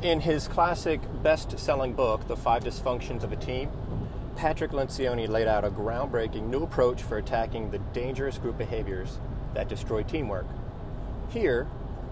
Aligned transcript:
In 0.00 0.20
his 0.20 0.46
classic 0.46 1.00
best 1.24 1.58
selling 1.58 1.92
book, 1.92 2.28
The 2.28 2.36
Five 2.36 2.62
Dysfunctions 2.62 3.24
of 3.24 3.32
a 3.32 3.36
Team, 3.36 3.68
Patrick 4.36 4.70
Lencioni 4.70 5.28
laid 5.28 5.48
out 5.48 5.64
a 5.64 5.70
groundbreaking 5.70 6.48
new 6.48 6.62
approach 6.62 7.02
for 7.02 7.18
attacking 7.18 7.72
the 7.72 7.80
dangerous 7.92 8.38
group 8.38 8.56
behaviors 8.56 9.18
that 9.54 9.68
destroy 9.68 10.04
teamwork. 10.04 10.46
Here, 11.30 11.66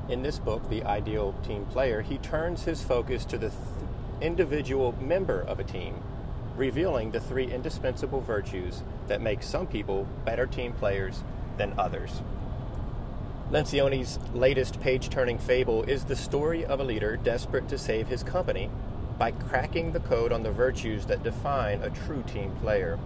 in 0.09 0.23
this 0.23 0.41
book, 0.41 0.69
The 0.69 0.83
Ideal 0.83 1.33
Team 1.45 1.65
Player, 1.67 2.03
he 2.03 2.19
turns 2.19 2.65
his 2.65 2.83
focus 2.83 3.25
to 3.27 3.39
the 3.39 3.51
th- 3.51 3.61
individual 4.21 4.93
member 5.01 5.43
of 5.43 5.61
a 5.61 5.65
team, 5.65 6.03
revealing 6.57 7.13
the 7.13 7.21
three 7.21 7.53
indispensable 7.53 8.21
virtues 8.21 8.83
that 9.07 9.21
make 9.21 9.45
some 9.45 9.69
people 9.69 10.09
better 10.25 10.47
team 10.47 10.73
players 10.73 11.23
than 11.57 11.73
others. 11.79 12.21
Lencioni's 13.51 14.19
latest 14.35 14.81
page 14.81 15.09
turning 15.09 15.39
fable 15.39 15.85
is 15.85 16.05
the 16.05 16.17
story 16.17 16.65
of 16.65 16.81
a 16.81 16.85
leader 16.85 17.17
desperate 17.17 17.69
to 17.69 17.79
save 17.79 18.09
his 18.09 18.25
company 18.25 18.69
by 19.19 19.31
cracking 19.31 19.93
the 19.93 20.01
code 20.01 20.33
on 20.33 20.43
the 20.43 20.51
virtues 20.51 21.07
that 21.07 21.23
define 21.23 21.81
a 21.81 21.91
true 21.91 22.25
team 22.27 22.51
player. 22.57 22.99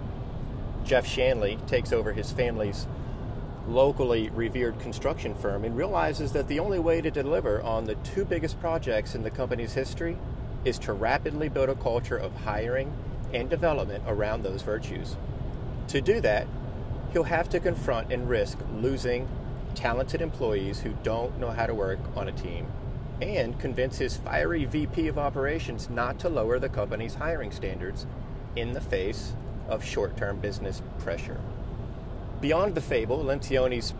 Jeff 0.83 1.07
Shanley 1.07 1.59
takes 1.67 1.93
over 1.93 2.15
his 2.15 2.33
family's 2.33 2.87
locally 3.69 4.31
revered 4.31 4.81
construction 4.81 5.35
firm 5.35 5.63
and 5.63 5.77
realizes 5.77 6.33
that 6.33 6.49
the 6.49 6.59
only 6.59 6.79
way 6.79 7.03
to 7.03 7.11
deliver 7.11 7.61
on 7.61 7.85
the 7.85 7.95
two 7.97 8.25
biggest 8.25 8.59
projects 8.61 9.15
in 9.15 9.23
the 9.23 9.31
company's 9.31 9.75
history 9.75 10.17
is 10.65 10.79
to 10.79 10.95
rapidly 10.95 11.51
build 11.51 11.69
a 11.69 11.75
culture 11.75 12.17
of 12.17 12.35
hiring 12.35 12.91
and 13.35 13.51
development 13.51 14.03
around 14.07 14.43
those 14.43 14.63
virtues. 14.63 15.17
To 15.89 16.01
do 16.01 16.19
that, 16.23 16.47
he'll 17.13 17.25
have 17.25 17.51
to 17.51 17.61
confront 17.61 18.11
and 18.11 18.29
risk 18.29 18.59
losing 18.75 19.29
talented 19.75 20.21
employees 20.21 20.81
who 20.81 20.95
don't 21.03 21.39
know 21.39 21.51
how 21.51 21.67
to 21.67 21.75
work 21.75 21.99
on 22.17 22.29
a 22.29 22.33
team, 22.33 22.67
and 23.21 23.59
convince 23.59 23.99
his 23.99 24.17
fiery 24.17 24.65
VP 24.65 25.09
of 25.09 25.19
operations 25.19 25.91
not 25.91 26.19
to 26.21 26.29
lower 26.29 26.59
the 26.59 26.69
company's 26.69 27.15
hiring 27.15 27.51
standards 27.51 28.07
in 28.57 28.73
the 28.73 28.81
face 28.81 29.35
of 29.69 29.85
short 29.85 30.17
term 30.17 30.39
business 30.39 30.83
pressure. 30.99 31.41
Beyond 32.41 32.75
the 32.75 32.81
fable, 32.81 33.23
Lencioni's 33.23 33.95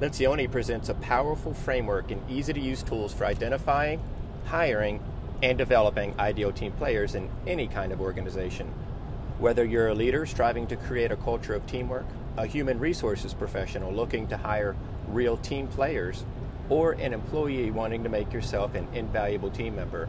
Lencioni 0.00 0.50
presents 0.50 0.90
a 0.90 0.94
powerful 0.94 1.54
framework 1.54 2.10
and 2.10 2.20
easy 2.30 2.52
to 2.52 2.60
use 2.60 2.82
tools 2.82 3.14
for 3.14 3.24
identifying, 3.24 3.98
hiring, 4.44 5.00
and 5.42 5.56
developing 5.56 6.14
ideal 6.18 6.52
team 6.52 6.72
players 6.72 7.14
in 7.14 7.30
any 7.46 7.66
kind 7.66 7.92
of 7.92 8.00
organization. 8.00 8.66
Whether 9.38 9.64
you're 9.64 9.88
a 9.88 9.94
leader 9.94 10.26
striving 10.26 10.66
to 10.66 10.76
create 10.76 11.12
a 11.12 11.16
culture 11.16 11.54
of 11.54 11.66
teamwork, 11.66 12.04
a 12.36 12.46
human 12.46 12.78
resources 12.78 13.32
professional 13.32 13.92
looking 13.92 14.26
to 14.28 14.36
hire 14.36 14.76
real 15.08 15.36
team 15.36 15.66
players, 15.68 16.24
or 16.68 16.92
an 16.92 17.12
employee 17.12 17.70
wanting 17.70 18.02
to 18.02 18.08
make 18.08 18.32
yourself 18.32 18.74
an 18.74 18.86
invaluable 18.92 19.50
team 19.50 19.76
member, 19.76 20.08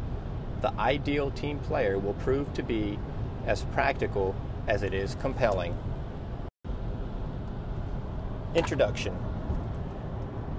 the 0.62 0.74
ideal 0.80 1.30
team 1.32 1.60
player 1.60 2.00
will 2.00 2.16
prove 2.16 2.52
to 2.54 2.64
be 2.64 2.98
as 3.46 3.64
practical 3.66 4.36
as 4.68 4.84
it 4.84 4.94
is 4.94 5.16
compelling. 5.16 5.78
Introduction 8.56 9.16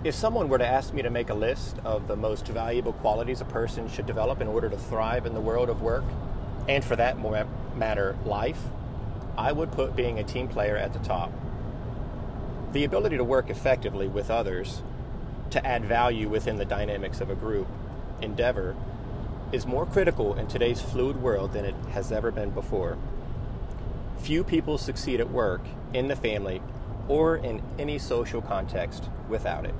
If 0.04 0.14
someone 0.14 0.48
were 0.48 0.58
to 0.58 0.66
ask 0.66 0.94
me 0.94 1.02
to 1.02 1.10
make 1.10 1.30
a 1.30 1.34
list 1.34 1.78
of 1.84 2.06
the 2.06 2.16
most 2.16 2.46
valuable 2.46 2.92
qualities 2.92 3.40
a 3.40 3.44
person 3.44 3.88
should 3.88 4.06
develop 4.06 4.40
in 4.40 4.46
order 4.46 4.68
to 4.68 4.78
thrive 4.78 5.26
in 5.26 5.34
the 5.34 5.40
world 5.40 5.68
of 5.68 5.82
work, 5.82 6.04
and 6.68 6.84
for 6.84 6.96
that 6.96 7.18
matter, 7.76 8.16
life, 8.24 8.60
I 9.36 9.52
would 9.52 9.72
put 9.72 9.96
being 9.96 10.18
a 10.18 10.24
team 10.24 10.48
player 10.48 10.76
at 10.76 10.92
the 10.92 10.98
top. 11.00 11.32
The 12.72 12.84
ability 12.84 13.16
to 13.16 13.24
work 13.24 13.48
effectively 13.48 14.08
with 14.08 14.30
others, 14.30 14.82
to 15.50 15.66
add 15.66 15.86
value 15.86 16.28
within 16.28 16.58
the 16.58 16.66
dynamics 16.66 17.22
of 17.22 17.30
a 17.30 17.34
group 17.34 17.66
endeavor, 18.20 18.76
is 19.52 19.66
more 19.66 19.86
critical 19.86 20.34
in 20.34 20.46
today's 20.46 20.82
fluid 20.82 21.22
world 21.22 21.54
than 21.54 21.64
it 21.64 21.74
has 21.92 22.12
ever 22.12 22.30
been 22.30 22.50
before. 22.50 22.98
Few 24.18 24.44
people 24.44 24.76
succeed 24.76 25.18
at 25.18 25.30
work, 25.30 25.62
in 25.94 26.08
the 26.08 26.16
family, 26.16 26.60
or 27.08 27.36
in 27.36 27.62
any 27.78 27.98
social 27.98 28.42
context 28.42 29.08
without 29.30 29.64
it. 29.64 29.74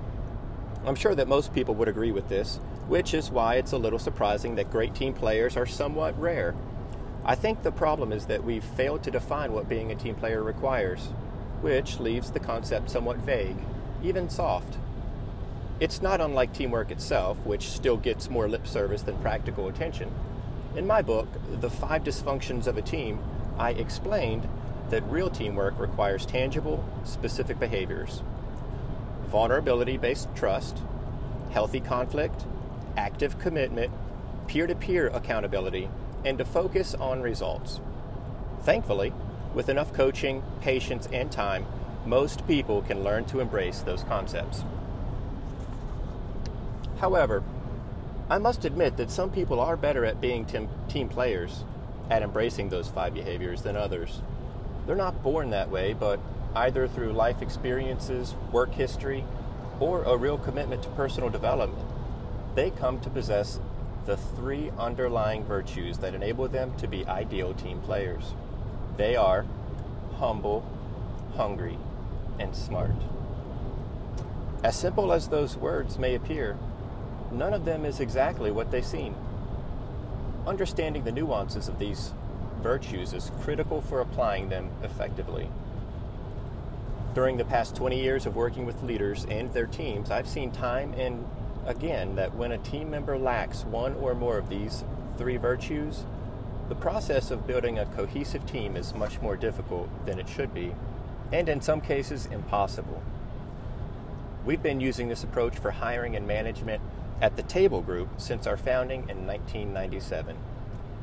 I'm 0.86 0.94
sure 0.94 1.14
that 1.14 1.28
most 1.28 1.52
people 1.52 1.74
would 1.74 1.88
agree 1.88 2.12
with 2.12 2.30
this, 2.30 2.58
which 2.86 3.12
is 3.12 3.30
why 3.30 3.56
it's 3.56 3.72
a 3.72 3.78
little 3.78 3.98
surprising 3.98 4.54
that 4.54 4.70
great 4.70 4.94
team 4.94 5.12
players 5.12 5.58
are 5.58 5.66
somewhat 5.66 6.18
rare. 6.18 6.54
I 7.22 7.34
think 7.34 7.62
the 7.62 7.72
problem 7.72 8.12
is 8.14 8.24
that 8.26 8.44
we've 8.44 8.64
failed 8.64 9.02
to 9.02 9.10
define 9.10 9.52
what 9.52 9.68
being 9.68 9.92
a 9.92 9.94
team 9.94 10.14
player 10.14 10.42
requires 10.42 11.10
which 11.60 12.00
leaves 12.00 12.30
the 12.30 12.40
concept 12.40 12.90
somewhat 12.90 13.18
vague, 13.18 13.56
even 14.02 14.28
soft. 14.28 14.76
It's 15.80 16.02
not 16.02 16.20
unlike 16.20 16.52
teamwork 16.52 16.90
itself, 16.90 17.38
which 17.44 17.68
still 17.68 17.96
gets 17.96 18.30
more 18.30 18.48
lip 18.48 18.66
service 18.66 19.02
than 19.02 19.18
practical 19.18 19.68
attention. 19.68 20.12
In 20.76 20.86
my 20.86 21.02
book, 21.02 21.28
The 21.60 21.70
Five 21.70 22.04
Dysfunctions 22.04 22.66
of 22.66 22.76
a 22.76 22.82
Team, 22.82 23.20
I 23.58 23.70
explained 23.70 24.48
that 24.90 25.08
real 25.10 25.30
teamwork 25.30 25.78
requires 25.78 26.26
tangible, 26.26 26.84
specific 27.04 27.58
behaviors 27.58 28.22
vulnerability 29.28 29.98
based 29.98 30.28
trust, 30.34 30.78
healthy 31.50 31.80
conflict, 31.80 32.46
active 32.96 33.38
commitment, 33.38 33.92
peer 34.46 34.66
to 34.66 34.74
peer 34.74 35.08
accountability, 35.08 35.88
and 36.24 36.38
to 36.38 36.44
focus 36.44 36.94
on 36.94 37.20
results. 37.20 37.80
Thankfully, 38.62 39.12
with 39.54 39.68
enough 39.68 39.92
coaching, 39.92 40.42
patience, 40.60 41.08
and 41.12 41.30
time, 41.30 41.66
most 42.06 42.46
people 42.46 42.82
can 42.82 43.04
learn 43.04 43.24
to 43.26 43.40
embrace 43.40 43.80
those 43.80 44.04
concepts. 44.04 44.64
However, 47.00 47.42
I 48.30 48.38
must 48.38 48.64
admit 48.64 48.96
that 48.96 49.10
some 49.10 49.30
people 49.30 49.60
are 49.60 49.76
better 49.76 50.04
at 50.04 50.20
being 50.20 50.44
team 50.88 51.08
players, 51.08 51.64
at 52.10 52.22
embracing 52.22 52.68
those 52.68 52.88
five 52.88 53.14
behaviors 53.14 53.62
than 53.62 53.76
others. 53.76 54.20
They're 54.86 54.96
not 54.96 55.22
born 55.22 55.50
that 55.50 55.70
way, 55.70 55.92
but 55.92 56.20
either 56.54 56.88
through 56.88 57.12
life 57.12 57.42
experiences, 57.42 58.34
work 58.52 58.72
history, 58.72 59.24
or 59.80 60.02
a 60.02 60.16
real 60.16 60.38
commitment 60.38 60.82
to 60.82 60.88
personal 60.90 61.30
development, 61.30 61.86
they 62.54 62.70
come 62.70 63.00
to 63.00 63.10
possess 63.10 63.60
the 64.06 64.16
three 64.16 64.70
underlying 64.78 65.44
virtues 65.44 65.98
that 65.98 66.14
enable 66.14 66.48
them 66.48 66.74
to 66.78 66.88
be 66.88 67.06
ideal 67.06 67.54
team 67.54 67.80
players. 67.80 68.34
They 68.98 69.14
are 69.14 69.46
humble, 70.18 70.66
hungry, 71.36 71.78
and 72.40 72.54
smart. 72.54 72.90
As 74.64 74.76
simple 74.76 75.12
as 75.12 75.28
those 75.28 75.56
words 75.56 75.98
may 75.98 76.16
appear, 76.16 76.58
none 77.30 77.54
of 77.54 77.64
them 77.64 77.84
is 77.84 78.00
exactly 78.00 78.50
what 78.50 78.72
they 78.72 78.82
seem. 78.82 79.14
Understanding 80.48 81.04
the 81.04 81.12
nuances 81.12 81.68
of 81.68 81.78
these 81.78 82.12
virtues 82.60 83.12
is 83.12 83.30
critical 83.40 83.80
for 83.80 84.00
applying 84.00 84.48
them 84.48 84.68
effectively. 84.82 85.48
During 87.14 87.36
the 87.36 87.44
past 87.44 87.76
20 87.76 88.02
years 88.02 88.26
of 88.26 88.34
working 88.34 88.66
with 88.66 88.82
leaders 88.82 89.26
and 89.30 89.52
their 89.54 89.66
teams, 89.66 90.10
I've 90.10 90.28
seen 90.28 90.50
time 90.50 90.92
and 90.94 91.24
again 91.66 92.16
that 92.16 92.34
when 92.34 92.50
a 92.50 92.58
team 92.58 92.90
member 92.90 93.16
lacks 93.16 93.64
one 93.64 93.94
or 93.94 94.14
more 94.14 94.38
of 94.38 94.48
these 94.48 94.82
three 95.16 95.36
virtues, 95.36 96.04
the 96.68 96.74
process 96.74 97.30
of 97.30 97.46
building 97.46 97.78
a 97.78 97.86
cohesive 97.86 98.44
team 98.46 98.76
is 98.76 98.94
much 98.94 99.20
more 99.22 99.36
difficult 99.36 99.88
than 100.04 100.18
it 100.18 100.28
should 100.28 100.52
be, 100.52 100.74
and 101.32 101.48
in 101.48 101.62
some 101.62 101.80
cases, 101.80 102.26
impossible. 102.26 103.02
We've 104.44 104.62
been 104.62 104.80
using 104.80 105.08
this 105.08 105.24
approach 105.24 105.58
for 105.58 105.70
hiring 105.70 106.14
and 106.14 106.26
management 106.26 106.82
at 107.22 107.36
the 107.36 107.42
Table 107.42 107.80
Group 107.80 108.08
since 108.18 108.46
our 108.46 108.56
founding 108.56 109.00
in 109.08 109.26
1997, 109.26 110.36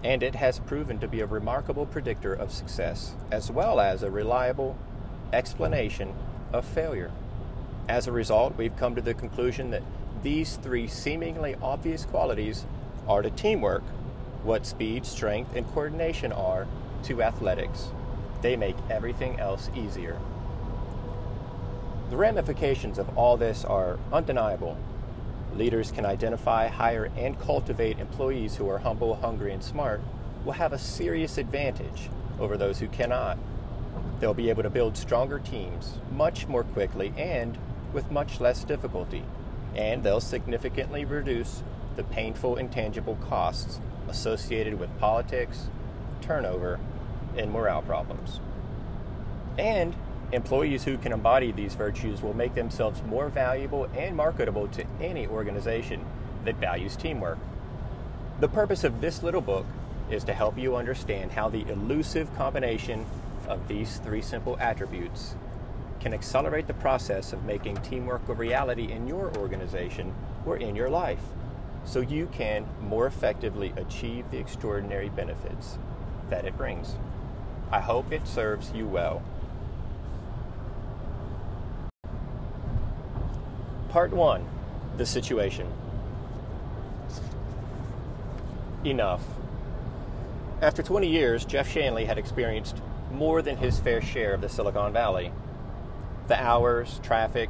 and 0.03 0.21
it 0.21 0.35
has 0.35 0.59
proven 0.59 0.99
to 0.99 1.07
be 1.07 1.21
a 1.21 1.25
remarkable 1.25 1.87
predictor 1.87 2.33
of 2.33 2.51
success, 2.51 3.15
as 3.31 3.49
well 3.49 3.79
as 3.79 4.03
a 4.03 4.11
reliable 4.11 4.77
explanation 5.33 6.13
of 6.53 6.63
failure. 6.63 7.11
As 7.89 8.07
a 8.07 8.11
result, 8.11 8.55
we've 8.55 8.77
come 8.77 8.93
to 8.95 9.01
the 9.01 9.15
conclusion 9.15 9.71
that 9.71 9.83
these 10.21 10.57
three 10.57 10.87
seemingly 10.87 11.55
obvious 11.61 12.05
qualities 12.05 12.65
are 13.07 13.23
to 13.23 13.31
teamwork 13.31 13.83
what 14.45 14.65
speed, 14.65 15.05
strength, 15.05 15.55
and 15.55 15.67
coordination 15.73 16.31
are 16.31 16.67
to 17.03 17.23
athletics. 17.23 17.89
They 18.41 18.55
make 18.55 18.75
everything 18.89 19.39
else 19.39 19.69
easier. 19.75 20.19
The 22.11 22.17
ramifications 22.17 22.99
of 22.99 23.17
all 23.17 23.35
this 23.35 23.65
are 23.65 23.97
undeniable. 24.13 24.77
Leaders 25.55 25.91
can 25.91 26.05
identify, 26.05 26.67
hire, 26.67 27.11
and 27.17 27.39
cultivate 27.39 27.97
employees 27.97 28.57
who 28.57 28.69
are 28.69 28.77
humble, 28.77 29.15
hungry, 29.15 29.51
and 29.51 29.63
smart 29.63 30.01
will 30.43 30.53
have 30.53 30.73
a 30.73 30.77
serious 30.77 31.39
advantage 31.39 32.09
over 32.39 32.55
those 32.55 32.79
who 32.79 32.87
cannot. 32.87 33.39
They'll 34.19 34.35
be 34.35 34.49
able 34.49 34.63
to 34.63 34.69
build 34.69 34.95
stronger 34.95 35.39
teams 35.39 35.97
much 36.11 36.47
more 36.47 36.63
quickly 36.63 37.13
and 37.17 37.57
with 37.91 38.11
much 38.11 38.39
less 38.39 38.63
difficulty, 38.63 39.23
and 39.75 40.03
they'll 40.03 40.21
significantly 40.21 41.03
reduce 41.03 41.63
the 41.95 42.03
painful 42.03 42.57
intangible 42.57 43.15
costs 43.27 43.79
associated 44.07 44.79
with 44.79 44.97
politics, 44.99 45.67
turnover, 46.21 46.79
and 47.37 47.51
morale 47.51 47.81
problems. 47.81 48.39
And 49.57 49.95
employees 50.31 50.83
who 50.83 50.97
can 50.97 51.11
embody 51.11 51.51
these 51.51 51.75
virtues 51.75 52.21
will 52.21 52.33
make 52.33 52.55
themselves 52.55 53.01
more 53.03 53.29
valuable 53.29 53.85
and 53.95 54.15
marketable 54.15 54.67
to 54.69 54.85
any 54.99 55.27
organization 55.27 56.05
that 56.43 56.55
values 56.55 56.95
teamwork. 56.95 57.37
The 58.39 58.47
purpose 58.47 58.83
of 58.83 59.01
this 59.01 59.23
little 59.23 59.41
book 59.41 59.65
is 60.09 60.23
to 60.25 60.33
help 60.33 60.57
you 60.57 60.75
understand 60.75 61.31
how 61.31 61.49
the 61.49 61.67
elusive 61.69 62.33
combination 62.35 63.05
of 63.47 63.67
these 63.67 63.97
three 63.97 64.21
simple 64.21 64.57
attributes 64.59 65.35
can 65.99 66.13
accelerate 66.13 66.67
the 66.67 66.73
process 66.73 67.33
of 67.33 67.45
making 67.45 67.77
teamwork 67.77 68.27
a 68.27 68.33
reality 68.33 68.91
in 68.91 69.07
your 69.07 69.35
organization 69.37 70.13
or 70.45 70.57
in 70.57 70.75
your 70.75 70.89
life 70.89 71.21
so 71.85 71.99
you 71.99 72.27
can 72.27 72.65
more 72.81 73.07
effectively 73.07 73.73
achieve 73.77 74.29
the 74.31 74.37
extraordinary 74.37 75.09
benefits 75.09 75.77
that 76.29 76.45
it 76.45 76.57
brings. 76.57 76.95
I 77.71 77.79
hope 77.79 78.11
it 78.11 78.27
serves 78.27 78.71
you 78.73 78.87
well. 78.87 79.23
Part 83.89 84.11
1 84.11 84.45
The 84.97 85.05
Situation. 85.05 85.71
Enough. 88.83 89.23
After 90.61 90.83
20 90.83 91.07
years, 91.07 91.45
Jeff 91.45 91.71
Shanley 91.71 92.05
had 92.05 92.17
experienced 92.17 92.81
more 93.11 93.41
than 93.41 93.57
his 93.57 93.79
fair 93.79 94.01
share 94.01 94.33
of 94.33 94.41
the 94.41 94.49
Silicon 94.49 94.91
Valley. 94.91 95.31
The 96.27 96.41
hours, 96.41 96.99
traffic, 97.03 97.49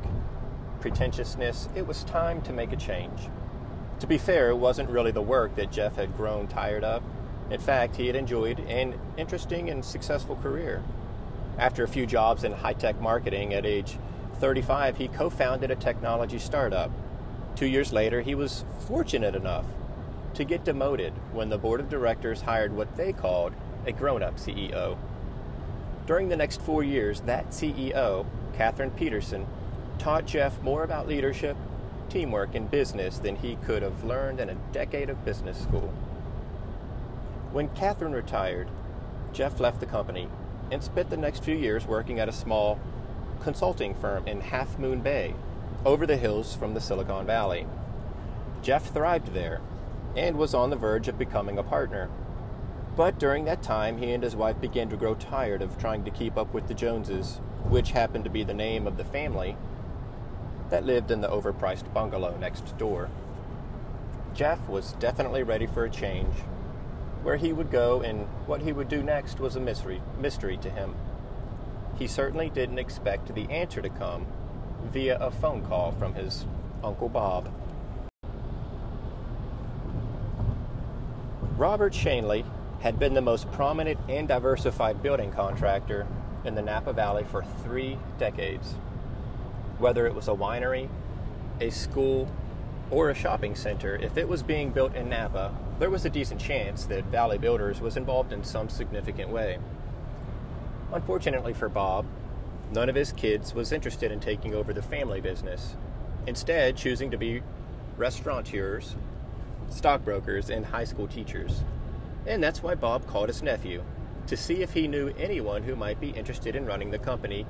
pretentiousness, 0.81 1.69
it 1.75 1.88
was 1.88 2.03
time 2.03 2.41
to 2.43 2.53
make 2.53 2.71
a 2.71 2.75
change. 2.75 3.29
To 4.00 4.07
be 4.07 4.18
fair, 4.18 4.50
it 4.50 4.57
wasn't 4.57 4.89
really 4.89 5.12
the 5.12 5.21
work 5.21 5.56
that 5.56 5.71
Jeff 5.71 5.95
had 5.95 6.18
grown 6.18 6.47
tired 6.47 6.83
of. 6.83 7.01
In 7.50 7.59
fact, 7.59 7.95
he 7.95 8.07
had 8.07 8.15
enjoyed 8.15 8.59
an 8.59 9.00
interesting 9.18 9.69
and 9.69 9.86
successful 9.86 10.36
career. 10.36 10.83
After 11.57 11.83
a 11.83 11.88
few 11.88 12.06
jobs 12.06 12.44
in 12.44 12.51
high 12.51 12.74
tech 12.74 13.00
marketing 13.00 13.53
at 13.53 13.65
age 13.65 13.97
35, 14.39 14.97
he 14.97 15.07
co 15.07 15.30
founded 15.30 15.71
a 15.71 15.75
technology 15.75 16.39
startup. 16.39 16.92
Two 17.56 17.68
years 17.68 17.94
later, 17.94 18.21
he 18.21 18.36
was 18.36 18.65
fortunate 18.88 19.36
enough 19.36 19.65
to 20.33 20.44
get 20.44 20.65
demoted 20.65 21.13
when 21.31 21.48
the 21.48 21.57
board 21.57 21.80
of 21.80 21.89
directors 21.89 22.41
hired 22.41 22.75
what 22.75 22.98
they 22.98 23.13
called 23.13 23.53
a 23.86 23.94
grown 23.94 24.21
up 24.21 24.36
CEO. 24.36 24.98
During 26.06 26.27
the 26.27 26.36
next 26.36 26.62
four 26.62 26.83
years, 26.83 27.21
that 27.21 27.50
CEO, 27.51 28.25
Catherine 28.53 28.91
Peterson, 28.91 29.48
taught 29.98 30.25
Jeff 30.25 30.62
more 30.62 30.83
about 30.83 31.07
leadership, 31.07 31.56
teamwork, 32.09 32.55
in 32.55 32.67
business 32.67 33.17
than 33.17 33.35
he 33.37 33.57
could 33.57 33.81
have 33.81 34.03
learned 34.03 34.39
in 34.39 34.49
a 34.49 34.57
decade 34.71 35.09
of 35.09 35.25
business 35.25 35.61
school. 35.61 35.93
When 37.51 37.69
Catherine 37.69 38.13
retired, 38.13 38.69
Jeff 39.33 39.59
left 39.59 39.79
the 39.79 39.85
company 39.85 40.29
and 40.71 40.83
spent 40.83 41.09
the 41.09 41.17
next 41.17 41.43
few 41.43 41.55
years 41.55 41.85
working 41.85 42.19
at 42.19 42.29
a 42.29 42.33
small 42.33 42.79
consulting 43.41 43.93
firm 43.93 44.27
in 44.27 44.41
Half 44.41 44.79
Moon 44.79 45.01
Bay, 45.01 45.35
over 45.85 46.07
the 46.07 46.17
hills 46.17 46.55
from 46.55 46.73
the 46.73 46.81
Silicon 46.81 47.25
Valley. 47.25 47.67
Jeff 48.61 48.91
thrived 48.91 49.33
there 49.33 49.61
and 50.15 50.37
was 50.37 50.53
on 50.53 50.69
the 50.69 50.75
verge 50.75 51.07
of 51.07 51.19
becoming 51.19 51.57
a 51.57 51.63
partner. 51.63 52.09
But 52.95 53.19
during 53.19 53.45
that 53.45 53.61
time, 53.61 53.97
he 53.97 54.11
and 54.13 54.23
his 54.23 54.35
wife 54.35 54.59
began 54.59 54.89
to 54.89 54.97
grow 54.97 55.15
tired 55.15 55.61
of 55.61 55.77
trying 55.77 56.05
to 56.05 56.11
keep 56.11 56.37
up 56.37 56.53
with 56.53 56.67
the 56.67 56.73
Joneses, 56.73 57.39
which 57.67 57.91
happened 57.91 58.23
to 58.23 58.29
be 58.29 58.43
the 58.43 58.53
name 58.53 58.87
of 58.87 58.97
the 58.97 59.05
family 59.05 59.57
that 60.69 60.85
lived 60.85 61.12
in 61.12 61.21
the 61.21 61.27
overpriced 61.27 61.94
bungalow 61.94 62.38
next 62.38 62.77
door. 62.77 63.09
Jeff 64.33 64.67
was 64.67 64.94
definitely 64.94 65.44
ready 65.44 65.65
for 65.65 65.85
a 65.85 65.89
change. 65.89 66.33
Where 67.23 67.38
he 67.38 67.53
would 67.53 67.71
go 67.71 68.01
and 68.01 68.27
what 68.45 68.62
he 68.62 68.71
would 68.71 68.89
do 68.89 69.01
next 69.01 69.39
was 69.39 69.56
a 69.56 69.59
mystery, 69.59 70.01
mystery 70.19 70.57
to 70.57 70.69
him. 70.69 70.95
He 71.97 72.07
certainly 72.07 72.50
didn't 72.50 72.79
expect 72.79 73.33
the 73.33 73.50
answer 73.50 73.81
to 73.81 73.89
come 73.89 74.27
via 74.91 75.17
a 75.19 75.31
phone 75.31 75.65
call 75.65 75.91
from 75.94 76.13
his 76.13 76.45
Uncle 76.83 77.09
Bob. 77.09 77.51
Robert 81.57 81.94
Shanley 81.94 82.44
had 82.81 83.00
been 83.00 83.13
the 83.13 83.21
most 83.21 83.50
prominent 83.53 84.00
and 84.09 84.27
diversified 84.27 85.01
building 85.01 85.31
contractor 85.31 86.06
in 86.44 86.53
the 86.53 86.62
Napa 86.62 86.94
Valley 86.94 87.23
for 87.23 87.44
three 87.63 87.97
decades. 88.19 88.75
Whether 89.85 90.07
it 90.07 90.15
was 90.15 90.27
a 90.27 90.31
winery, 90.31 90.89
a 91.61 91.69
school, 91.69 92.27
or 92.89 93.11
a 93.11 93.13
shopping 93.13 93.53
center, 93.53 93.95
if 93.95 94.17
it 94.17 94.27
was 94.27 94.41
being 94.41 94.71
built 94.71 94.95
in 94.95 95.09
Napa, 95.09 95.53
there 95.77 95.91
was 95.91 96.05
a 96.05 96.09
decent 96.09 96.41
chance 96.41 96.85
that 96.85 97.03
Valley 97.03 97.37
Builders 97.37 97.81
was 97.81 97.95
involved 97.95 98.33
in 98.33 98.43
some 98.43 98.67
significant 98.67 99.29
way. 99.29 99.59
Unfortunately 100.91 101.53
for 101.53 101.69
Bob, 101.69 102.07
none 102.71 102.89
of 102.89 102.95
his 102.95 103.11
kids 103.11 103.53
was 103.53 103.71
interested 103.71 104.11
in 104.11 104.19
taking 104.19 104.55
over 104.55 104.73
the 104.73 104.81
family 104.81 105.21
business, 105.21 105.75
instead, 106.25 106.75
choosing 106.75 107.11
to 107.11 107.17
be 107.19 107.43
restaurateurs, 107.95 108.95
stockbrokers, 109.69 110.49
and 110.49 110.65
high 110.65 110.85
school 110.85 111.07
teachers. 111.07 111.63
And 112.25 112.41
that's 112.41 112.63
why 112.63 112.73
Bob 112.73 113.05
called 113.05 113.29
his 113.29 113.43
nephew 113.43 113.83
to 114.25 114.35
see 114.35 114.63
if 114.63 114.73
he 114.73 114.88
knew 114.88 115.13
anyone 115.19 115.61
who 115.61 115.75
might 115.75 116.01
be 116.01 116.09
interested 116.09 116.55
in 116.55 116.65
running 116.65 116.89
the 116.89 116.97
company 116.97 117.45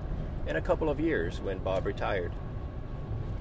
in 0.47 0.56
a 0.56 0.62
couple 0.62 0.89
of 0.89 1.00
years 1.00 1.39
when 1.39 1.57
Bob 1.59 1.86
retired. 1.86 2.31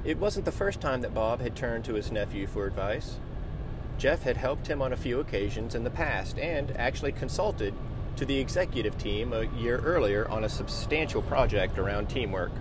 It 0.05 0.19
wasn't 0.19 0.45
the 0.45 0.53
first 0.53 0.81
time 0.81 1.01
that 1.03 1.15
Bob 1.15 1.41
had 1.41 1.57
turned 1.57 1.85
to 1.87 1.95
his 1.95 2.13
nephew 2.13 2.47
for 2.47 2.67
advice. 2.67 3.19
Jeff 3.97 4.23
had 4.23 4.37
helped 4.37 4.67
him 4.67 4.83
on 4.83 4.93
a 4.93 4.97
few 4.97 5.21
occasions 5.21 5.75
in 5.75 5.85
the 5.85 5.91
past 5.91 6.39
and 6.39 6.77
actually 6.77 7.13
consulted 7.13 7.75
to 8.17 8.25
the 8.25 8.39
executive 8.39 8.99
team 8.99 9.33
a 9.33 9.45
year 9.57 9.79
earlier 9.79 10.29
on 10.29 10.45
a 10.45 10.49
substantial 10.49 11.23
project 11.23 11.79
around 11.79 12.09
teamwork, 12.09 12.53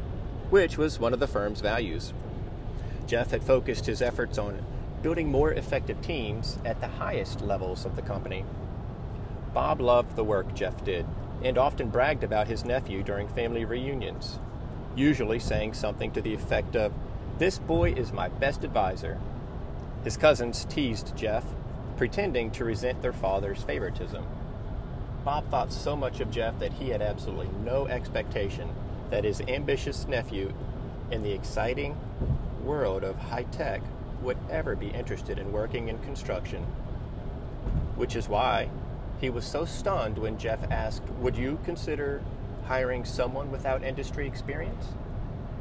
which 0.49 0.77
was 0.77 0.99
one 0.99 1.13
of 1.13 1.19
the 1.19 1.27
firm's 1.27 1.61
values. 1.61 2.13
Jeff 3.07 3.31
had 3.31 3.43
focused 3.43 3.85
his 3.85 4.01
efforts 4.01 4.37
on 4.37 4.65
building 5.01 5.29
more 5.29 5.51
effective 5.51 6.01
teams 6.01 6.57
at 6.63 6.79
the 6.79 6.87
highest 6.87 7.41
levels 7.41 7.85
of 7.85 7.95
the 7.95 8.01
company. 8.01 8.45
Bob 9.53 9.81
loved 9.81 10.15
the 10.15 10.23
work 10.23 10.53
Jeff 10.55 10.83
did 10.83 11.05
and 11.43 11.57
often 11.57 11.89
bragged 11.89 12.23
about 12.23 12.47
his 12.47 12.63
nephew 12.63 13.03
during 13.03 13.27
family 13.27 13.65
reunions, 13.65 14.39
usually 14.95 15.39
saying 15.39 15.73
something 15.73 16.11
to 16.11 16.21
the 16.21 16.33
effect 16.33 16.75
of, 16.75 16.93
This 17.37 17.59
boy 17.59 17.91
is 17.93 18.13
my 18.13 18.29
best 18.29 18.63
advisor. 18.63 19.19
His 20.03 20.17
cousins 20.17 20.65
teased 20.65 21.15
Jeff, 21.15 21.43
pretending 21.97 22.51
to 22.51 22.65
resent 22.65 23.01
their 23.01 23.13
father's 23.13 23.63
favoritism. 23.63 24.25
Bob 25.23 25.49
thought 25.49 25.71
so 25.71 25.95
much 25.95 26.19
of 26.19 26.31
Jeff 26.31 26.57
that 26.59 26.73
he 26.73 26.89
had 26.89 27.01
absolutely 27.01 27.49
no 27.63 27.87
expectation 27.87 28.69
that 29.09 29.23
his 29.23 29.41
ambitious 29.41 30.07
nephew 30.07 30.53
in 31.11 31.23
the 31.23 31.31
exciting 31.31 31.97
world 32.63 33.03
of 33.03 33.17
high 33.17 33.43
tech 33.43 33.81
would 34.21 34.37
ever 34.49 34.75
be 34.75 34.87
interested 34.87 35.37
in 35.37 35.51
working 35.51 35.89
in 35.89 35.99
construction. 35.99 36.63
Which 37.95 38.15
is 38.15 38.27
why 38.27 38.69
he 39.23 39.29
was 39.29 39.45
so 39.45 39.63
stunned 39.63 40.17
when 40.17 40.37
Jeff 40.37 40.69
asked, 40.69 41.07
Would 41.21 41.37
you 41.37 41.57
consider 41.63 42.21
hiring 42.65 43.05
someone 43.05 43.51
without 43.51 43.81
industry 43.81 44.27
experience? 44.27 44.87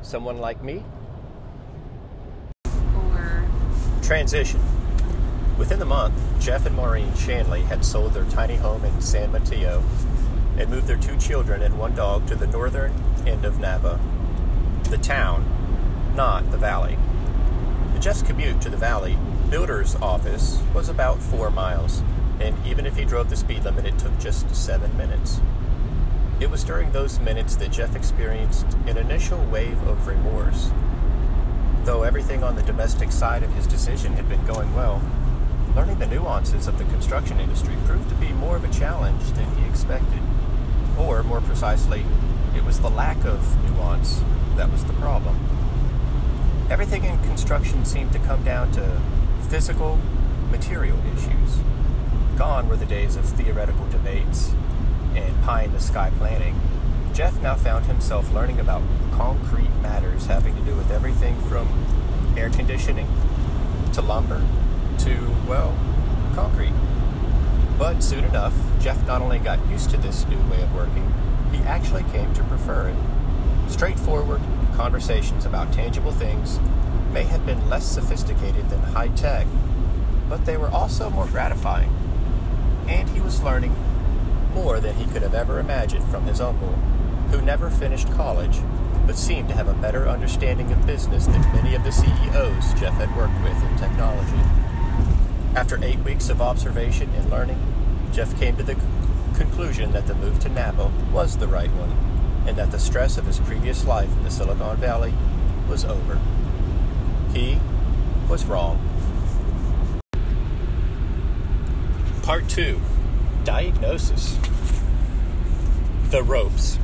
Someone 0.02 0.38
like 0.38 0.64
me? 0.64 0.82
Or 2.96 3.44
Transition. 4.02 4.60
Within 5.56 5.78
the 5.78 5.84
month, 5.84 6.20
Jeff 6.40 6.66
and 6.66 6.74
Maureen 6.74 7.14
Shanley 7.14 7.62
had 7.62 7.84
sold 7.84 8.14
their 8.14 8.24
tiny 8.24 8.56
home 8.56 8.84
in 8.84 9.00
San 9.00 9.30
Mateo 9.30 9.84
and 10.58 10.68
moved 10.68 10.88
their 10.88 10.96
two 10.96 11.16
children 11.16 11.62
and 11.62 11.78
one 11.78 11.94
dog 11.94 12.26
to 12.26 12.34
the 12.34 12.48
northern 12.48 12.92
end 13.28 13.44
of 13.44 13.60
Napa. 13.60 14.00
The 14.90 14.98
town, 14.98 15.46
not 16.16 16.50
the 16.50 16.58
valley. 16.58 16.98
The 17.94 18.00
Jeff's 18.00 18.22
commute 18.22 18.60
to 18.62 18.70
the 18.70 18.76
valley 18.76 19.16
builder's 19.50 19.94
office 19.96 20.60
was 20.74 20.88
about 20.88 21.22
four 21.22 21.48
miles 21.48 22.02
and 22.42 22.66
even 22.66 22.86
if 22.86 22.96
he 22.96 23.04
drove 23.04 23.30
the 23.30 23.36
speed 23.36 23.62
limit, 23.62 23.86
it 23.86 23.98
took 23.98 24.18
just 24.18 24.52
seven 24.54 24.96
minutes. 24.96 25.40
It 26.40 26.50
was 26.50 26.64
during 26.64 26.90
those 26.90 27.20
minutes 27.20 27.54
that 27.56 27.70
Jeff 27.70 27.94
experienced 27.94 28.66
an 28.86 28.98
initial 28.98 29.44
wave 29.46 29.80
of 29.86 30.08
remorse. 30.08 30.72
Though 31.84 32.02
everything 32.02 32.42
on 32.42 32.56
the 32.56 32.62
domestic 32.62 33.12
side 33.12 33.44
of 33.44 33.52
his 33.54 33.68
decision 33.68 34.14
had 34.14 34.28
been 34.28 34.44
going 34.44 34.74
well, 34.74 35.00
learning 35.76 36.00
the 36.00 36.06
nuances 36.06 36.66
of 36.66 36.78
the 36.78 36.84
construction 36.84 37.38
industry 37.38 37.76
proved 37.86 38.08
to 38.08 38.14
be 38.16 38.32
more 38.32 38.56
of 38.56 38.64
a 38.64 38.72
challenge 38.72 39.22
than 39.32 39.48
he 39.56 39.68
expected. 39.68 40.20
Or, 40.98 41.22
more 41.22 41.40
precisely, 41.40 42.04
it 42.56 42.64
was 42.64 42.80
the 42.80 42.90
lack 42.90 43.24
of 43.24 43.62
nuance 43.64 44.20
that 44.56 44.70
was 44.70 44.84
the 44.84 44.92
problem. 44.94 45.38
Everything 46.68 47.04
in 47.04 47.18
construction 47.22 47.84
seemed 47.84 48.12
to 48.12 48.18
come 48.18 48.42
down 48.42 48.72
to 48.72 49.00
physical, 49.48 49.98
material 50.50 50.98
issues. 51.14 51.60
Gone 52.42 52.68
were 52.68 52.76
the 52.76 52.86
days 52.86 53.14
of 53.14 53.24
theoretical 53.24 53.86
debates 53.86 54.52
and 55.14 55.44
pie 55.44 55.62
in 55.62 55.72
the 55.72 55.78
sky 55.78 56.10
planning. 56.18 56.60
Jeff 57.14 57.40
now 57.40 57.54
found 57.54 57.86
himself 57.86 58.34
learning 58.34 58.58
about 58.58 58.82
concrete 59.12 59.70
matters 59.80 60.26
having 60.26 60.56
to 60.56 60.60
do 60.62 60.74
with 60.74 60.90
everything 60.90 61.40
from 61.42 61.68
air 62.36 62.50
conditioning 62.50 63.06
to 63.92 64.02
lumber 64.02 64.44
to, 64.98 65.36
well, 65.46 65.72
concrete. 66.34 66.72
But 67.78 68.02
soon 68.02 68.24
enough, 68.24 68.54
Jeff 68.80 69.06
not 69.06 69.22
only 69.22 69.38
got 69.38 69.64
used 69.68 69.90
to 69.90 69.96
this 69.96 70.26
new 70.26 70.40
way 70.50 70.60
of 70.62 70.74
working, 70.74 71.14
he 71.52 71.58
actually 71.58 72.02
came 72.10 72.34
to 72.34 72.42
prefer 72.42 72.88
it. 72.88 73.70
Straightforward 73.70 74.40
conversations 74.74 75.46
about 75.46 75.72
tangible 75.72 76.10
things 76.10 76.58
may 77.12 77.22
have 77.22 77.46
been 77.46 77.70
less 77.70 77.86
sophisticated 77.86 78.68
than 78.68 78.80
high 78.80 79.10
tech, 79.10 79.46
but 80.28 80.44
they 80.44 80.56
were 80.56 80.70
also 80.70 81.08
more 81.08 81.26
gratifying. 81.26 82.01
And 82.88 83.08
he 83.10 83.20
was 83.20 83.42
learning 83.42 83.74
more 84.54 84.80
than 84.80 84.96
he 84.96 85.06
could 85.06 85.22
have 85.22 85.34
ever 85.34 85.58
imagined 85.58 86.04
from 86.08 86.24
his 86.24 86.40
uncle, 86.40 86.72
who 87.30 87.40
never 87.40 87.70
finished 87.70 88.10
college 88.12 88.58
but 89.06 89.16
seemed 89.16 89.48
to 89.48 89.54
have 89.54 89.68
a 89.68 89.74
better 89.74 90.08
understanding 90.08 90.70
of 90.72 90.86
business 90.86 91.26
than 91.26 91.40
many 91.52 91.74
of 91.74 91.82
the 91.84 91.90
CEOs 91.90 92.72
Jeff 92.74 92.94
had 92.94 93.14
worked 93.16 93.40
with 93.42 93.62
in 93.62 93.76
technology. 93.76 94.40
After 95.54 95.82
eight 95.82 95.98
weeks 96.00 96.28
of 96.28 96.40
observation 96.40 97.10
and 97.16 97.28
learning, 97.30 97.60
Jeff 98.12 98.38
came 98.38 98.56
to 98.56 98.62
the 98.62 98.76
conclusion 99.34 99.92
that 99.92 100.06
the 100.06 100.14
move 100.14 100.38
to 100.40 100.48
Napa 100.48 100.90
was 101.12 101.36
the 101.38 101.48
right 101.48 101.70
one, 101.72 101.90
and 102.46 102.56
that 102.56 102.70
the 102.70 102.78
stress 102.78 103.18
of 103.18 103.26
his 103.26 103.40
previous 103.40 103.84
life 103.84 104.10
in 104.16 104.24
the 104.24 104.30
Silicon 104.30 104.76
Valley 104.76 105.12
was 105.68 105.84
over. 105.84 106.20
He 107.32 107.58
was 108.28 108.44
wrong. 108.44 108.78
Part 112.22 112.48
2 112.48 112.80
Diagnosis 113.42 114.38
The 116.10 116.22
Ropes. 116.22 116.78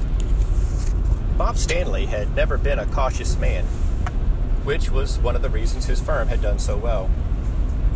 Bob 1.36 1.56
Stanley 1.56 2.06
had 2.06 2.34
never 2.34 2.58
been 2.58 2.80
a 2.80 2.86
cautious 2.86 3.38
man, 3.38 3.64
which 4.64 4.90
was 4.90 5.20
one 5.20 5.36
of 5.36 5.42
the 5.42 5.48
reasons 5.48 5.86
his 5.86 6.00
firm 6.00 6.26
had 6.26 6.42
done 6.42 6.58
so 6.58 6.76
well. 6.76 7.08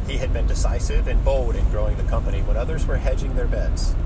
He 0.07 0.19
had 0.19 0.33
been 0.33 0.47
decisive 0.47 1.09
and 1.09 1.25
bold 1.25 1.57
in 1.57 1.69
growing 1.71 1.97
the 1.97 2.05
company 2.05 2.43
when 2.43 2.57
others 2.57 2.87
were 2.87 2.99
hedging 2.99 3.35
their 3.35 3.49
bets. 3.49 3.97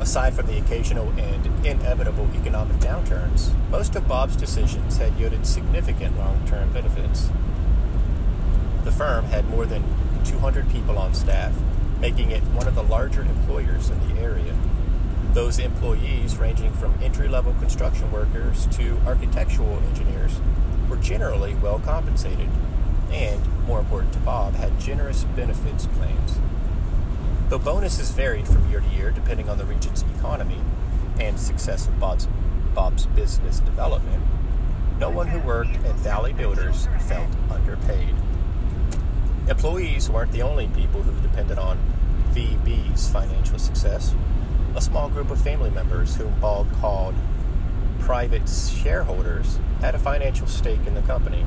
Aside 0.00 0.32
from 0.32 0.46
the 0.46 0.56
occasional 0.56 1.10
and 1.18 1.66
inevitable 1.66 2.30
economic 2.34 2.78
downturns, 2.78 3.52
most 3.68 3.96
of 3.96 4.08
Bob's 4.08 4.34
decisions 4.34 4.96
had 4.96 5.12
yielded 5.16 5.46
significant 5.46 6.16
long 6.16 6.42
term 6.46 6.72
benefits. 6.72 7.28
The 8.84 8.92
firm 8.92 9.26
had 9.26 9.46
more 9.50 9.66
than 9.66 9.84
200 10.24 10.70
people 10.70 10.96
on 10.96 11.12
staff, 11.12 11.52
making 12.02 12.30
it 12.30 12.42
one 12.48 12.68
of 12.68 12.74
the 12.74 12.82
larger 12.82 13.22
employers 13.22 13.88
in 13.88 13.98
the 14.08 14.20
area 14.20 14.54
those 15.32 15.58
employees, 15.58 16.36
ranging 16.36 16.72
from 16.74 16.94
entry 17.02 17.26
level 17.26 17.54
construction 17.54 18.10
workers 18.12 18.66
to 18.66 18.98
architectural 19.06 19.78
engineers, 19.88 20.38
were 20.90 20.98
generally 20.98 21.54
well 21.54 21.78
compensated 21.78 22.50
and, 23.10 23.42
more 23.66 23.80
important 23.80 24.12
to 24.12 24.18
Bob, 24.18 24.54
had 24.56 24.78
generous 24.78 25.24
benefits 25.24 25.86
plans. 25.86 26.38
Though 27.48 27.58
bonuses 27.58 28.10
varied 28.10 28.46
from 28.46 28.70
year 28.70 28.80
to 28.80 28.88
year 28.88 29.10
depending 29.10 29.48
on 29.48 29.56
the 29.56 29.64
region's 29.64 30.04
economy 30.18 30.60
and 31.18 31.40
success 31.40 31.86
of 31.86 31.98
Bob's, 31.98 32.28
Bob's 32.74 33.06
business 33.06 33.60
development, 33.60 34.22
no 34.98 35.08
one 35.08 35.28
who 35.28 35.38
worked 35.38 35.76
at 35.76 35.94
Valley 35.96 36.34
Builders 36.34 36.88
felt 37.08 37.28
underpaid. 37.50 38.14
Employees 39.48 40.08
weren't 40.08 40.32
the 40.32 40.42
only 40.42 40.68
people 40.68 41.02
who 41.02 41.20
depended 41.20 41.58
on 41.58 41.78
VB's 42.32 43.10
financial 43.10 43.58
success 43.58 44.14
a 44.74 44.80
small 44.80 45.08
group 45.08 45.30
of 45.30 45.40
family 45.40 45.70
members 45.70 46.16
whom 46.16 46.32
Bob 46.40 46.72
called 46.80 47.14
private 48.00 48.48
shareholders 48.48 49.58
had 49.80 49.94
a 49.94 49.98
financial 49.98 50.46
stake 50.46 50.86
in 50.86 50.94
the 50.94 51.02
company. 51.02 51.44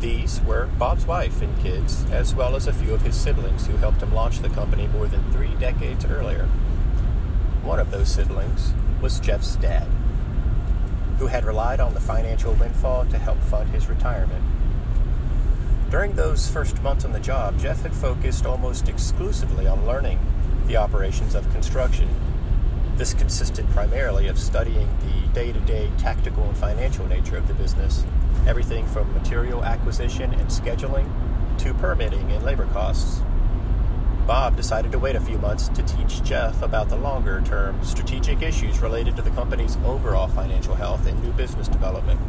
These 0.00 0.40
were 0.42 0.66
Bob's 0.78 1.06
wife 1.06 1.42
and 1.42 1.60
kids, 1.62 2.04
as 2.10 2.34
well 2.34 2.56
as 2.56 2.66
a 2.66 2.72
few 2.72 2.94
of 2.94 3.02
his 3.02 3.16
siblings 3.16 3.66
who 3.66 3.76
helped 3.76 4.02
him 4.02 4.14
launch 4.14 4.40
the 4.40 4.48
company 4.48 4.86
more 4.86 5.06
than 5.06 5.30
three 5.32 5.54
decades 5.58 6.04
earlier. 6.04 6.46
One 7.62 7.78
of 7.78 7.90
those 7.90 8.08
siblings 8.08 8.72
was 9.00 9.20
Jeff's 9.20 9.56
dad, 9.56 9.88
who 11.18 11.26
had 11.26 11.44
relied 11.44 11.80
on 11.80 11.94
the 11.94 12.00
financial 12.00 12.54
windfall 12.54 13.06
to 13.06 13.18
help 13.18 13.40
fund 13.40 13.70
his 13.70 13.88
retirement. 13.88 14.44
During 15.96 16.12
those 16.12 16.46
first 16.46 16.82
months 16.82 17.06
on 17.06 17.12
the 17.12 17.20
job, 17.20 17.58
Jeff 17.58 17.80
had 17.80 17.94
focused 17.94 18.44
almost 18.44 18.86
exclusively 18.86 19.66
on 19.66 19.86
learning 19.86 20.18
the 20.66 20.76
operations 20.76 21.34
of 21.34 21.50
construction. 21.52 22.06
This 22.96 23.14
consisted 23.14 23.66
primarily 23.70 24.28
of 24.28 24.38
studying 24.38 24.90
the 25.00 25.26
day 25.32 25.52
to 25.52 25.60
day 25.60 25.90
tactical 25.96 26.44
and 26.44 26.54
financial 26.54 27.06
nature 27.06 27.38
of 27.38 27.48
the 27.48 27.54
business, 27.54 28.04
everything 28.46 28.86
from 28.86 29.10
material 29.14 29.64
acquisition 29.64 30.34
and 30.34 30.50
scheduling 30.50 31.08
to 31.60 31.72
permitting 31.72 32.30
and 32.30 32.44
labor 32.44 32.66
costs. 32.74 33.22
Bob 34.26 34.54
decided 34.54 34.92
to 34.92 34.98
wait 34.98 35.16
a 35.16 35.20
few 35.22 35.38
months 35.38 35.68
to 35.68 35.82
teach 35.82 36.22
Jeff 36.22 36.60
about 36.60 36.90
the 36.90 36.96
longer 36.98 37.40
term 37.40 37.82
strategic 37.82 38.42
issues 38.42 38.80
related 38.80 39.16
to 39.16 39.22
the 39.22 39.30
company's 39.30 39.78
overall 39.78 40.28
financial 40.28 40.74
health 40.74 41.06
and 41.06 41.22
new 41.22 41.32
business 41.32 41.68
development. 41.68 42.20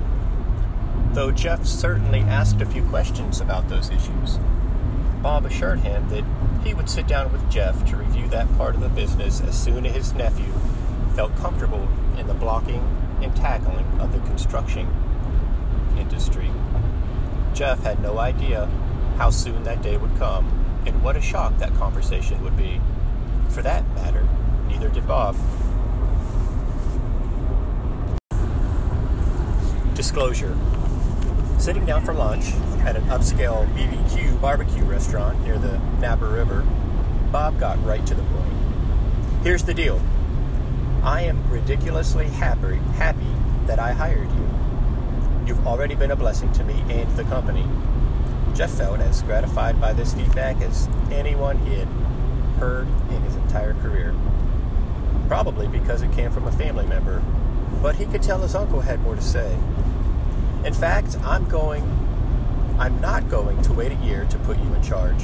Though 1.17 1.31
Jeff 1.31 1.65
certainly 1.65 2.19
asked 2.19 2.61
a 2.61 2.65
few 2.67 2.83
questions 2.83 3.41
about 3.41 3.69
those 3.69 3.89
issues, 3.89 4.37
Bob 5.23 5.45
assured 5.45 5.79
him 5.79 6.07
that 6.09 6.23
he 6.63 6.75
would 6.75 6.87
sit 6.87 7.07
down 7.07 7.31
with 7.31 7.49
Jeff 7.49 7.83
to 7.89 7.97
review 7.97 8.27
that 8.27 8.55
part 8.55 8.75
of 8.75 8.81
the 8.81 8.89
business 8.89 9.41
as 9.41 9.59
soon 9.59 9.87
as 9.87 9.95
his 9.95 10.13
nephew 10.13 10.53
felt 11.15 11.35
comfortable 11.37 11.89
in 12.19 12.27
the 12.27 12.35
blocking 12.35 12.83
and 13.23 13.35
tackling 13.35 13.87
of 13.99 14.13
the 14.13 14.19
construction 14.27 14.87
industry. 15.97 16.51
Jeff 17.55 17.81
had 17.81 17.99
no 17.99 18.19
idea 18.19 18.67
how 19.17 19.31
soon 19.31 19.63
that 19.63 19.81
day 19.81 19.97
would 19.97 20.15
come 20.19 20.47
and 20.85 21.03
what 21.03 21.15
a 21.15 21.21
shock 21.21 21.57
that 21.57 21.73
conversation 21.73 22.43
would 22.43 22.55
be. 22.55 22.79
For 23.49 23.63
that 23.63 23.83
matter, 23.95 24.27
neither 24.67 24.89
did 24.89 25.07
Bob. 25.07 25.35
Disclosure 29.95 30.55
Sitting 31.67 31.85
down 31.85 32.01
for 32.05 32.13
lunch 32.13 32.53
at 32.85 32.95
an 32.95 33.03
upscale 33.07 33.67
BBQ 33.75 34.39
barbecue 34.39 34.85
restaurant 34.85 35.43
near 35.43 35.57
the 35.57 35.77
Napa 35.99 36.25
River, 36.25 36.65
Bob 37.29 37.59
got 37.59 37.83
right 37.83 38.07
to 38.07 38.15
the 38.15 38.23
point. 38.23 38.53
Here's 39.43 39.63
the 39.63 39.73
deal 39.73 39.99
I 41.03 41.23
am 41.23 41.43
ridiculously 41.51 42.27
happy, 42.27 42.77
happy 42.95 43.27
that 43.65 43.79
I 43.79 43.91
hired 43.91 44.31
you. 44.31 44.49
You've 45.45 45.67
already 45.67 45.93
been 45.93 46.11
a 46.11 46.15
blessing 46.15 46.53
to 46.53 46.63
me 46.63 46.85
and 46.87 47.13
the 47.17 47.25
company. 47.25 47.65
Jeff 48.55 48.71
felt 48.71 49.01
as 49.01 49.21
gratified 49.23 49.81
by 49.81 49.91
this 49.91 50.13
feedback 50.13 50.61
as 50.61 50.87
anyone 51.11 51.57
he 51.57 51.79
had 51.79 51.89
heard 52.61 52.87
in 53.09 53.21
his 53.23 53.35
entire 53.35 53.73
career. 53.73 54.15
Probably 55.27 55.67
because 55.67 56.01
it 56.01 56.13
came 56.13 56.31
from 56.31 56.47
a 56.47 56.51
family 56.53 56.85
member, 56.85 57.21
but 57.81 57.97
he 57.97 58.05
could 58.05 58.23
tell 58.23 58.39
his 58.39 58.55
uncle 58.55 58.79
had 58.79 59.01
more 59.01 59.15
to 59.15 59.21
say. 59.21 59.57
In 60.67 60.73
fact, 60.73 61.15
I'm 61.23 61.47
going, 61.47 61.81
I'm 62.77 62.99
not 62.99 63.29
going 63.29 63.61
to 63.61 63.71
wait 63.71 63.93
a 63.93 63.95
year 64.03 64.25
to 64.25 64.37
put 64.39 64.57
you 64.57 64.73
in 64.73 64.83
charge. 64.83 65.23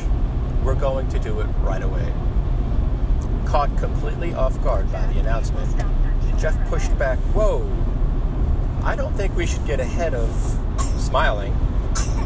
We're 0.63 0.73
going 0.73 1.09
to 1.09 1.19
do 1.19 1.41
it 1.41 1.47
right 1.59 1.83
away. 1.83 2.13
Caught 3.45 3.77
completely 3.77 4.33
off 4.33 4.63
guard 4.63 4.89
by 4.89 5.05
the 5.07 5.19
announcement, 5.19 5.69
Jeff 6.39 6.57
pushed 6.69 6.97
back, 6.97 7.19
Whoa, 7.35 7.69
I 8.85 8.95
don't 8.95 9.13
think 9.15 9.35
we 9.35 9.45
should 9.45 9.65
get 9.67 9.81
ahead 9.81 10.13
of 10.13 10.29
smiling. 10.97 11.53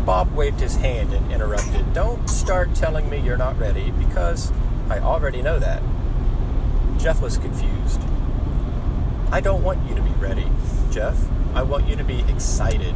Bob 0.05 0.31
waved 0.35 0.59
his 0.59 0.75
hand 0.75 1.11
and 1.11 1.31
interrupted, 1.31 1.93
Don't 1.93 2.29
start 2.29 2.75
telling 2.75 3.09
me 3.09 3.19
you're 3.19 3.35
not 3.35 3.57
ready 3.57 3.89
because 3.89 4.51
I 4.91 4.99
already 4.99 5.41
know 5.41 5.57
that. 5.57 5.81
Jeff 6.99 7.19
was 7.19 7.39
confused. 7.39 7.99
I 9.31 9.41
don't 9.41 9.63
want 9.63 9.89
you 9.89 9.95
to 9.95 10.03
be 10.03 10.11
ready, 10.11 10.45
Jeff. 10.91 11.26
I 11.57 11.63
want 11.63 11.87
you 11.87 11.95
to 11.95 12.03
be 12.03 12.19
excited 12.29 12.93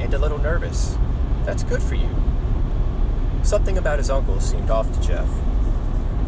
and 0.00 0.12
a 0.12 0.18
little 0.18 0.38
nervous. 0.38 0.98
That's 1.44 1.62
good 1.62 1.80
for 1.80 1.94
you. 1.94 2.08
Something 3.44 3.78
about 3.78 3.98
his 3.98 4.10
uncle 4.10 4.40
seemed 4.40 4.68
off 4.68 4.92
to 4.92 5.00
Jeff. 5.00 5.28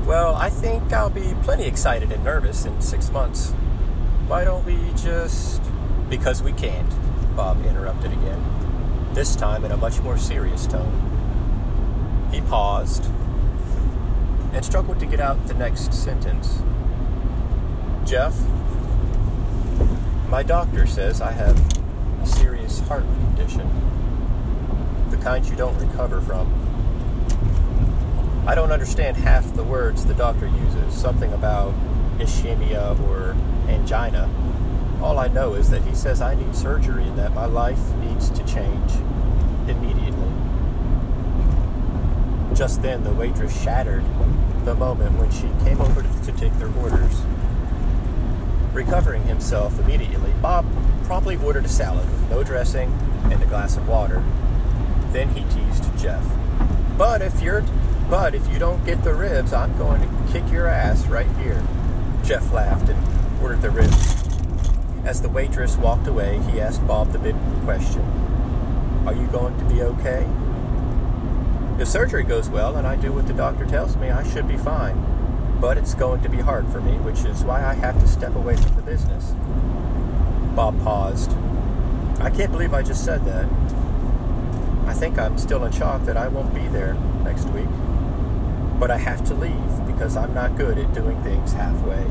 Well, 0.06 0.36
I 0.36 0.48
think 0.48 0.92
I'll 0.92 1.10
be 1.10 1.34
plenty 1.42 1.66
excited 1.66 2.12
and 2.12 2.22
nervous 2.22 2.66
in 2.66 2.80
six 2.80 3.10
months. 3.10 3.50
Why 4.28 4.44
don't 4.44 4.64
we 4.64 4.78
just. 4.94 5.60
Because 6.08 6.40
we 6.40 6.52
can't, 6.52 6.88
Bob 7.34 7.66
interrupted 7.66 8.12
again, 8.12 9.10
this 9.12 9.34
time 9.34 9.64
in 9.64 9.72
a 9.72 9.76
much 9.76 10.00
more 10.02 10.16
serious 10.16 10.68
tone. 10.68 12.28
He 12.30 12.42
paused 12.42 13.06
and 14.52 14.64
struggled 14.64 15.00
to 15.00 15.06
get 15.06 15.18
out 15.18 15.48
the 15.48 15.54
next 15.54 15.92
sentence. 15.92 16.62
Jeff, 18.04 18.38
my 20.28 20.42
doctor 20.42 20.86
says 20.86 21.20
I 21.20 21.32
have 21.32 21.56
a 22.22 22.26
serious 22.26 22.80
heart 22.80 23.04
condition, 23.04 23.68
the 25.10 25.16
kind 25.18 25.46
you 25.46 25.54
don't 25.56 25.78
recover 25.78 26.20
from. 26.20 26.52
I 28.46 28.54
don't 28.54 28.72
understand 28.72 29.16
half 29.16 29.54
the 29.54 29.62
words 29.62 30.04
the 30.04 30.14
doctor 30.14 30.46
uses, 30.46 30.94
something 30.94 31.32
about 31.32 31.74
ischemia 32.18 32.98
or 33.08 33.36
angina. 33.68 34.28
All 35.00 35.18
I 35.18 35.28
know 35.28 35.54
is 35.54 35.70
that 35.70 35.82
he 35.82 35.94
says 35.94 36.20
I 36.20 36.34
need 36.34 36.56
surgery 36.56 37.04
and 37.04 37.18
that 37.18 37.32
my 37.32 37.46
life 37.46 37.94
needs 37.96 38.30
to 38.30 38.44
change 38.44 38.92
immediately. 39.68 40.32
Just 42.54 42.82
then, 42.82 43.04
the 43.04 43.12
waitress 43.12 43.62
shattered 43.62 44.04
the 44.64 44.74
moment 44.74 45.18
when 45.18 45.30
she 45.30 45.48
came 45.64 45.80
over 45.80 46.02
to, 46.02 46.32
take 46.32 46.52
their 46.58 46.74
orders. 46.78 47.20
Recovering 48.76 49.22
himself 49.22 49.78
immediately, 49.80 50.34
Bob 50.42 50.66
promptly 51.04 51.36
ordered 51.36 51.64
a 51.64 51.68
salad 51.68 52.04
with 52.10 52.30
no 52.30 52.44
dressing 52.44 52.92
and 53.32 53.42
a 53.42 53.46
glass 53.46 53.78
of 53.78 53.88
water. 53.88 54.22
Then 55.12 55.30
he 55.30 55.44
teased 55.44 55.84
Jeff. 55.98 56.22
But 56.98 57.22
if 57.22 57.40
you're 57.40 57.64
But 58.10 58.34
if 58.34 58.46
you 58.48 58.58
don't 58.58 58.84
get 58.84 59.02
the 59.02 59.14
ribs, 59.14 59.54
I'm 59.54 59.78
going 59.78 60.02
to 60.02 60.30
kick 60.30 60.52
your 60.52 60.66
ass 60.66 61.06
right 61.06 61.26
here. 61.38 61.62
Jeff 62.22 62.52
laughed 62.52 62.90
and 62.90 63.42
ordered 63.42 63.62
the 63.62 63.70
ribs. 63.70 64.22
As 65.06 65.22
the 65.22 65.30
waitress 65.30 65.78
walked 65.78 66.06
away, 66.06 66.38
he 66.50 66.60
asked 66.60 66.86
Bob 66.86 67.12
the 67.12 67.18
big 67.18 67.34
question 67.64 68.02
Are 69.06 69.14
you 69.14 69.26
going 69.28 69.56
to 69.58 69.64
be 69.74 69.80
okay? 69.80 70.28
If 71.80 71.88
surgery 71.88 72.24
goes 72.24 72.50
well 72.50 72.76
and 72.76 72.86
I 72.86 72.96
do 72.96 73.10
what 73.10 73.26
the 73.26 73.32
doctor 73.32 73.64
tells 73.64 73.96
me, 73.96 74.10
I 74.10 74.22
should 74.22 74.46
be 74.46 74.58
fine. 74.58 75.15
But 75.60 75.78
it's 75.78 75.94
going 75.94 76.22
to 76.22 76.28
be 76.28 76.38
hard 76.38 76.68
for 76.68 76.80
me, 76.80 76.98
which 76.98 77.24
is 77.24 77.42
why 77.42 77.64
I 77.64 77.74
have 77.74 77.98
to 78.00 78.06
step 78.06 78.34
away 78.34 78.56
from 78.56 78.76
the 78.76 78.82
business. 78.82 79.32
Bob 80.54 80.80
paused. 80.82 81.32
I 82.20 82.30
can't 82.30 82.52
believe 82.52 82.74
I 82.74 82.82
just 82.82 83.04
said 83.04 83.24
that. 83.24 83.46
I 84.86 84.94
think 84.94 85.18
I'm 85.18 85.36
still 85.38 85.64
in 85.64 85.72
shock 85.72 86.04
that 86.04 86.16
I 86.16 86.28
won't 86.28 86.54
be 86.54 86.66
there 86.68 86.94
next 87.24 87.44
week. 87.48 87.68
But 88.78 88.90
I 88.90 88.98
have 88.98 89.24
to 89.26 89.34
leave 89.34 89.86
because 89.86 90.16
I'm 90.16 90.34
not 90.34 90.56
good 90.56 90.78
at 90.78 90.92
doing 90.94 91.22
things 91.22 91.52
halfway. 91.52 92.04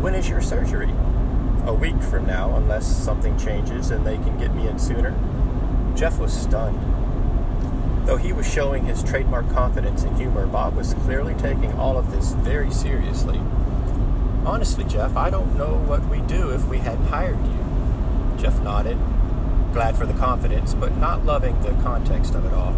When 0.00 0.14
is 0.14 0.28
your 0.28 0.40
surgery? 0.40 0.90
A 1.66 1.74
week 1.74 2.00
from 2.02 2.26
now, 2.26 2.56
unless 2.56 2.86
something 2.86 3.36
changes 3.38 3.90
and 3.90 4.06
they 4.06 4.16
can 4.16 4.38
get 4.38 4.54
me 4.54 4.66
in 4.66 4.78
sooner. 4.78 5.14
Jeff 5.94 6.18
was 6.18 6.32
stunned. 6.32 6.99
Though 8.10 8.16
he 8.16 8.32
was 8.32 8.52
showing 8.52 8.86
his 8.86 9.04
trademark 9.04 9.48
confidence 9.50 10.02
and 10.02 10.16
humor, 10.16 10.44
Bob 10.44 10.74
was 10.74 10.94
clearly 10.94 11.32
taking 11.34 11.72
all 11.74 11.96
of 11.96 12.10
this 12.10 12.32
very 12.32 12.72
seriously. 12.72 13.38
Honestly, 14.44 14.82
Jeff, 14.82 15.16
I 15.16 15.30
don't 15.30 15.56
know 15.56 15.76
what 15.76 16.04
we'd 16.08 16.26
do 16.26 16.50
if 16.50 16.66
we 16.66 16.78
hadn't 16.78 17.06
hired 17.06 17.38
you. 17.46 18.36
Jeff 18.36 18.60
nodded, 18.62 18.98
glad 19.72 19.96
for 19.96 20.06
the 20.06 20.12
confidence, 20.14 20.74
but 20.74 20.96
not 20.96 21.24
loving 21.24 21.62
the 21.62 21.70
context 21.84 22.34
of 22.34 22.44
it 22.44 22.52
all. 22.52 22.72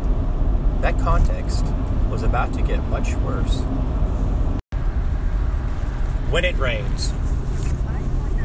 That 0.82 0.98
context 0.98 1.64
was 2.10 2.22
about 2.22 2.52
to 2.52 2.60
get 2.60 2.84
much 2.88 3.14
worse. 3.14 3.62
When 6.28 6.44
it 6.44 6.58
rains, 6.58 7.10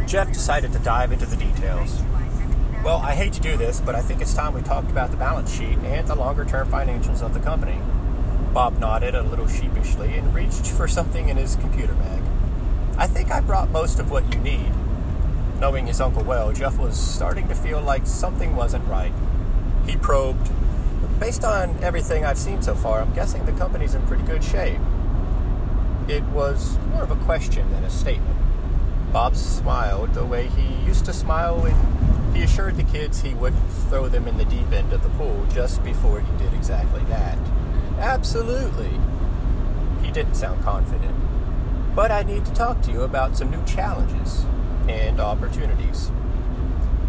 Jeff 0.09 0.31
decided 0.31 0.71
to 0.71 0.79
dive 0.79 1.11
into 1.11 1.25
the 1.25 1.35
details. 1.35 2.01
Well, 2.83 2.97
I 2.97 3.15
hate 3.15 3.33
to 3.33 3.41
do 3.41 3.57
this, 3.57 3.81
but 3.81 3.95
I 3.95 4.01
think 4.01 4.21
it's 4.21 4.33
time 4.33 4.53
we 4.53 4.61
talked 4.61 4.89
about 4.89 5.11
the 5.11 5.17
balance 5.17 5.53
sheet 5.53 5.77
and 5.79 6.07
the 6.07 6.15
longer 6.15 6.45
term 6.45 6.69
financials 6.71 7.21
of 7.21 7.33
the 7.33 7.39
company. 7.39 7.79
Bob 8.53 8.79
nodded 8.79 9.13
a 9.13 9.23
little 9.23 9.47
sheepishly 9.47 10.15
and 10.15 10.33
reached 10.33 10.67
for 10.67 10.87
something 10.87 11.27
in 11.29 11.37
his 11.37 11.55
computer 11.57 11.93
bag. 11.93 12.21
I 12.97 13.05
think 13.05 13.29
I 13.29 13.41
brought 13.41 13.69
most 13.69 13.99
of 13.99 14.09
what 14.09 14.33
you 14.33 14.39
need. 14.39 14.71
Knowing 15.59 15.87
his 15.87 15.99
uncle 15.99 16.23
well, 16.23 16.53
Jeff 16.53 16.77
was 16.77 16.97
starting 16.97 17.47
to 17.47 17.55
feel 17.55 17.81
like 17.81 18.07
something 18.07 18.55
wasn't 18.55 18.87
right. 18.87 19.13
He 19.85 19.97
probed. 19.97 20.49
Based 21.19 21.43
on 21.43 21.83
everything 21.83 22.23
I've 22.23 22.37
seen 22.37 22.61
so 22.61 22.73
far, 22.73 23.01
I'm 23.01 23.13
guessing 23.13 23.45
the 23.45 23.51
company's 23.51 23.95
in 23.95 24.05
pretty 24.07 24.23
good 24.23 24.43
shape. 24.43 24.79
It 26.07 26.23
was 26.25 26.77
more 26.91 27.03
of 27.03 27.11
a 27.11 27.15
question 27.15 27.69
than 27.71 27.83
a 27.83 27.89
statement. 27.89 28.37
Bob 29.11 29.35
smiled 29.35 30.13
the 30.13 30.25
way 30.25 30.47
he 30.47 30.85
used 30.85 31.05
to 31.05 31.13
smile 31.13 31.59
when 31.59 31.73
he 32.37 32.43
assured 32.43 32.77
the 32.77 32.83
kids 32.83 33.21
he 33.21 33.33
wouldn't 33.33 33.71
throw 33.89 34.07
them 34.07 34.27
in 34.27 34.37
the 34.37 34.45
deep 34.45 34.71
end 34.71 34.93
of 34.93 35.01
the 35.01 35.09
pool 35.09 35.43
just 35.51 35.83
before 35.83 36.19
he 36.19 36.37
did 36.37 36.53
exactly 36.53 37.03
that. 37.05 37.35
Absolutely. 37.97 38.99
He 40.03 40.11
didn't 40.11 40.35
sound 40.35 40.63
confident. 40.63 41.15
But 41.95 42.11
I 42.11 42.21
need 42.21 42.45
to 42.45 42.53
talk 42.53 42.81
to 42.83 42.91
you 42.91 43.01
about 43.01 43.35
some 43.35 43.49
new 43.49 43.65
challenges 43.65 44.45
and 44.87 45.19
opportunities. 45.19 46.11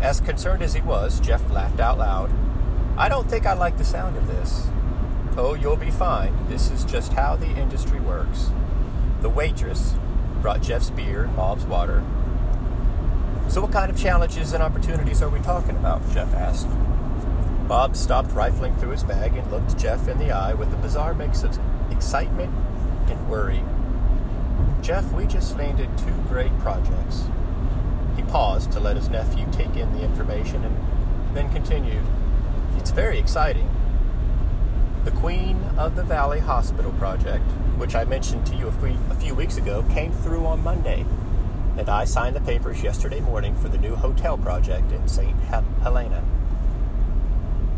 As 0.00 0.18
concerned 0.18 0.62
as 0.62 0.73
he 0.73 0.80
was, 0.80 1.20
Jeff 1.20 1.50
laughed 1.50 1.78
out 1.78 1.99
loud. 1.99 2.30
I 2.97 3.11
don't 3.11 3.28
think 3.28 3.44
I 3.44 3.52
like 3.52 3.76
the 3.76 3.85
sound 3.85 4.16
of 4.16 4.28
this. 4.28 4.68
Oh, 5.37 5.52
you'll 5.52 5.76
be 5.76 5.90
fine. 5.90 6.49
This 6.49 6.70
is 6.70 6.87
just 6.87 7.12
how 7.12 7.37
the 7.37 7.50
industry 7.50 8.00
works. 8.00 8.50
The 9.20 9.28
waitress 9.28 9.92
brought 10.40 10.62
Jeff's 10.62 10.88
beer 10.88 11.25
and 11.25 11.37
Bob's 11.37 11.66
water. 11.66 12.02
So, 13.49 13.63
what 13.63 13.73
kind 13.73 13.91
of 13.91 13.97
challenges 13.97 14.52
and 14.52 14.63
opportunities 14.63 15.23
are 15.23 15.30
we 15.30 15.41
talking 15.41 15.76
about? 15.76 16.02
Jeff 16.13 16.34
asked. 16.34 16.69
Bob 17.67 17.97
stopped 17.97 18.32
rifling 18.32 18.76
through 18.76 18.91
his 18.91 19.04
bag 19.04 19.34
and 19.37 19.50
looked 19.50 19.78
Jeff 19.78 20.06
in 20.06 20.19
the 20.19 20.30
eye 20.30 20.52
with 20.52 20.73
a 20.73 20.76
bizarre 20.76 21.15
mix 21.15 21.43
of 21.43 21.58
excitement 21.91 22.52
and 23.08 23.28
worry. 23.28 23.63
Jeff, 24.82 25.11
we 25.13 25.26
just 25.26 25.56
landed 25.56 25.89
two 25.97 26.15
great 26.28 26.56
projects. 26.58 27.25
He 28.17 28.23
paused 28.23 28.71
to 28.73 28.80
let 28.80 28.97
his 28.97 29.08
nephew 29.08 29.47
take 29.50 29.76
in 29.76 29.93
the 29.93 30.02
information 30.02 30.65
and 30.65 31.34
then 31.34 31.50
continued. 31.50 32.04
It's 32.76 32.91
very 32.91 33.19
exciting. 33.19 33.71
The 35.04 35.11
Queen 35.11 35.63
of 35.78 35.97
the 35.97 36.02
Valley 36.02 36.41
Hospital 36.41 36.93
project 36.93 37.45
which 37.78 37.95
I 37.95 38.04
mentioned 38.04 38.45
to 38.47 38.56
you 38.56 38.69
a 38.69 39.15
few, 39.15 39.34
weeks 39.34 39.56
ago, 39.56 39.84
came 39.95 40.13
through 40.13 40.45
on 40.47 40.63
Monday. 40.63 41.06
And 41.78 41.88
I 41.88 42.04
signed 42.04 42.34
the 42.34 42.41
papers 42.41 42.82
yesterday 42.82 43.21
morning 43.21 43.54
for 43.54 43.69
the 43.69 43.78
new 43.78 43.95
hotel 43.95 44.36
project 44.36 44.91
in 44.91 45.06
St. 45.06 45.38
Helena. 45.82 46.25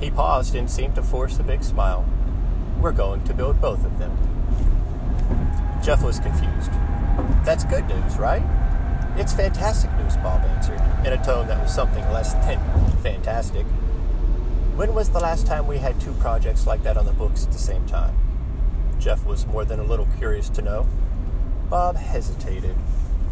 He 0.01 0.11
paused 0.11 0.55
and 0.55 0.71
seemed 0.71 0.95
to 0.95 1.03
force 1.03 1.39
a 1.39 1.43
big 1.43 1.63
smile. 1.63 2.07
We're 2.81 2.93
going 2.93 3.23
to 3.25 3.35
build 3.35 3.61
both 3.61 3.85
of 3.85 3.99
them. 3.99 4.17
Jeff 5.85 6.03
was 6.03 6.19
confused. 6.19 6.71
That's 7.45 7.65
good 7.65 7.87
news, 7.89 8.17
right? 8.17 8.43
It's 9.17 9.35
fantastic 9.35 9.93
news, 9.99 10.17
Bob 10.17 10.41
answered, 10.47 10.81
in 11.07 11.13
a 11.13 11.23
tone 11.23 11.47
that 11.49 11.63
was 11.63 11.75
something 11.75 12.03
less 12.11 12.33
than 12.33 12.59
fantastic. 13.03 13.67
When 14.77 14.95
was 14.95 15.11
the 15.11 15.21
last 15.21 15.47
time 15.47 15.67
we 15.67 15.77
had 15.77 16.01
two 16.01 16.13
projects 16.13 16.67
like 16.67 16.83
that 16.85 16.97
on 16.97 17.05
the 17.05 17.13
books 17.13 17.45
at 17.45 17.53
the 17.53 17.59
same 17.59 17.85
time? 17.87 18.17
Jeff 18.99 19.27
was 19.27 19.47
more 19.47 19.67
than 19.67 19.79
a 19.79 19.85
little 19.85 20.09
curious 20.17 20.49
to 20.51 20.63
know. 20.63 20.87
Bob 21.69 21.97
hesitated, 21.97 22.77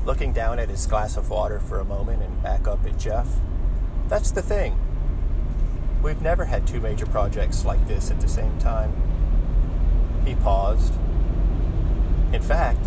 looking 0.09 0.33
down 0.33 0.59
at 0.59 0.71
his 0.71 0.87
glass 0.87 1.19
of 1.19 1.29
water 1.29 1.61
for 1.61 1.81
a 1.81 1.85
moment 1.85 2.23
and 2.23 2.43
back 2.43 2.67
up 2.67 2.83
at 2.87 2.99
Jeff. 2.99 3.29
That's 4.09 4.31
the 4.31 4.41
thing. 4.41 4.75
We've 6.03 6.23
never 6.23 6.47
had 6.47 6.67
two 6.67 6.81
major 6.81 7.05
projects 7.05 7.67
like 7.67 7.87
this 7.87 8.11
at 8.11 8.19
the 8.19 8.27
same 8.27 8.59
time. 8.59 8.91
He 10.25 10.35
paused. 10.35 10.95
In 12.33 12.41
fact, 12.41 12.81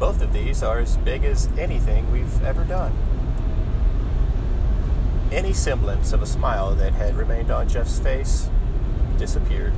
both 0.00 0.20
of 0.20 0.32
these 0.32 0.64
are 0.64 0.80
as 0.80 0.96
big 0.96 1.22
as 1.24 1.46
anything 1.56 2.10
we've 2.10 2.42
ever 2.42 2.64
done. 2.64 2.92
Any 5.30 5.52
semblance 5.52 6.12
of 6.12 6.22
a 6.22 6.26
smile 6.26 6.74
that 6.74 6.92
had 6.92 7.14
remained 7.14 7.52
on 7.52 7.68
Jeff's 7.68 8.00
face 8.00 8.50
disappeared. 9.16 9.74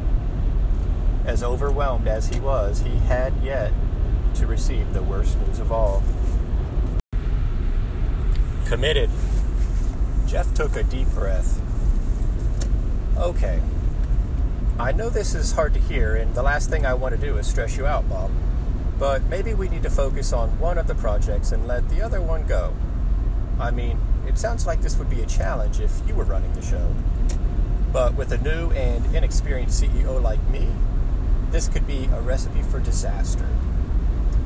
As 1.26 1.42
overwhelmed 1.42 2.08
as 2.08 2.28
he 2.28 2.40
was, 2.40 2.80
he 2.80 2.96
had 3.00 3.34
yet 3.42 3.70
to 4.36 4.46
receive 4.46 4.94
the 4.94 5.02
worst 5.02 5.38
news 5.40 5.58
of 5.58 5.70
all. 5.70 6.02
Committed. 8.70 9.10
Jeff 10.28 10.54
took 10.54 10.76
a 10.76 10.84
deep 10.84 11.08
breath. 11.08 11.60
Okay. 13.16 13.60
I 14.78 14.92
know 14.92 15.10
this 15.10 15.34
is 15.34 15.50
hard 15.50 15.74
to 15.74 15.80
hear, 15.80 16.14
and 16.14 16.36
the 16.36 16.44
last 16.44 16.70
thing 16.70 16.86
I 16.86 16.94
want 16.94 17.16
to 17.16 17.20
do 17.20 17.36
is 17.36 17.48
stress 17.48 17.76
you 17.76 17.84
out, 17.84 18.08
Bob. 18.08 18.30
But 18.96 19.24
maybe 19.24 19.54
we 19.54 19.68
need 19.68 19.82
to 19.82 19.90
focus 19.90 20.32
on 20.32 20.56
one 20.60 20.78
of 20.78 20.86
the 20.86 20.94
projects 20.94 21.50
and 21.50 21.66
let 21.66 21.88
the 21.88 22.00
other 22.00 22.22
one 22.22 22.46
go. 22.46 22.72
I 23.58 23.72
mean, 23.72 23.98
it 24.28 24.38
sounds 24.38 24.68
like 24.68 24.82
this 24.82 24.96
would 24.98 25.10
be 25.10 25.20
a 25.20 25.26
challenge 25.26 25.80
if 25.80 25.90
you 26.06 26.14
were 26.14 26.22
running 26.22 26.52
the 26.52 26.62
show. 26.62 26.94
But 27.92 28.14
with 28.14 28.30
a 28.30 28.38
new 28.38 28.70
and 28.70 29.04
inexperienced 29.12 29.82
CEO 29.82 30.22
like 30.22 30.48
me, 30.48 30.68
this 31.50 31.68
could 31.68 31.88
be 31.88 32.04
a 32.04 32.20
recipe 32.20 32.62
for 32.62 32.78
disaster. 32.78 33.48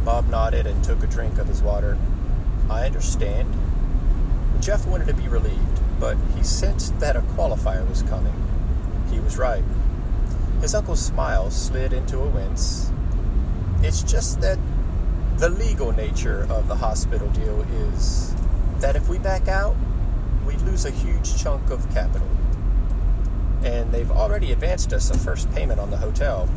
Bob 0.03 0.31
nodded 0.31 0.67
and 0.67 0.83
took 0.83 1.03
a 1.03 1.07
drink 1.07 1.37
of 1.37 1.47
his 1.47 1.61
water. 1.61 1.99
I 2.71 2.87
understand. 2.87 3.55
Jeff 4.65 4.87
wanted 4.87 5.07
to 5.07 5.13
be 5.13 5.29
relieved, 5.29 6.01
but 6.01 6.17
he 6.35 6.43
sensed 6.43 6.99
that 6.99 7.17
a 7.17 7.21
qualifier 7.21 7.87
was 7.87 8.01
coming. 8.05 8.33
He 9.11 9.21
was 9.21 9.37
right. 9.37 9.63
His 10.63 10.75
uncle's 10.75 11.05
smile 11.05 11.51
slid 11.51 11.93
into 11.93 12.19
a 12.19 12.27
wince. 12.27 12.91
It's 13.83 14.03
just 14.03 14.41
that 14.41 14.59
the 15.37 15.51
legal 15.51 15.93
nature 15.93 16.47
of 16.49 16.67
the 16.67 16.77
hospital 16.77 17.29
deal 17.29 17.61
is 17.93 18.35
that 18.79 18.97
if 18.97 19.07
we 19.07 19.19
back 19.19 19.49
out, 19.49 19.77
we 20.47 20.57
lose 20.57 20.87
a 20.87 20.91
huge 20.91 21.37
chunk 21.43 21.71
of 21.71 21.87
capital. 21.93 22.27
And 23.65 23.93
they've 23.93 24.11
already 24.11 24.51
advanced 24.51 24.95
us 24.95 25.11
a 25.11 25.19
first 25.19 25.53
payment 25.53 25.79
on 25.79 25.91
the 25.91 25.99
hotel, 25.99 26.49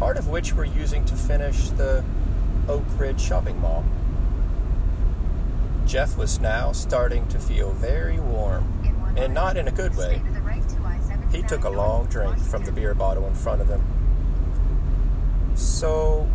part 0.00 0.16
of 0.16 0.26
which 0.26 0.54
we're 0.54 0.64
using 0.64 1.04
to 1.04 1.14
finish 1.14 1.68
the 1.68 2.04
Oak 2.68 2.82
Ridge 2.98 3.20
shopping 3.20 3.60
mall. 3.60 3.84
Jeff 5.86 6.16
was 6.16 6.40
now 6.40 6.72
starting 6.72 7.28
to 7.28 7.38
feel 7.38 7.72
very 7.72 8.18
warm, 8.18 9.14
and 9.16 9.34
not 9.34 9.56
in 9.56 9.68
a 9.68 9.72
good 9.72 9.96
way. 9.96 10.22
He 11.30 11.42
took 11.42 11.64
a 11.64 11.70
long 11.70 12.06
drink 12.06 12.38
from 12.38 12.64
the 12.64 12.72
beer 12.72 12.94
bottle 12.94 13.26
in 13.26 13.34
front 13.34 13.60
of 13.60 13.68
him. 13.68 13.82
So, 15.54 16.28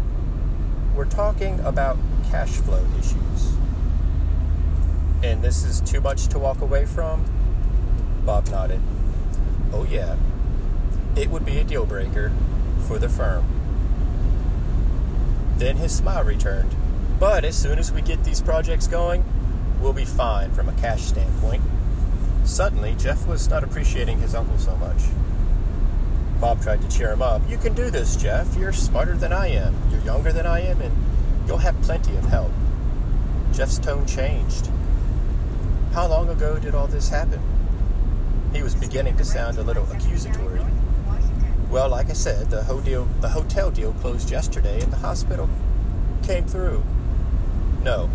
we're 0.95 1.05
talking 1.05 1.59
about 1.61 1.97
cash 2.29 2.51
flow 2.51 2.85
issues. 2.97 3.53
And 5.23 5.41
this 5.41 5.63
is 5.63 5.81
too 5.81 5.99
much 5.99 6.27
to 6.27 6.39
walk 6.39 6.61
away 6.61 6.85
from? 6.85 7.25
Bob 8.25 8.47
nodded. 8.49 8.81
Oh, 9.73 9.85
yeah. 9.89 10.15
It 11.15 11.29
would 11.29 11.45
be 11.45 11.57
a 11.57 11.63
deal 11.63 11.85
breaker 11.85 12.31
for 12.87 12.99
the 12.99 13.09
firm. 13.09 13.45
Then 15.57 15.77
his 15.77 15.95
smile 15.95 16.23
returned. 16.23 16.73
But 17.19 17.43
as 17.43 17.57
soon 17.57 17.79
as 17.79 17.91
we 17.91 18.01
get 18.01 18.23
these 18.23 18.41
projects 18.41 18.87
going, 18.87 19.25
we'll 19.79 19.93
be 19.93 20.05
fine 20.05 20.51
from 20.51 20.69
a 20.69 20.73
cash 20.73 21.03
standpoint. 21.03 21.63
Suddenly, 22.45 22.95
Jeff 22.97 23.27
was 23.27 23.49
not 23.49 23.63
appreciating 23.63 24.19
his 24.19 24.35
uncle 24.35 24.57
so 24.57 24.75
much. 24.77 25.03
Bob 26.39 26.61
tried 26.61 26.81
to 26.81 26.87
cheer 26.89 27.11
him 27.11 27.21
up. 27.21 27.41
You 27.49 27.57
can 27.57 27.73
do 27.73 27.89
this, 27.89 28.15
Jeff. 28.15 28.55
You're 28.55 28.73
smarter 28.73 29.15
than 29.15 29.33
I 29.33 29.47
am. 29.47 29.75
You're 29.91 30.01
younger 30.01 30.31
than 30.31 30.45
I 30.45 30.61
am, 30.61 30.81
and 30.81 30.95
you'll 31.47 31.57
have 31.57 31.79
plenty 31.81 32.15
of 32.15 32.25
help. 32.25 32.51
Jeff's 33.53 33.77
tone 33.77 34.05
changed. 34.05 34.69
How 35.93 36.07
long 36.07 36.29
ago 36.29 36.57
did 36.57 36.75
all 36.75 36.87
this 36.87 37.09
happen? 37.09 37.41
He 38.53 38.63
was 38.63 38.73
beginning 38.73 39.17
to 39.17 39.25
sound 39.25 39.57
a 39.57 39.63
little 39.63 39.89
accusatory. 39.91 40.61
Well, 41.69 41.89
like 41.89 42.09
I 42.09 42.13
said, 42.13 42.49
the, 42.49 42.61
deal, 42.83 43.05
the 43.21 43.29
hotel 43.29 43.69
deal 43.69 43.93
closed 43.93 44.31
yesterday, 44.31 44.81
and 44.81 44.91
the 44.91 44.97
hospital 44.97 45.49
came 46.23 46.45
through. 46.45 46.83
No, 47.83 48.09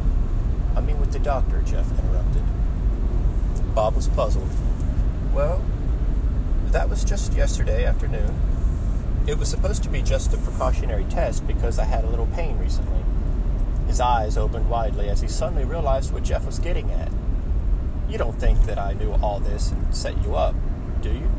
I 0.77 0.81
mean 0.81 0.99
with 1.01 1.13
the 1.13 1.19
doctor, 1.19 1.63
Jeff 1.63 1.91
interrupted. 1.91 2.43
Bob 3.75 3.97
was 3.97 4.09
puzzled. 4.09 4.51
Well, 5.33 5.63
that 6.67 6.89
was 6.89 7.05
just 7.05 7.33
yesterday 7.35 7.85
afternoon. 7.85 8.35
It 9.27 9.39
was 9.39 9.49
supposed 9.49 9.83
to 9.85 9.89
be 9.89 10.03
just 10.03 10.35
a 10.35 10.37
precautionary 10.37 11.05
test 11.05 11.47
because 11.47 11.79
I 11.79 11.85
had 11.85 12.05
a 12.05 12.09
little 12.09 12.27
pain 12.27 12.59
recently. 12.59 13.03
His 13.87 14.01
eyes 14.01 14.37
opened 14.37 14.69
widely 14.69 15.09
as 15.09 15.21
he 15.21 15.29
suddenly 15.29 15.65
realized 15.65 16.13
what 16.13 16.25
Jeff 16.25 16.45
was 16.47 16.59
getting 16.59 16.91
at. 16.91 17.11
You 18.09 18.19
don't 18.19 18.39
think 18.39 18.65
that 18.67 18.79
I 18.79 18.93
knew 18.93 19.13
all 19.15 19.41
this 19.41 19.71
and 19.71 19.95
set 19.95 20.23
you 20.23 20.35
up, 20.35 20.55
do 21.01 21.11
you? 21.11 21.31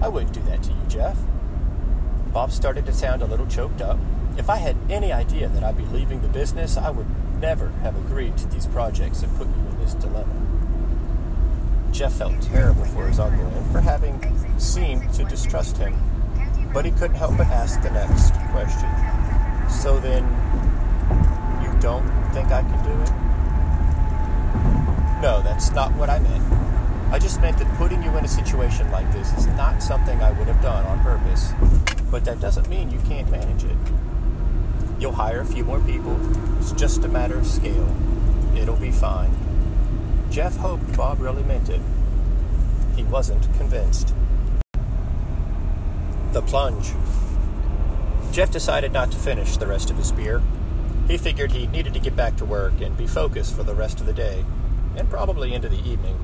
I 0.00 0.08
wouldn't 0.08 0.32
do 0.32 0.42
that 0.42 0.62
to 0.64 0.70
you, 0.70 0.82
Jeff. 0.88 1.18
Bob 2.32 2.52
started 2.52 2.86
to 2.86 2.92
sound 2.92 3.22
a 3.22 3.26
little 3.26 3.46
choked 3.46 3.80
up. 3.80 3.98
If 4.36 4.48
I 4.48 4.56
had 4.56 4.76
any 4.88 5.12
idea 5.12 5.48
that 5.48 5.64
I'd 5.64 5.76
be 5.76 5.84
leaving 5.86 6.20
the 6.20 6.28
business, 6.28 6.76
I 6.76 6.90
would 6.90 7.06
never 7.40 7.68
have 7.82 7.96
agreed 7.96 8.36
to 8.38 8.46
these 8.48 8.66
projects 8.66 9.22
and 9.22 9.36
put 9.36 9.46
you 9.46 9.54
in 9.54 9.78
this 9.78 9.94
dilemma. 9.94 10.34
Jeff 11.92 12.12
felt 12.14 12.40
terrible 12.42 12.84
for 12.84 13.06
his 13.06 13.18
uncle 13.18 13.46
and 13.46 13.72
for 13.72 13.80
having 13.80 14.20
seemed 14.58 15.12
to 15.14 15.24
distrust 15.24 15.76
him, 15.76 15.94
but 16.72 16.84
he 16.84 16.90
couldn't 16.92 17.16
help 17.16 17.36
but 17.36 17.46
ask 17.46 17.80
the 17.82 17.90
next 17.90 18.32
question. 18.50 18.88
So 19.70 19.98
then, 19.98 20.24
you 21.62 21.80
don't 21.80 22.06
think 22.32 22.50
I 22.50 22.62
can 22.62 22.84
do 22.84 22.92
it? 23.02 23.10
No, 25.22 25.42
that's 25.42 25.70
not 25.72 25.92
what 25.94 26.10
I 26.10 26.18
meant. 26.18 26.44
I 27.12 27.18
just 27.18 27.40
meant 27.40 27.58
that 27.58 27.78
putting 27.78 28.02
you 28.02 28.10
in 28.18 28.24
a 28.24 28.28
situation 28.28 28.90
like 28.90 29.10
this 29.12 29.32
is 29.38 29.46
not 29.48 29.82
something 29.82 30.20
I 30.20 30.30
would 30.32 30.46
have 30.46 30.60
done 30.60 30.84
on 30.84 31.00
purpose. 31.02 31.52
But 32.10 32.24
that 32.26 32.40
doesn't 32.40 32.68
mean 32.68 32.90
you 32.90 33.00
can't 33.00 33.30
manage 33.30 33.64
it. 33.64 33.76
You'll 34.98 35.12
hire 35.12 35.40
a 35.40 35.46
few 35.46 35.64
more 35.64 35.80
people. 35.80 36.18
It's 36.58 36.72
just 36.72 37.04
a 37.04 37.08
matter 37.08 37.38
of 37.38 37.46
scale. 37.46 37.88
It'll 38.56 38.76
be 38.76 38.90
fine. 38.90 39.30
Jeff 40.30 40.56
hoped 40.56 40.96
Bob 40.96 41.20
really 41.20 41.44
meant 41.44 41.68
it. 41.68 41.80
He 42.96 43.04
wasn't 43.04 43.44
convinced. 43.56 44.12
The 46.32 46.42
plunge. 46.42 46.92
Jeff 48.32 48.50
decided 48.50 48.92
not 48.92 49.12
to 49.12 49.18
finish 49.18 49.56
the 49.56 49.66
rest 49.66 49.90
of 49.90 49.96
his 49.96 50.12
beer. 50.12 50.42
He 51.06 51.16
figured 51.16 51.52
he 51.52 51.68
needed 51.68 51.94
to 51.94 52.00
get 52.00 52.16
back 52.16 52.36
to 52.36 52.44
work 52.44 52.80
and 52.80 52.96
be 52.96 53.06
focused 53.06 53.56
for 53.56 53.62
the 53.62 53.74
rest 53.74 54.00
of 54.00 54.06
the 54.06 54.12
day, 54.12 54.44
and 54.96 55.08
probably 55.08 55.54
into 55.54 55.68
the 55.68 55.78
evening. 55.88 56.18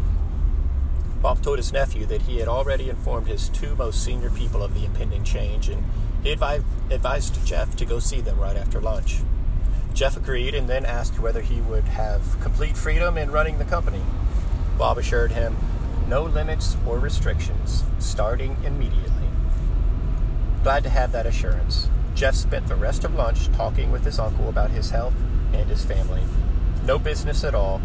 Bob 1.22 1.42
told 1.42 1.58
his 1.58 1.72
nephew 1.72 2.04
that 2.06 2.22
he 2.22 2.38
had 2.38 2.48
already 2.48 2.90
informed 2.90 3.28
his 3.28 3.48
two 3.48 3.74
most 3.76 4.04
senior 4.04 4.30
people 4.30 4.62
of 4.62 4.74
the 4.74 4.84
impending 4.84 5.24
change, 5.24 5.70
and 5.70 5.82
he 6.24 6.32
advised 6.32 7.46
Jeff 7.46 7.76
to 7.76 7.84
go 7.84 7.98
see 7.98 8.20
them 8.20 8.40
right 8.40 8.56
after 8.56 8.80
lunch. 8.80 9.20
Jeff 9.92 10.16
agreed 10.16 10.54
and 10.54 10.68
then 10.68 10.84
asked 10.84 11.20
whether 11.20 11.42
he 11.42 11.60
would 11.60 11.84
have 11.84 12.40
complete 12.40 12.76
freedom 12.76 13.16
in 13.16 13.30
running 13.30 13.58
the 13.58 13.64
company. 13.64 14.02
Bob 14.76 14.98
assured 14.98 15.32
him 15.32 15.56
no 16.08 16.22
limits 16.22 16.76
or 16.86 16.98
restrictions, 16.98 17.84
starting 17.98 18.56
immediately. 18.64 19.28
Glad 20.62 20.82
to 20.82 20.90
have 20.90 21.12
that 21.12 21.26
assurance. 21.26 21.88
Jeff 22.14 22.34
spent 22.34 22.68
the 22.68 22.74
rest 22.74 23.04
of 23.04 23.14
lunch 23.14 23.48
talking 23.52 23.92
with 23.92 24.04
his 24.04 24.18
uncle 24.18 24.48
about 24.48 24.70
his 24.70 24.90
health 24.90 25.14
and 25.52 25.68
his 25.68 25.84
family. 25.84 26.22
No 26.84 26.98
business 26.98 27.44
at 27.44 27.54
all. 27.54 27.80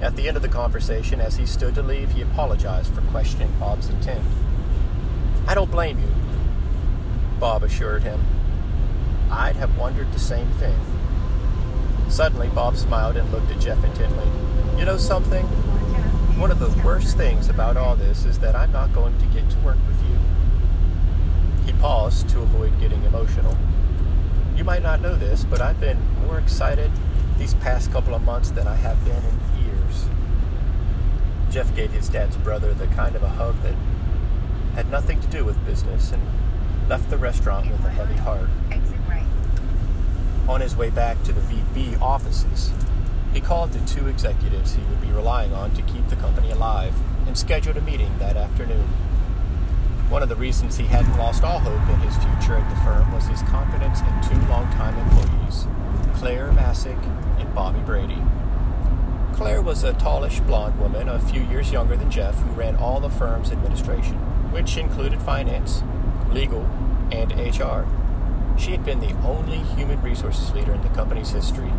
At 0.00 0.16
the 0.16 0.26
end 0.28 0.36
of 0.36 0.42
the 0.42 0.48
conversation, 0.48 1.20
as 1.20 1.36
he 1.36 1.46
stood 1.46 1.74
to 1.76 1.82
leave, 1.82 2.12
he 2.12 2.22
apologized 2.22 2.92
for 2.94 3.02
questioning 3.02 3.52
Bob's 3.60 3.88
intent. 3.88 4.24
I 5.46 5.54
don't 5.54 5.70
blame 5.70 5.98
you, 5.98 6.08
Bob 7.40 7.62
assured 7.62 8.02
him. 8.02 8.22
I'd 9.30 9.56
have 9.56 9.78
wondered 9.78 10.12
the 10.12 10.18
same 10.18 10.50
thing. 10.52 10.78
Suddenly, 12.10 12.48
Bob 12.48 12.76
smiled 12.76 13.16
and 13.16 13.32
looked 13.32 13.50
at 13.50 13.58
Jeff 13.58 13.82
intently. 13.82 14.28
You 14.78 14.84
know 14.84 14.98
something? 14.98 15.46
One 16.38 16.50
of 16.50 16.58
the 16.58 16.68
worst 16.84 17.16
things 17.16 17.48
about 17.48 17.78
all 17.78 17.96
this 17.96 18.26
is 18.26 18.40
that 18.40 18.54
I'm 18.54 18.70
not 18.72 18.92
going 18.92 19.16
to 19.18 19.26
get 19.26 19.48
to 19.48 19.58
work 19.60 19.78
with 19.88 20.02
you. 20.02 20.18
He 21.64 21.72
paused 21.80 22.28
to 22.28 22.40
avoid 22.40 22.78
getting 22.78 23.02
emotional. 23.04 23.56
You 24.54 24.64
might 24.64 24.82
not 24.82 25.00
know 25.00 25.16
this, 25.16 25.44
but 25.44 25.62
I've 25.62 25.80
been 25.80 25.98
more 26.26 26.38
excited 26.38 26.90
these 27.38 27.54
past 27.54 27.90
couple 27.90 28.14
of 28.14 28.20
months 28.20 28.50
than 28.50 28.68
I 28.68 28.74
have 28.74 29.02
been 29.02 29.16
in 29.16 29.64
years. 29.64 30.04
Jeff 31.48 31.74
gave 31.74 31.90
his 31.92 32.10
dad's 32.10 32.36
brother 32.36 32.74
the 32.74 32.86
kind 32.88 33.16
of 33.16 33.22
a 33.22 33.30
hug 33.30 33.62
that 33.62 33.74
had 34.74 34.90
nothing 34.90 35.22
to 35.22 35.26
do 35.28 35.42
with 35.42 35.64
business 35.64 36.12
and 36.12 36.22
left 36.90 37.08
the 37.08 37.16
restaurant 37.16 37.70
with 37.70 37.84
a 37.84 37.88
heavy 37.88 38.16
heart. 38.16 38.48
On 40.48 40.60
his 40.60 40.74
way 40.74 40.90
back 40.90 41.22
to 41.22 41.32
the 41.32 41.40
VB 41.40 42.02
offices, 42.02 42.72
he 43.32 43.40
called 43.40 43.70
the 43.70 43.86
two 43.86 44.08
executives 44.08 44.74
he 44.74 44.82
would 44.82 45.00
be 45.00 45.12
relying 45.12 45.52
on 45.52 45.72
to 45.74 45.82
keep 45.82 46.08
the 46.08 46.16
company 46.16 46.50
alive 46.50 46.92
and 47.28 47.38
scheduled 47.38 47.76
a 47.76 47.80
meeting 47.80 48.18
that 48.18 48.36
afternoon. 48.36 48.88
One 50.08 50.24
of 50.24 50.28
the 50.28 50.34
reasons 50.34 50.78
he 50.78 50.86
hadn't 50.86 51.16
lost 51.16 51.44
all 51.44 51.60
hope 51.60 51.88
in 51.90 52.00
his 52.00 52.16
future 52.16 52.56
at 52.56 52.68
the 52.68 52.82
firm 52.82 53.12
was 53.12 53.28
his 53.28 53.42
confidence 53.42 54.00
in 54.00 54.28
two 54.28 54.48
longtime 54.48 54.98
employees, 54.98 55.68
Claire 56.16 56.50
Masick 56.50 57.00
and 57.38 57.54
Bobby 57.54 57.78
Brady. 57.78 58.20
Claire 59.32 59.62
was 59.62 59.84
a 59.84 59.92
tallish 59.92 60.44
blonde 60.44 60.80
woman 60.80 61.08
a 61.08 61.20
few 61.20 61.42
years 61.42 61.70
younger 61.70 61.96
than 61.96 62.10
Jeff 62.10 62.34
who 62.40 62.50
ran 62.50 62.74
all 62.74 62.98
the 62.98 63.08
firm's 63.08 63.52
administration, 63.52 64.16
which 64.50 64.76
included 64.76 65.22
finance, 65.22 65.84
legal, 66.32 66.62
and 67.12 67.32
HR. 67.32 67.86
She 68.58 68.72
had 68.72 68.84
been 68.84 69.00
the 69.00 69.14
only 69.22 69.58
human 69.58 70.00
resources 70.02 70.52
leader 70.52 70.74
in 70.74 70.82
the 70.82 70.88
company's 70.90 71.30
history, 71.30 71.72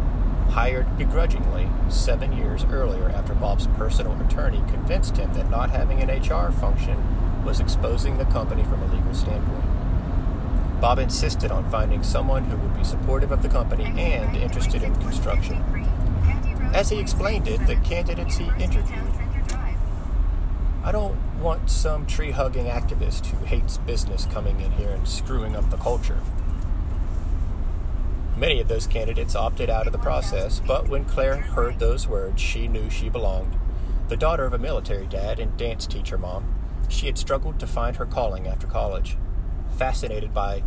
hired 0.50 0.98
begrudgingly 0.98 1.70
seven 1.90 2.36
years 2.36 2.66
earlier 2.66 3.10
after 3.10 3.34
Bob's 3.34 3.68
personal 3.68 4.20
attorney 4.22 4.62
convinced 4.68 5.18
him 5.18 5.34
that 5.34 5.50
not 5.50 5.72
having 5.72 6.02
an 6.02 6.10
HR 6.10 6.52
function 6.52 7.44
was 7.44 7.60
exposing 7.60 8.18
the 8.18 8.26
company 8.26 8.64
from 8.64 8.82
a 8.84 8.94
legal 8.94 9.14
standpoint. 9.14 10.82
Bob 10.82 11.00
insisted 11.00 11.52
on 11.52 11.70
finding 11.70 12.02
someone 12.04 12.44
who 12.46 12.58
would 12.58 12.76
be 12.76 12.84
supportive 12.84 13.32
of 13.32 13.44
the 13.44 13.50
company 13.50 13.86
and 14.00 14.36
interested 14.36 14.82
in 14.82 14.96
construction. 14.96 15.58
As 16.74 16.90
he 16.90 17.00
explained 17.00 17.48
it, 17.48 17.66
the 17.68 17.76
candidates 17.78 18.38
he 18.38 18.46
interviewed 18.60 19.11
I 20.84 20.92
don't 20.92 21.40
want 21.40 21.70
some 21.70 22.08
tree 22.08 22.32
hugging 22.32 22.66
activist 22.66 23.28
who 23.28 23.46
hates 23.46 23.78
business 23.78 24.26
coming 24.26 24.60
in 24.60 24.72
here 24.72 24.90
and 24.90 25.08
screwing 25.08 25.56
up 25.56 25.70
the 25.70 25.78
culture. 25.78 26.20
Many 28.36 28.60
of 28.60 28.68
those 28.68 28.88
candidates 28.88 29.36
opted 29.36 29.70
out 29.70 29.86
of 29.86 29.94
the 29.94 30.00
process, 30.00 30.60
but 30.66 30.90
when 30.90 31.06
Claire 31.06 31.38
heard 31.38 31.78
those 31.78 32.08
words, 32.08 32.42
she 32.42 32.68
knew 32.68 32.90
she 32.90 33.10
belonged. 33.10 33.60
The 34.10 34.18
daughter 34.18 34.44
of 34.44 34.54
a 34.54 34.58
military 34.58 35.06
dad 35.06 35.40
and 35.40 35.56
dance 35.56 35.86
teacher 35.86 36.18
mom, 36.18 36.56
she 36.90 37.06
had 37.06 37.18
struggled 37.18 37.60
to 37.60 37.68
find 37.68 37.98
her 37.98 38.06
calling 38.08 38.48
after 38.48 38.66
college. 38.66 39.18
Fascinated 39.78 40.34
by 40.34 40.64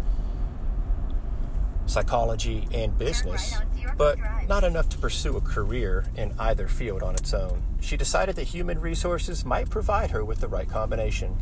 psychology 1.86 2.68
and 2.72 2.96
business, 2.96 3.56
but 3.96 4.16
not 4.48 4.62
enough 4.62 4.88
to 4.90 4.98
pursue 4.98 5.36
a 5.36 5.40
career 5.40 6.04
in 6.16 6.34
either 6.38 6.68
field 6.68 7.02
on 7.02 7.14
its 7.14 7.34
own. 7.34 7.62
She 7.84 7.98
decided 7.98 8.36
that 8.36 8.44
human 8.44 8.80
resources 8.80 9.44
might 9.44 9.68
provide 9.68 10.10
her 10.12 10.24
with 10.24 10.40
the 10.40 10.48
right 10.48 10.66
combination. 10.66 11.36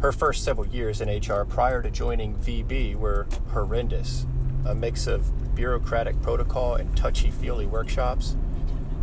Her 0.00 0.10
first 0.10 0.42
several 0.42 0.66
years 0.66 1.00
in 1.00 1.08
HR 1.08 1.44
prior 1.44 1.80
to 1.80 1.92
joining 1.92 2.34
VB 2.34 2.96
were 2.96 3.28
horrendous 3.52 4.26
a 4.66 4.74
mix 4.74 5.06
of 5.06 5.54
bureaucratic 5.54 6.20
protocol 6.22 6.74
and 6.74 6.96
touchy 6.96 7.30
feely 7.30 7.66
workshops. 7.66 8.34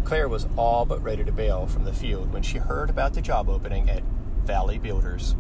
Claire 0.04 0.28
was 0.28 0.48
all 0.58 0.86
but 0.86 1.02
ready 1.02 1.24
to 1.24 1.32
bail 1.32 1.68
from 1.68 1.86
the 1.86 1.94
field 1.94 2.34
when 2.34 2.44
she 2.44 2.58
heard 2.58 2.90
about 2.90 3.14
the 3.14 3.22
job 3.22 3.48
opening 3.48 3.90
at 3.90 4.04
Valley 4.44 4.78
Builders. 4.78 5.36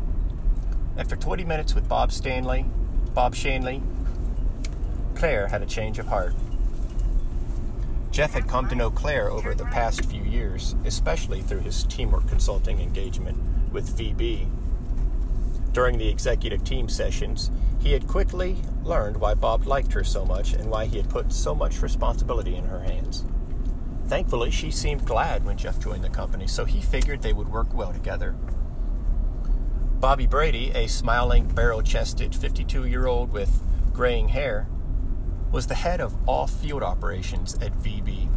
After 0.97 1.17
20 1.17 1.43
minutes 1.43 1.75
with 1.75 1.89
Bob 1.89 2.13
Stanley, 2.13 2.67
Bob 3.13 3.35
Shanley, 3.35 3.81
Claire 5.15 5.47
had 5.47 5.61
a 5.61 5.65
change 5.65 5.99
of 5.99 6.07
heart. 6.07 6.35
Jeff 8.11 8.33
had 8.33 8.47
come 8.47 8.67
to 8.67 8.75
know 8.75 8.91
Claire 8.91 9.31
over 9.31 9.55
the 9.55 9.65
past 9.65 10.03
few 10.03 10.21
years, 10.21 10.75
especially 10.83 11.41
through 11.41 11.61
his 11.61 11.85
teamwork 11.85 12.27
consulting 12.27 12.81
engagement 12.81 13.37
with 13.71 13.97
VB. 13.97 14.47
During 15.71 15.97
the 15.97 16.09
executive 16.09 16.65
team 16.65 16.89
sessions, 16.89 17.49
he 17.79 17.93
had 17.93 18.07
quickly 18.07 18.57
learned 18.83 19.15
why 19.15 19.33
Bob 19.33 19.65
liked 19.65 19.93
her 19.93 20.03
so 20.03 20.25
much 20.25 20.51
and 20.51 20.69
why 20.69 20.87
he 20.87 20.97
had 20.97 21.09
put 21.09 21.31
so 21.31 21.55
much 21.55 21.81
responsibility 21.81 22.57
in 22.57 22.65
her 22.65 22.81
hands. 22.81 23.23
Thankfully, 24.07 24.51
she 24.51 24.71
seemed 24.71 25.05
glad 25.05 25.45
when 25.45 25.57
Jeff 25.57 25.79
joined 25.79 26.03
the 26.03 26.09
company, 26.09 26.47
so 26.47 26.65
he 26.65 26.81
figured 26.81 27.21
they 27.21 27.31
would 27.31 27.47
work 27.47 27.73
well 27.73 27.93
together. 27.93 28.35
Bobby 30.01 30.27
Brady, 30.27 30.71
a 30.71 30.87
smiling, 30.87 31.47
barrel 31.47 31.81
chested 31.81 32.35
52 32.35 32.87
year 32.87 33.07
old 33.07 33.31
with 33.31 33.61
graying 33.93 34.29
hair, 34.29 34.67
was 35.51 35.67
the 35.67 35.75
head 35.75 35.99
of 35.99 36.15
all 36.27 36.47
field 36.47 36.83
operations 36.83 37.55
at 37.55 37.73
VB. 37.77 38.29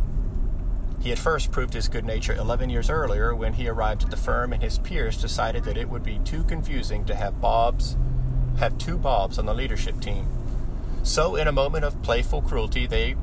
He 1.01 1.11
had 1.11 1.19
first 1.19 1.53
proved 1.53 1.75
his 1.75 1.89
good 1.89 2.05
nature 2.05 2.35
11 2.35 2.71
years 2.71 2.89
earlier 2.89 3.35
when 3.35 3.53
he 3.53 3.69
arrived 3.69 4.05
at 4.05 4.11
the 4.11 4.17
firm 4.17 4.53
and 4.53 4.63
his 4.63 4.79
peers 4.79 5.21
decided 5.21 5.65
that 5.65 5.77
it 5.77 5.89
would 5.89 6.03
be 6.03 6.19
too 6.21 6.45
confusing 6.45 7.05
to 7.05 7.15
have 7.15 7.41
Bob's 7.41 7.97
have 8.59 8.79
two 8.79 8.97
Bobs 8.97 9.39
on 9.39 9.47
the 9.47 9.55
leadership 9.55 10.01
team. 10.01 10.29
So 11.03 11.37
in 11.37 11.49
a 11.49 11.53
moment 11.53 11.85
of 11.85 12.03
playful 12.03 12.41
cruelty 12.41 12.87
they 12.87 13.17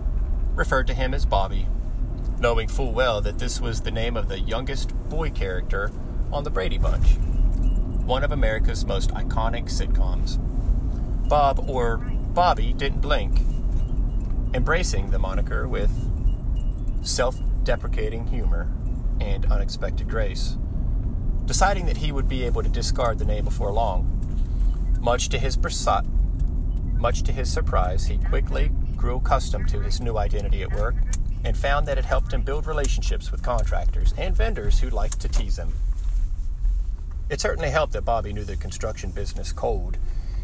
referred 0.54 0.88
to 0.88 0.94
him 0.94 1.14
as 1.14 1.26
Bobby, 1.26 1.68
knowing 2.40 2.68
full 2.68 2.92
well 2.92 3.22
that 3.22 3.40
this 3.40 3.60
was 3.60 3.82
the 3.82 3.92
name 3.92 4.16
of 4.16 4.28
the 4.28 4.40
youngest 4.40 4.94
boy 5.10 5.30
character 5.30 5.92
on 6.32 6.44
the 6.44 6.50
Brady 6.50 6.78
Bunch, 6.78 7.18
one 8.06 8.24
of 8.24 8.32
America's 8.32 8.86
most 8.86 9.10
iconic 9.12 9.66
sitcoms. 9.66 10.38
Bob 11.28 11.68
or 11.70 11.98
Bobby 11.98 12.74
didn't 12.74 13.02
blink, 13.02 13.40
embracing 14.54 15.12
the 15.12 15.20
moniker 15.20 15.68
with 15.68 15.92
self 17.04 17.38
deprecating 17.64 18.28
humor, 18.28 18.72
and 19.20 19.46
unexpected 19.52 20.10
grace. 20.10 20.58
Deciding 21.46 21.86
that 21.86 21.98
he 21.98 22.12
would 22.12 22.28
be 22.28 22.44
able 22.44 22.64
to 22.64 22.70
discard 22.70 23.20
the 23.20 23.26
name 23.26 23.46
before 23.46 23.72
long, 23.72 24.18
much 25.00 25.30
to 25.30 25.40
his 25.40 25.58
much 26.96 27.24
to 27.24 27.32
his 27.32 27.52
surprise, 27.52 28.06
he 28.06 28.18
quickly 28.18 28.72
grew 28.96 29.18
accustomed 29.18 29.68
to 29.70 29.80
his 29.80 30.00
new 30.00 30.18
identity 30.18 30.62
at 30.62 30.74
work 30.74 30.96
and 31.44 31.58
found 31.58 31.88
that 31.88 31.98
it 31.98 32.06
helped 32.06 32.32
him 32.32 32.42
build 32.44 32.68
relationships 32.68 33.32
with 33.32 33.42
contractors 33.42 34.14
and 34.18 34.36
vendors 34.36 34.80
who 34.80 34.90
liked 34.90 35.20
to 35.20 35.28
tease 35.28 35.58
him. 35.58 35.74
It 37.30 37.42
certainly 37.42 37.72
helped 37.72 37.94
that 37.94 38.06
Bobby 38.06 38.34
knew 38.34 38.44
the 38.44 38.56
construction 38.56 39.10
business 39.10 39.52
cold. 39.52 39.98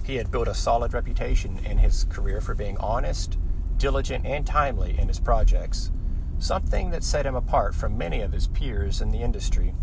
He 0.04 0.16
had 0.16 0.32
built 0.32 0.48
a 0.48 0.56
solid 0.56 0.94
reputation 0.94 1.60
in 1.64 1.78
his 1.78 2.06
career 2.06 2.42
for 2.42 2.56
being 2.56 2.78
honest, 2.78 3.38
diligent, 3.78 4.26
and 4.26 4.46
timely 4.46 4.98
in 4.98 5.08
his 5.08 5.20
projects 5.20 5.92
something 6.40 6.92
that 6.92 7.04
set 7.04 7.26
him 7.26 7.36
apart 7.36 7.74
from 7.74 7.98
many 7.98 8.22
of 8.22 8.32
his 8.32 8.48
peers 8.48 9.02
in 9.02 9.12
the 9.12 9.22
industry. 9.22 9.74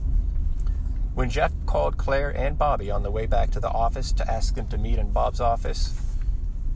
When 1.15 1.31
Jeff 1.31 1.53
called 1.67 1.97
Claire 1.97 2.31
and 2.31 2.59
Bobby 2.59 2.91
on 2.91 3.03
the 3.03 3.11
way 3.11 3.27
back 3.27 3.51
to 3.53 3.61
the 3.61 3.71
office 3.71 4.13
to 4.13 4.31
ask 4.31 4.55
them 4.55 4.69
to 4.69 4.79
meet 4.79 4.99
in 4.99 5.13
Bob's 5.13 5.41
office, 5.41 6.01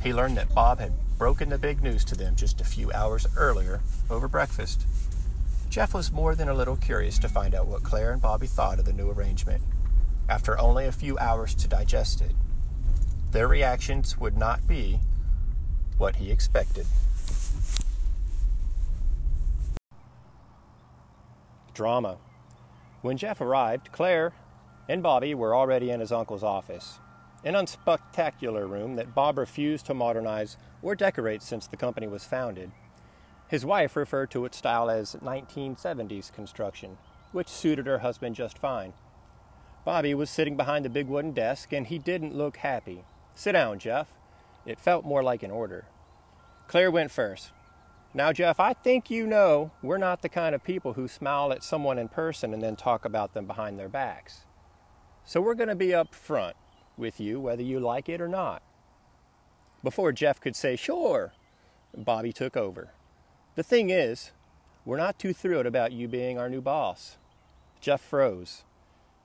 he 0.02 0.12
learned 0.12 0.37
that 0.37 0.54
Bob 0.54 0.78
had 0.78 0.92
broken 1.18 1.48
the 1.48 1.59
big 1.59 1.83
news 1.83 2.04
to 2.07 2.16
them 2.16 2.37
just 2.37 2.61
a 2.61 2.64
few 2.64 2.92
hours 2.92 3.26
earlier 3.37 3.81
over 4.09 4.28
breakfast. 4.28 4.87
Jeff 5.68 5.92
was 5.92 6.12
more 6.12 6.35
than 6.35 6.48
a 6.48 6.54
little 6.54 6.76
curious 6.76 7.18
to 7.18 7.28
find 7.28 7.54
out 7.54 7.66
what 7.66 7.83
Claire 7.83 8.12
and 8.12 8.22
Bobby 8.22 8.46
thought 8.46 8.78
of 8.78 8.85
the 8.85 8.92
new 8.92 9.11
arrangement, 9.11 9.62
after 10.28 10.59
only 10.59 10.87
a 10.87 10.92
few 10.92 11.18
hours 11.18 11.54
to 11.57 11.68
digest 11.68 12.20
it. 12.20 12.33
Their 13.33 13.48
reactions 13.48 14.18
would 14.18 14.37
not 14.37 14.66
be 14.66 15.00
what 15.98 16.16
he 16.16 16.31
expected. 16.31 16.87
Drama. 21.78 22.16
When 23.02 23.16
Jeff 23.16 23.40
arrived, 23.40 23.92
Claire 23.92 24.32
and 24.88 25.00
Bobby 25.00 25.32
were 25.32 25.54
already 25.54 25.90
in 25.90 26.00
his 26.00 26.10
uncle's 26.10 26.42
office, 26.42 26.98
an 27.44 27.54
unspectacular 27.54 28.68
room 28.68 28.96
that 28.96 29.14
Bob 29.14 29.38
refused 29.38 29.86
to 29.86 29.94
modernize 29.94 30.56
or 30.82 30.96
decorate 30.96 31.40
since 31.40 31.68
the 31.68 31.76
company 31.76 32.08
was 32.08 32.24
founded. 32.24 32.72
His 33.46 33.64
wife 33.64 33.94
referred 33.94 34.32
to 34.32 34.44
its 34.44 34.58
style 34.58 34.90
as 34.90 35.14
1970s 35.22 36.32
construction, 36.32 36.98
which 37.30 37.46
suited 37.46 37.86
her 37.86 37.98
husband 37.98 38.34
just 38.34 38.58
fine. 38.58 38.92
Bobby 39.84 40.14
was 40.14 40.30
sitting 40.30 40.56
behind 40.56 40.84
the 40.84 40.90
big 40.90 41.06
wooden 41.06 41.30
desk, 41.30 41.72
and 41.72 41.86
he 41.86 41.98
didn't 41.98 42.34
look 42.34 42.56
happy. 42.56 43.04
Sit 43.36 43.52
down, 43.52 43.78
Jeff. 43.78 44.08
It 44.66 44.80
felt 44.80 45.04
more 45.04 45.22
like 45.22 45.44
an 45.44 45.52
order. 45.52 45.86
Claire 46.66 46.90
went 46.90 47.12
first. 47.12 47.52
Now, 48.18 48.33
Jeff, 48.33 48.59
I 48.59 48.72
think 48.72 49.11
you 49.11 49.28
know 49.28 49.70
we're 49.81 49.96
not 49.96 50.22
the 50.22 50.28
kind 50.28 50.52
of 50.52 50.64
people 50.64 50.94
who 50.94 51.07
smile 51.07 51.52
at 51.52 51.62
someone 51.62 52.00
in 52.00 52.09
person 52.09 52.52
and 52.52 52.61
then 52.61 52.74
talk 52.74 53.04
about 53.04 53.33
them 53.33 53.46
behind 53.46 53.78
their 53.78 53.88
backs. 53.88 54.40
So 55.24 55.40
we're 55.40 55.54
going 55.54 55.68
to 55.68 55.76
be 55.76 55.94
up 55.94 56.12
front 56.12 56.57
with 56.96 57.20
you, 57.20 57.38
whether 57.38 57.62
you 57.62 57.78
like 57.78 58.09
it 58.09 58.20
or 58.20 58.26
not. 58.26 58.61
Before 59.85 60.11
Jeff 60.11 60.40
could 60.40 60.57
say, 60.57 60.74
sure, 60.74 61.33
Bobby 61.96 62.33
took 62.33 62.57
over. 62.57 62.90
The 63.54 63.62
thing 63.62 63.88
is, 63.88 64.33
we're 64.85 64.96
not 64.96 65.20
too 65.20 65.33
thrilled 65.33 65.66
about 65.66 65.92
you 65.92 66.09
being 66.09 66.40
our 66.40 66.48
new 66.48 66.61
boss. 66.61 67.18
Jeff 67.81 68.00
froze. 68.00 68.64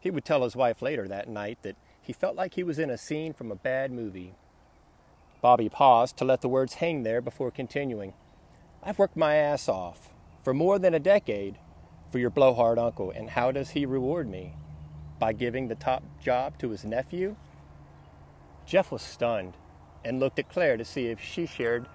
He 0.02 0.12
would 0.12 0.24
tell 0.24 0.44
his 0.44 0.56
wife 0.56 0.84
later 0.84 1.08
that 1.08 1.28
night 1.28 1.58
that 1.64 1.78
he 2.00 2.14
felt 2.14 2.36
like 2.36 2.54
he 2.54 2.64
was 2.64 2.78
in 2.78 2.92
a 2.92 3.00
scene 3.00 3.34
from 3.34 3.52
a 3.52 3.56
bad 3.56 3.92
movie. 3.92 4.36
Bobby 5.42 5.68
paused 5.68 6.16
to 6.18 6.26
let 6.26 6.42
the 6.42 6.48
words 6.48 6.76
hang 6.76 7.02
there 7.02 7.22
before 7.22 7.50
continuing. 7.50 8.14
I've 8.86 9.00
worked 9.00 9.16
my 9.16 9.36
ass 9.36 9.70
off 9.70 10.10
for 10.44 10.54
more 10.54 10.78
than 10.78 10.94
a 10.94 11.00
decade 11.00 11.58
for 12.12 12.20
your 12.20 12.30
blowhard 12.30 12.78
uncle, 12.78 13.12
and 13.12 13.30
how 13.30 13.50
does 13.50 13.70
he 13.70 13.86
reward 13.86 14.28
me? 14.28 14.56
By 15.20 15.32
giving 15.32 15.70
the 15.70 15.76
top 15.76 16.04
job 16.22 16.58
to 16.58 16.70
his 16.70 16.84
nephew? 16.84 17.38
Jeff 18.66 18.92
was 18.92 19.02
stunned 19.02 19.54
and 20.04 20.20
looked 20.20 20.38
at 20.38 20.50
Claire 20.50 20.76
to 20.76 20.84
see 20.84 21.08
if 21.08 21.22
she 21.22 21.46
shared 21.46 21.88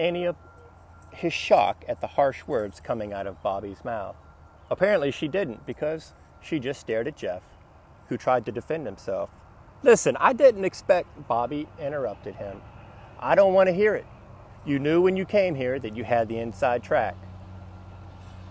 any 0.00 0.24
of 0.24 0.34
his 1.12 1.32
shock 1.32 1.84
at 1.86 2.00
the 2.00 2.08
harsh 2.08 2.48
words 2.48 2.80
coming 2.80 3.12
out 3.12 3.28
of 3.28 3.40
Bobby's 3.40 3.84
mouth. 3.84 4.16
Apparently, 4.70 5.12
she 5.12 5.28
didn't 5.28 5.64
because 5.66 6.14
she 6.40 6.58
just 6.58 6.80
stared 6.80 7.06
at 7.06 7.16
Jeff, 7.16 7.42
who 8.08 8.16
tried 8.16 8.44
to 8.46 8.50
defend 8.50 8.86
himself. 8.86 9.30
Listen, 9.84 10.16
I 10.18 10.32
didn't 10.32 10.64
expect, 10.64 11.28
Bobby 11.28 11.68
interrupted 11.80 12.34
him. 12.34 12.60
I 13.20 13.36
don't 13.36 13.54
want 13.54 13.68
to 13.68 13.72
hear 13.72 13.94
it. 13.94 14.06
You 14.64 14.78
knew 14.78 15.02
when 15.02 15.16
you 15.16 15.24
came 15.24 15.56
here 15.56 15.78
that 15.78 15.96
you 15.96 16.04
had 16.04 16.28
the 16.28 16.38
inside 16.38 16.82
track. 16.82 17.16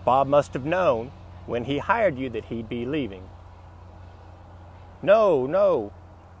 Bob 0.04 0.26
must 0.26 0.52
have 0.52 0.66
known 0.66 1.10
when 1.46 1.64
he 1.64 1.78
hired 1.78 2.18
you 2.18 2.28
that 2.30 2.46
he'd 2.46 2.68
be 2.68 2.84
leaving. 2.84 3.28
No, 5.00 5.46
no. 5.46 5.92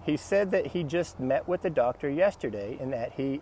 He 0.04 0.16
said 0.16 0.50
that 0.50 0.68
he 0.68 0.84
just 0.84 1.18
met 1.18 1.48
with 1.48 1.62
the 1.62 1.70
doctor 1.70 2.10
yesterday 2.10 2.76
and 2.80 2.92
that 2.92 3.12
he. 3.16 3.40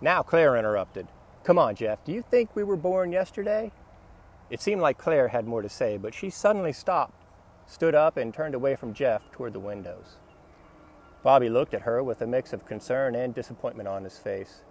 Now, 0.00 0.22
Claire 0.22 0.56
interrupted. 0.56 1.06
Come 1.44 1.58
on, 1.58 1.74
Jeff, 1.74 2.04
do 2.04 2.12
you 2.12 2.22
think 2.22 2.54
we 2.54 2.62
were 2.64 2.76
born 2.76 3.12
yesterday? 3.12 3.72
It 4.50 4.60
seemed 4.60 4.82
like 4.82 4.98
Claire 4.98 5.28
had 5.28 5.46
more 5.46 5.62
to 5.62 5.68
say, 5.68 5.96
but 5.96 6.14
she 6.14 6.28
suddenly 6.28 6.72
stopped, 6.72 7.24
stood 7.66 7.94
up, 7.94 8.16
and 8.16 8.34
turned 8.34 8.54
away 8.54 8.76
from 8.76 8.94
Jeff 8.94 9.30
toward 9.30 9.52
the 9.52 9.60
windows. 9.60 10.18
Bobby 11.22 11.48
looked 11.48 11.72
at 11.72 11.82
her 11.82 12.02
with 12.02 12.20
a 12.20 12.26
mix 12.26 12.52
of 12.52 12.66
concern 12.66 13.14
and 13.14 13.34
disappointment 13.34 13.88
on 13.88 14.04
his 14.04 14.18
face. 14.18 14.62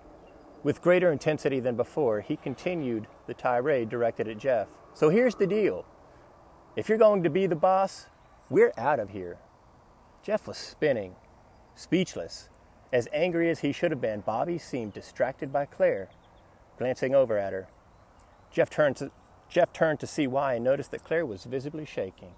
With 0.64 0.82
greater 0.82 1.12
intensity 1.12 1.60
than 1.60 1.76
before, 1.76 2.22
he 2.22 2.36
continued 2.36 3.08
the 3.26 3.34
tirade 3.34 3.90
directed 3.90 4.28
at 4.28 4.38
Jeff. 4.38 4.68
So 4.94 5.10
here's 5.10 5.36
the 5.36 5.48
deal 5.48 5.86
if 6.76 6.88
you're 6.88 6.98
going 6.98 7.24
to 7.24 7.30
be 7.30 7.48
the 7.48 7.56
boss, 7.56 8.08
we're 8.50 8.74
out 8.78 9.00
of 9.00 9.10
here. 9.10 9.38
Jeff 10.24 10.48
was 10.48 10.58
spinning, 10.58 11.16
speechless. 11.76 12.50
As 12.94 13.08
angry 13.14 13.50
as 13.50 13.60
he 13.60 13.72
should 13.72 13.92
have 13.92 14.02
been, 14.02 14.22
Bobby 14.22 14.58
seemed 14.58 14.94
distracted 14.94 15.52
by 15.52 15.66
Claire, 15.66 16.10
glancing 16.78 17.16
over 17.16 17.38
at 17.38 17.54
her. 17.54 17.70
Jeff 18.52 18.70
turned 18.70 18.98
to, 18.98 19.12
Jeff 19.50 19.74
turned 19.74 20.00
to 20.02 20.08
see 20.08 20.28
why 20.28 20.56
and 20.56 20.64
noticed 20.64 20.92
that 20.92 21.04
Claire 21.04 21.26
was 21.26 21.46
visibly 21.46 21.86
shaking. 21.86 22.34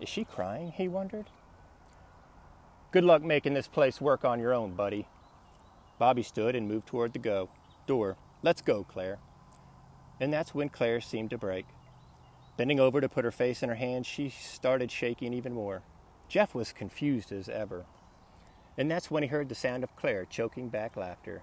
Is 0.00 0.08
she 0.08 0.24
crying? 0.24 0.72
he 0.72 0.88
wondered. 0.88 1.26
Good 2.90 3.04
luck 3.04 3.22
making 3.22 3.54
this 3.54 3.68
place 3.68 4.00
work 4.00 4.24
on 4.24 4.40
your 4.40 4.54
own, 4.54 4.72
buddy, 4.72 5.06
Bobby 5.98 6.22
stood 6.22 6.54
and 6.54 6.68
moved 6.68 6.86
toward 6.86 7.12
the 7.12 7.18
go 7.18 7.48
door. 7.86 8.16
Let's 8.42 8.62
go, 8.62 8.84
Claire. 8.84 9.18
And 10.20 10.32
that's 10.32 10.54
when 10.54 10.68
Claire 10.68 11.00
seemed 11.00 11.30
to 11.30 11.38
break. 11.38 11.66
Bending 12.56 12.80
over 12.80 13.00
to 13.00 13.08
put 13.08 13.24
her 13.24 13.30
face 13.30 13.62
in 13.62 13.68
her 13.68 13.76
hands, 13.76 14.06
she 14.06 14.28
started 14.28 14.90
shaking 14.90 15.32
even 15.32 15.54
more. 15.54 15.82
Jeff 16.28 16.54
was 16.54 16.72
confused 16.72 17.32
as 17.32 17.48
ever. 17.48 17.86
And 18.76 18.90
that's 18.90 19.10
when 19.10 19.22
he 19.22 19.28
heard 19.28 19.48
the 19.48 19.54
sound 19.54 19.82
of 19.82 19.96
Claire 19.96 20.24
choking 20.24 20.68
back 20.68 20.96
laughter. 20.96 21.42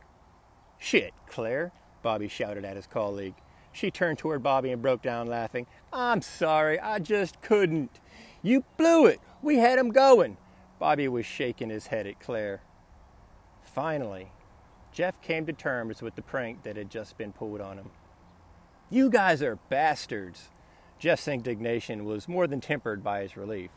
Shit, 0.78 1.13
Claire, 1.30 1.72
Bobby 2.02 2.28
shouted 2.28 2.63
at 2.63 2.76
his 2.76 2.88
colleague. 2.88 3.36
She 3.72 3.91
turned 3.91 4.20
toward 4.20 4.44
Bobby 4.44 4.72
and 4.72 4.82
broke 4.82 5.02
down 5.02 5.28
laughing. 5.28 5.68
I'm 5.91 6.22
sorry, 6.22 6.80
I 6.80 7.00
just 7.00 7.41
couldn't. 7.41 8.00
You 8.41 8.63
blew 8.78 9.06
it. 9.06 9.20
We 9.41 9.58
had 9.58 9.80
him 9.80 9.89
going. 9.89 10.38
Bobby 10.80 11.08
was 11.08 11.26
shaking 11.26 11.70
his 11.70 11.88
head 11.88 12.08
at 12.08 12.20
Claire. 12.20 12.62
Finally, 13.63 14.32
Jeff 14.95 15.21
came 15.21 15.45
to 15.45 15.51
terms 15.51 16.01
with 16.01 16.15
the 16.15 16.21
prank 16.21 16.63
that 16.63 16.77
had 16.77 16.89
just 16.89 17.17
been 17.17 17.34
pulled 17.34 17.60
on 17.60 17.77
him. 17.77 17.89
You 18.89 19.10
guys 19.10 19.43
are 19.43 19.58
bastards! 19.67 20.47
Jeff's 20.99 21.27
indignation 21.27 22.05
was 22.05 22.29
more 22.29 22.47
than 22.47 22.62
tempered 22.62 23.03
by 23.03 23.21
his 23.21 23.36
relief. 23.36 23.71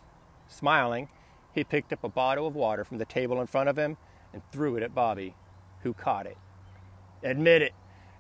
Smiling, 0.47 1.09
He 1.53 1.65
picked 1.65 1.93
up 1.93 2.05
a 2.05 2.09
bottle 2.09 2.47
of 2.47 2.55
water 2.55 2.85
from 2.85 2.99
the 2.99 3.05
table 3.05 3.41
in 3.41 3.49
front 3.49 3.69
of 3.69 3.77
him 3.77 3.97
and 4.33 4.43
threw 4.53 4.77
it 4.77 4.83
at 4.85 4.95
Bobby, 4.95 5.35
who 5.83 5.93
caught 5.93 6.27
it. 6.27 6.37
Admit 7.25 7.63
it. 7.63 7.73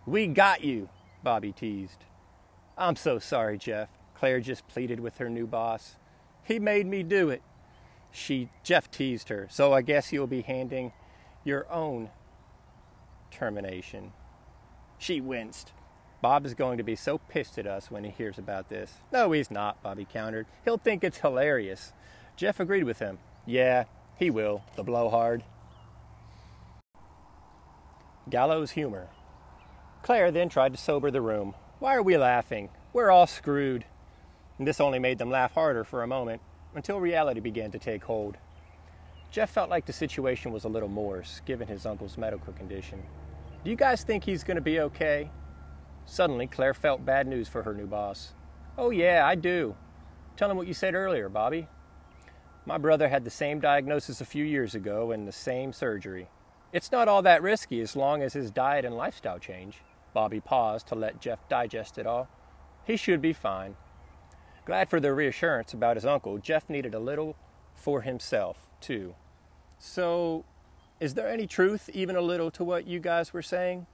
We 0.04 0.26
got 0.26 0.64
you, 0.64 0.88
Bobby 1.22 1.52
teased. 1.52 2.04
I'm 2.76 2.96
so 2.96 3.20
sorry, 3.20 3.58
Jeff. 3.58 3.90
Claire 4.16 4.40
just 4.40 4.66
pleaded 4.66 4.98
with 4.98 5.18
her 5.18 5.30
new 5.30 5.46
boss. 5.46 5.98
He 6.42 6.58
made 6.58 6.88
me 6.88 7.04
do 7.04 7.30
it. 7.30 7.42
She 8.10 8.48
Jeff 8.64 8.90
teased 8.90 9.28
her. 9.28 9.46
So 9.48 9.72
I 9.72 9.82
guess 9.82 10.12
you'll 10.12 10.26
be 10.26 10.42
handing 10.42 10.92
your 11.44 11.70
own 11.70 12.10
termination. 13.30 14.12
She 14.98 15.20
winced. 15.20 15.72
Bob 16.20 16.44
is 16.44 16.54
going 16.54 16.78
to 16.78 16.84
be 16.84 16.96
so 16.96 17.18
pissed 17.18 17.58
at 17.58 17.66
us 17.66 17.90
when 17.90 18.02
he 18.04 18.10
hears 18.10 18.38
about 18.38 18.68
this. 18.68 18.94
No, 19.12 19.30
he's 19.30 19.50
not, 19.50 19.82
Bobby 19.82 20.06
countered. 20.10 20.46
He'll 20.64 20.78
think 20.78 21.04
it's 21.04 21.18
hilarious. 21.18 21.92
Jeff 22.36 22.58
agreed 22.58 22.84
with 22.84 22.98
him. 22.98 23.18
Yeah, 23.46 23.84
he 24.16 24.30
will, 24.30 24.64
the 24.76 24.82
blowhard. 24.82 25.44
Gallows 28.28 28.72
humor. 28.72 29.08
Claire 30.02 30.30
then 30.30 30.48
tried 30.48 30.72
to 30.72 30.78
sober 30.78 31.10
the 31.10 31.20
room. 31.20 31.54
Why 31.78 31.94
are 31.94 32.02
we 32.02 32.16
laughing? 32.16 32.70
We're 32.92 33.10
all 33.10 33.26
screwed. 33.26 33.84
And 34.58 34.66
this 34.66 34.80
only 34.80 34.98
made 34.98 35.18
them 35.18 35.30
laugh 35.30 35.52
harder 35.52 35.84
for 35.84 36.02
a 36.02 36.08
moment, 36.08 36.42
until 36.74 36.98
reality 36.98 37.40
began 37.40 37.70
to 37.70 37.78
take 37.78 38.04
hold. 38.04 38.36
Jeff 39.30 39.50
felt 39.50 39.68
like 39.68 39.86
the 39.86 39.92
situation 39.92 40.52
was 40.52 40.64
a 40.64 40.68
little 40.68 40.88
worse, 40.88 41.42
given 41.44 41.68
his 41.68 41.84
uncle's 41.84 42.16
medical 42.16 42.52
condition. 42.54 43.02
Do 43.62 43.70
you 43.70 43.76
guys 43.76 44.02
think 44.02 44.24
he's 44.24 44.44
going 44.44 44.56
to 44.56 44.62
be 44.62 44.80
okay? 44.80 45.30
Suddenly, 46.06 46.46
Claire 46.46 46.74
felt 46.74 47.04
bad 47.04 47.26
news 47.26 47.48
for 47.48 47.62
her 47.62 47.74
new 47.74 47.86
boss. 47.86 48.32
Oh, 48.78 48.90
yeah, 48.90 49.26
I 49.26 49.34
do. 49.34 49.76
Tell 50.36 50.50
him 50.50 50.56
what 50.56 50.66
you 50.66 50.74
said 50.74 50.94
earlier, 50.94 51.28
Bobby. 51.28 51.68
My 52.64 52.78
brother 52.78 53.08
had 53.08 53.24
the 53.24 53.30
same 53.30 53.60
diagnosis 53.60 54.20
a 54.20 54.26
few 54.26 54.44
years 54.44 54.74
ago 54.74 55.10
and 55.10 55.26
the 55.26 55.32
same 55.32 55.72
surgery. 55.72 56.28
It's 56.72 56.92
not 56.92 57.08
all 57.08 57.22
that 57.22 57.42
risky 57.42 57.80
as 57.80 57.96
long 57.96 58.22
as 58.22 58.34
his 58.34 58.50
diet 58.50 58.84
and 58.84 58.96
lifestyle 58.96 59.38
change. 59.38 59.78
Bobby 60.14 60.40
paused 60.40 60.86
to 60.88 60.94
let 60.94 61.20
Jeff 61.20 61.48
digest 61.48 61.98
it 61.98 62.06
all. 62.06 62.28
He 62.84 62.96
should 62.96 63.20
be 63.20 63.32
fine. 63.32 63.76
Glad 64.64 64.88
for 64.88 65.00
the 65.00 65.14
reassurance 65.14 65.72
about 65.72 65.96
his 65.96 66.04
uncle, 66.04 66.38
Jeff 66.38 66.68
needed 66.68 66.94
a 66.94 66.98
little 66.98 67.36
for 67.74 68.02
himself, 68.02 68.67
too. 68.80 69.14
So, 69.78 70.44
is 71.00 71.14
there 71.14 71.28
any 71.28 71.46
truth, 71.46 71.88
even 71.92 72.16
a 72.16 72.20
little, 72.20 72.50
to 72.52 72.64
what 72.64 72.86
you 72.86 72.98
guys 72.98 73.32
were 73.32 73.42
saying? 73.42 73.86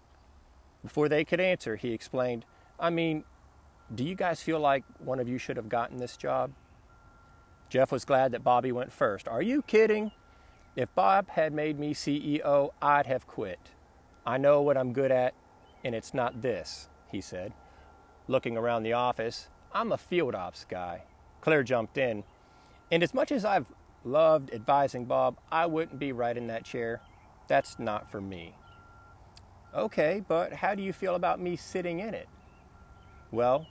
Before 0.82 1.08
they 1.08 1.24
could 1.24 1.40
answer, 1.40 1.76
he 1.76 1.92
explained, 1.92 2.44
I 2.78 2.90
mean, 2.90 3.24
do 3.94 4.04
you 4.04 4.14
guys 4.14 4.42
feel 4.42 4.60
like 4.60 4.84
one 4.98 5.20
of 5.20 5.28
you 5.28 5.38
should 5.38 5.56
have 5.56 5.68
gotten 5.68 5.98
this 5.98 6.16
job? 6.16 6.52
Jeff 7.68 7.92
was 7.92 8.04
glad 8.04 8.32
that 8.32 8.44
Bobby 8.44 8.72
went 8.72 8.92
first. 8.92 9.28
Are 9.28 9.42
you 9.42 9.62
kidding? 9.62 10.12
If 10.76 10.94
Bob 10.94 11.28
had 11.30 11.52
made 11.52 11.78
me 11.78 11.94
CEO, 11.94 12.70
I'd 12.80 13.06
have 13.06 13.26
quit. 13.26 13.70
I 14.26 14.38
know 14.38 14.62
what 14.62 14.76
I'm 14.76 14.92
good 14.92 15.10
at, 15.10 15.34
and 15.84 15.94
it's 15.94 16.14
not 16.14 16.42
this, 16.42 16.88
he 17.10 17.20
said. 17.20 17.52
Looking 18.26 18.56
around 18.56 18.82
the 18.82 18.94
office, 18.94 19.48
I'm 19.72 19.92
a 19.92 19.98
field 19.98 20.34
ops 20.34 20.64
guy. 20.64 21.02
Claire 21.40 21.62
jumped 21.62 21.98
in. 21.98 22.24
And 22.90 23.02
as 23.02 23.12
much 23.12 23.30
as 23.30 23.44
I've 23.44 23.66
loved 24.04 24.52
advising 24.52 25.06
Bob, 25.06 25.38
I 25.50 25.66
wouldn't 25.66 25.98
be 25.98 26.12
right 26.12 26.36
in 26.36 26.46
that 26.48 26.64
chair. 26.64 27.00
That's 27.48 27.78
not 27.78 28.10
for 28.10 28.20
me. 28.20 28.54
Okay, 29.74 30.22
but 30.26 30.52
how 30.52 30.74
do 30.74 30.82
you 30.82 30.92
feel 30.92 31.14
about 31.14 31.40
me 31.40 31.56
sitting 31.56 32.00
in 32.00 32.14
it? 32.14 32.28
Well, 33.32 33.66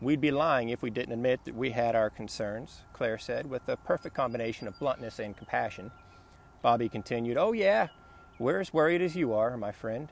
we'd 0.00 0.20
be 0.20 0.30
lying 0.30 0.68
if 0.68 0.82
we 0.82 0.90
didn't 0.90 1.14
admit 1.14 1.44
that 1.44 1.54
we 1.54 1.70
had 1.70 1.96
our 1.96 2.10
concerns, 2.10 2.82
Claire 2.92 3.18
said, 3.18 3.48
with 3.48 3.66
a 3.68 3.76
perfect 3.76 4.14
combination 4.14 4.68
of 4.68 4.78
bluntness 4.78 5.18
and 5.18 5.36
compassion. 5.36 5.90
Bobby 6.60 6.88
continued, 6.88 7.38
Oh, 7.38 7.52
yeah, 7.52 7.88
we're 8.38 8.60
as 8.60 8.72
worried 8.72 9.00
as 9.00 9.16
you 9.16 9.32
are, 9.32 9.56
my 9.56 9.72
friend. 9.72 10.08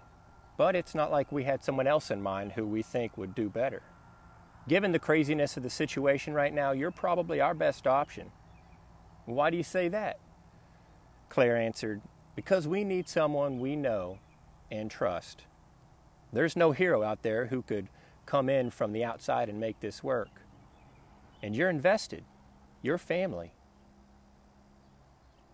But 0.57 0.75
it's 0.75 0.95
not 0.95 1.13
like 1.13 1.31
we 1.31 1.45
had 1.45 1.63
someone 1.63 1.87
else 1.87 2.11
in 2.11 2.23
mind 2.23 2.53
who 2.53 2.67
we 2.67 2.83
think 2.83 3.17
would 3.17 3.35
do 3.35 3.49
better. 3.49 3.83
Given 4.67 4.93
the 4.93 4.99
craziness 4.99 5.57
of 5.57 5.63
the 5.63 5.71
situation 5.71 6.35
right 6.35 6.53
now, 6.53 6.73
you're 6.73 6.91
probably 6.91 7.41
our 7.41 7.55
best 7.55 7.87
option. 7.87 8.31
Why 9.35 9.51
do 9.51 9.57
you 9.57 9.63
say 9.63 9.89
that? 9.89 10.19
Claire 11.29 11.57
answered, 11.57 12.01
Because 12.35 12.67
we 12.67 12.85
need 12.85 13.09
someone 13.09 13.59
we 13.59 13.77
know 13.77 14.19
and 14.71 14.91
trust. 14.91 15.45
There's 16.33 16.57
no 16.57 16.73
hero 16.73 17.03
out 17.03 17.23
there 17.23 17.47
who 17.47 17.63
could 17.63 17.89
come 18.27 18.49
in 18.49 18.71
from 18.71 18.93
the 18.93 19.05
outside 19.05 19.49
and 19.49 19.61
make 19.61 19.81
this 19.81 20.03
work. 20.03 20.43
And 21.43 21.55
you're 21.55 21.71
invested. 21.71 22.25
Your 22.83 22.99
family. 22.99 23.53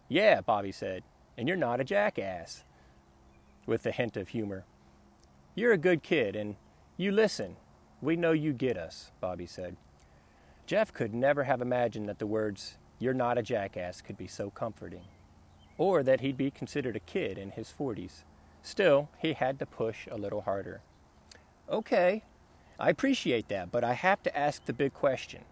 Yeah, 0.09 0.41
Bobby 0.41 0.73
said, 0.73 1.03
and 1.37 1.49
you're 1.49 1.57
not 1.57 1.81
a 1.81 1.85
jackass. 1.85 2.65
With 3.67 3.87
a 3.87 3.93
hint 3.93 4.17
of 4.17 4.29
humor. 4.29 4.67
You're 5.55 5.73
a 5.73 5.79
good 5.79 6.03
kid, 6.03 6.37
and 6.37 6.57
you 6.97 7.11
listen. 7.11 7.57
We 8.03 8.15
know 8.15 8.33
you 8.33 8.53
get 8.53 8.77
us, 8.77 9.11
Bobby 9.21 9.47
said. 9.47 9.77
Jeff 10.67 10.93
could 10.93 11.15
never 11.15 11.45
have 11.45 11.63
imagined 11.63 12.09
that 12.09 12.19
the 12.19 12.27
words, 12.27 12.77
You're 12.99 13.15
not 13.15 13.39
a 13.39 13.43
jackass, 13.43 14.01
could 14.01 14.17
be 14.17 14.27
so 14.27 14.51
comforting, 14.51 15.05
or 15.79 16.03
that 16.03 16.21
he'd 16.21 16.37
be 16.37 16.51
considered 16.51 16.97
a 16.97 17.01
kid 17.01 17.39
in 17.39 17.51
his 17.51 17.73
40s. 17.77 18.23
Still, 18.63 19.09
he 19.19 19.35
had 19.35 19.59
to 19.59 19.67
push 19.67 20.07
a 20.11 20.17
little 20.17 20.43
harder. 20.43 20.81
Okay, 21.71 22.23
I 22.79 22.91
appreciate 22.91 23.49
that, 23.49 23.71
but 23.71 23.85
I 23.85 23.95
have 23.95 24.23
to 24.23 24.37
ask 24.37 24.65
the 24.65 24.73
big 24.73 24.95
question. 24.95 25.43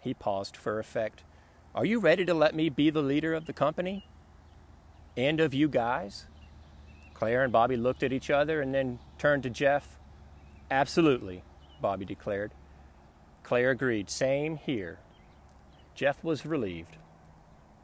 He 0.00 0.14
paused 0.14 0.56
for 0.56 0.78
effect. 0.78 1.22
Are 1.74 1.84
you 1.84 1.98
ready 1.98 2.24
to 2.24 2.34
let 2.34 2.54
me 2.54 2.68
be 2.68 2.90
the 2.90 3.02
leader 3.02 3.34
of 3.34 3.46
the 3.46 3.52
company? 3.52 4.06
And 5.16 5.40
of 5.40 5.54
you 5.54 5.68
guys? 5.68 6.26
Claire 7.14 7.44
and 7.44 7.52
Bobby 7.52 7.76
looked 7.76 8.02
at 8.02 8.12
each 8.12 8.30
other 8.30 8.60
and 8.60 8.74
then 8.74 8.98
turned 9.18 9.44
to 9.44 9.50
Jeff. 9.50 9.98
Absolutely, 10.70 11.44
Bobby 11.80 12.04
declared. 12.04 12.52
Claire 13.42 13.70
agreed. 13.70 14.10
Same 14.10 14.56
here. 14.56 14.98
Jeff 15.94 16.22
was 16.24 16.46
relieved. 16.46 16.96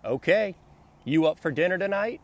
Okay, 0.04 0.54
you 1.04 1.26
up 1.26 1.38
for 1.38 1.50
dinner 1.50 1.78
tonight? 1.78 2.20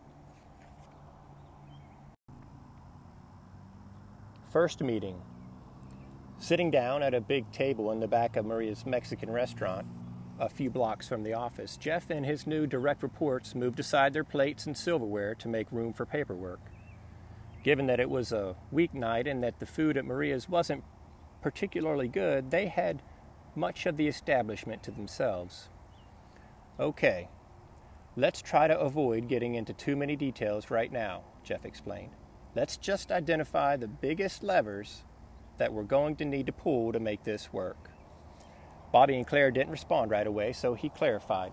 First 4.51 4.81
meeting. 4.81 5.21
Sitting 6.39 6.71
down 6.71 7.03
at 7.03 7.15
a 7.15 7.21
big 7.21 7.51
table 7.53 7.91
in 7.91 8.01
the 8.01 8.09
back 8.09 8.37
of 8.37 8.47
Maria's 8.47 8.87
Mexican 8.87 9.31
restaurant, 9.31 9.87
a 10.39 10.49
few 10.49 10.71
blocks 10.71 11.09
from 11.09 11.23
the 11.23 11.33
office, 11.33 11.77
Jeff 11.77 12.11
and 12.11 12.25
his 12.27 12.47
new 12.47 12.67
direct 12.67 13.03
reports 13.03 13.55
moved 13.55 13.81
aside 13.81 14.13
their 14.13 14.25
plates 14.25 14.67
and 14.67 14.77
silverware 14.77 15.35
to 15.37 15.49
make 15.49 15.71
room 15.71 15.93
for 15.93 16.07
paperwork. 16.07 16.61
Given 17.63 17.87
that 17.87 18.01
it 18.01 18.11
was 18.11 18.33
a 18.33 18.57
weeknight 18.73 19.31
and 19.31 19.43
that 19.43 19.59
the 19.59 19.67
food 19.67 19.97
at 19.97 20.05
Maria's 20.05 20.49
wasn't 20.49 20.85
particularly 21.41 22.09
good, 22.09 22.51
they 22.51 22.67
had 22.67 23.03
much 23.55 23.87
of 23.87 23.97
the 23.97 24.09
establishment 24.09 24.83
to 24.83 24.91
themselves. 24.91 25.69
Okay, 26.81 27.29
let's 28.17 28.43
try 28.43 28.67
to 28.67 28.77
avoid 28.77 29.29
getting 29.29 29.55
into 29.55 29.73
too 29.73 29.95
many 29.95 30.17
details 30.17 30.73
right 30.73 30.91
now, 30.91 31.23
Jeff 31.45 31.65
explained. 31.65 32.11
Let's 32.57 32.77
just 32.77 33.13
identify 33.13 33.77
the 33.77 33.87
biggest 33.87 34.43
levers 34.43 35.05
that 35.59 35.73
we're 35.73 35.85
going 35.85 36.17
to 36.17 36.25
need 36.25 36.47
to 36.47 36.53
pull 36.53 36.91
to 36.93 36.99
make 36.99 37.23
this 37.23 37.53
work. 37.53 37.91
Bobby 38.93 39.15
and 39.15 39.25
Claire 39.25 39.53
didn't 39.53 39.71
respond 39.71 40.11
right 40.11 40.27
away, 40.27 40.53
so 40.53 40.75
he 40.75 40.89
clarified. 40.89 41.53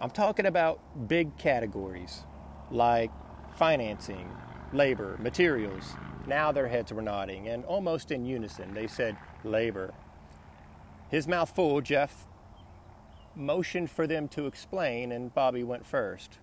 I'm 0.00 0.10
talking 0.10 0.46
about 0.46 1.08
big 1.08 1.36
categories 1.38 2.22
like 2.70 3.10
financing, 3.56 4.30
labor, 4.72 5.16
materials. 5.18 5.94
Now 6.24 6.52
their 6.52 6.68
heads 6.68 6.92
were 6.92 7.02
nodding, 7.02 7.48
and 7.48 7.64
almost 7.64 8.12
in 8.12 8.24
unison, 8.24 8.74
they 8.74 8.86
said 8.86 9.16
labor. 9.42 9.92
His 11.08 11.26
mouth 11.26 11.50
full, 11.50 11.80
Jeff 11.80 12.26
motioned 13.36 13.90
for 13.90 14.06
them 14.06 14.28
to 14.28 14.46
explain, 14.46 15.12
and 15.12 15.34
Bobby 15.34 15.62
went 15.62 15.86
first. 15.86 16.38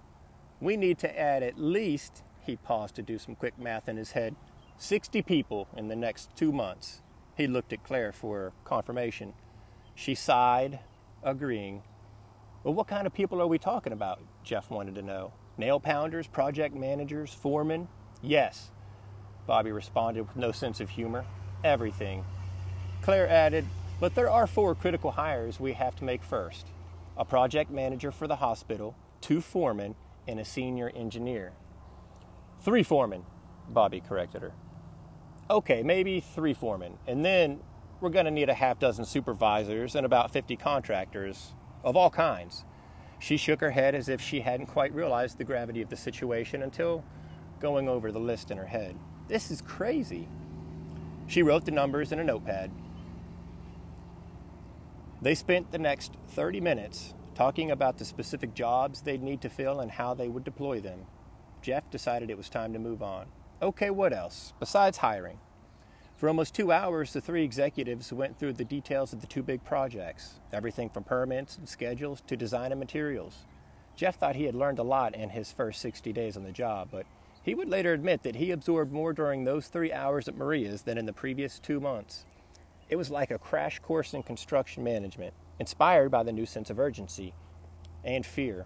We 0.62 0.78
need 0.78 0.98
to 1.00 1.20
add 1.20 1.44
at 1.44 1.58
least 1.58 2.24
he 2.46 2.56
paused 2.56 2.96
to 2.96 3.02
do 3.02 3.18
some 3.18 3.36
quick 3.36 3.58
math 3.58 3.90
in 3.90 3.98
his 3.98 4.12
head. 4.12 4.36
60 4.78 5.22
people 5.22 5.68
in 5.76 5.88
the 5.88 5.96
next 5.96 6.36
two 6.36 6.52
months. 6.52 7.02
He 7.36 7.48
looked 7.48 7.74
at 7.74 7.84
Claire 7.84 8.12
for 8.12 8.54
confirmation. 8.64 9.34
She 9.96 10.16
sighed, 10.16 10.80
agreeing. 11.24 11.84
Well, 12.64 12.74
what 12.74 12.88
kind 12.88 13.08
of 13.08 13.14
people 13.14 13.42
are 13.42 13.48
we 13.48 13.58
talking 13.58 13.94
about? 13.94 14.22
Jeff 14.44 14.70
wanted 14.70 14.96
to 14.96 15.02
know. 15.02 15.34
Nail 15.58 15.80
pounders, 15.80 16.28
project 16.28 16.76
managers, 16.76 17.34
foremen? 17.34 17.88
Yes. 18.22 18.72
Bobby 19.46 19.72
responded 19.72 20.28
with 20.28 20.36
no 20.36 20.52
sense 20.52 20.80
of 20.80 20.90
humor. 20.90 21.26
Everything. 21.64 22.24
Claire 23.02 23.28
added, 23.28 23.66
but 24.00 24.16
there 24.16 24.30
are 24.30 24.48
four 24.48 24.76
critical 24.76 25.12
hires 25.12 25.60
we 25.60 25.74
have 25.74 25.96
to 25.98 26.04
make 26.04 26.24
first 26.24 26.68
a 27.18 27.26
project 27.26 27.72
manager 27.72 28.12
for 28.12 28.28
the 28.28 28.38
hospital, 28.38 28.96
two 29.22 29.42
foremen, 29.42 29.96
and 30.28 30.40
a 30.40 30.46
senior 30.46 30.92
engineer. 30.96 31.54
Three 32.62 32.84
foremen, 32.84 33.26
Bobby 33.70 34.00
corrected 34.00 34.42
her. 34.42 34.54
Okay, 35.50 35.84
maybe 35.84 36.20
three 36.20 36.54
foremen. 36.54 36.98
And 37.08 37.24
then 37.24 37.60
we're 38.00 38.10
going 38.10 38.26
to 38.26 38.32
need 38.32 38.50
a 38.50 38.54
half 38.54 38.80
dozen 38.80 39.06
supervisors 39.06 39.96
and 39.96 40.06
about 40.06 40.32
50 40.32 40.56
contractors 40.56 41.54
of 41.84 41.96
all 41.96 42.10
kinds. 42.10 42.66
She 43.20 43.38
shook 43.38 43.62
her 43.62 43.72
head 43.72 43.96
as 43.96 44.10
if 44.10 44.20
she 44.20 44.42
hadn't 44.42 44.68
quite 44.68 44.94
realized 44.94 45.38
the 45.38 45.44
gravity 45.44 45.82
of 45.82 45.90
the 45.90 45.96
situation 45.96 46.62
until 46.62 47.04
going 47.60 47.88
over 47.88 48.12
the 48.12 48.20
list 48.20 48.52
in 48.52 48.58
her 48.58 48.66
head. 48.66 48.98
This 49.28 49.52
is 49.52 49.62
crazy. 49.62 50.28
She 51.28 51.44
wrote 51.44 51.66
the 51.66 51.72
numbers 51.72 52.12
in 52.12 52.20
a 52.20 52.24
notepad. 52.24 52.72
They 55.24 55.36
spent 55.36 55.72
the 55.72 55.80
next 55.80 56.18
30 56.32 56.60
minutes 56.60 57.14
talking 57.34 57.72
about 57.72 57.98
the 57.98 58.04
specific 58.04 58.54
jobs 58.54 59.02
they'd 59.02 59.24
need 59.24 59.40
to 59.44 59.50
fill 59.50 59.80
and 59.80 59.90
how 59.90 60.14
they 60.14 60.28
would 60.28 60.44
deploy 60.44 60.82
them. 60.82 61.06
Jeff 61.62 61.90
decided 61.90 62.30
it 62.30 62.36
was 62.36 62.50
time 62.50 62.74
to 62.74 62.80
move 62.80 63.02
on. 63.02 63.28
Okay, 63.62 63.90
what 63.90 64.12
else? 64.12 64.52
Besides 64.60 64.98
hiring. 64.98 65.40
For 66.18 66.28
almost 66.28 66.54
two 66.54 66.74
hours, 66.74 67.14
the 67.14 67.22
three 67.22 67.46
executives 67.46 68.12
went 68.12 68.38
through 68.38 68.52
the 68.54 68.66
details 68.66 69.14
of 69.14 69.22
the 69.22 69.28
two 69.28 69.42
big 69.42 69.64
projects 69.64 70.42
everything 70.52 70.90
from 70.90 71.06
permits 71.06 71.58
and 71.58 71.70
schedules 71.70 72.22
to 72.28 72.36
design 72.36 72.74
and 72.74 72.80
materials. 72.80 73.46
Jeff 73.96 74.18
thought 74.18 74.36
he 74.36 74.44
had 74.44 74.56
learned 74.56 74.80
a 74.80 74.84
lot 74.84 75.16
in 75.16 75.30
his 75.30 75.54
first 75.54 75.80
60 75.80 76.12
days 76.12 76.36
on 76.36 76.44
the 76.44 76.52
job, 76.52 76.90
but 76.92 77.06
he 77.42 77.56
would 77.56 77.70
later 77.70 77.94
admit 77.94 78.24
that 78.24 78.36
he 78.36 78.52
absorbed 78.52 78.92
more 78.92 79.14
during 79.14 79.46
those 79.46 79.68
three 79.68 79.94
hours 79.94 80.28
at 80.28 80.36
Maria's 80.36 80.82
than 80.82 80.98
in 80.98 81.06
the 81.06 81.14
previous 81.14 81.60
two 81.60 81.80
months. 81.80 82.26
It 82.90 82.96
was 82.96 83.10
like 83.10 83.32
a 83.32 83.38
crash 83.38 83.80
course 83.80 84.14
in 84.14 84.24
construction 84.24 84.84
management, 84.84 85.34
inspired 85.60 86.10
by 86.10 86.24
the 86.24 86.32
new 86.32 86.46
sense 86.46 86.70
of 86.70 86.80
urgency 86.80 87.34
and 88.04 88.26
fear. 88.26 88.66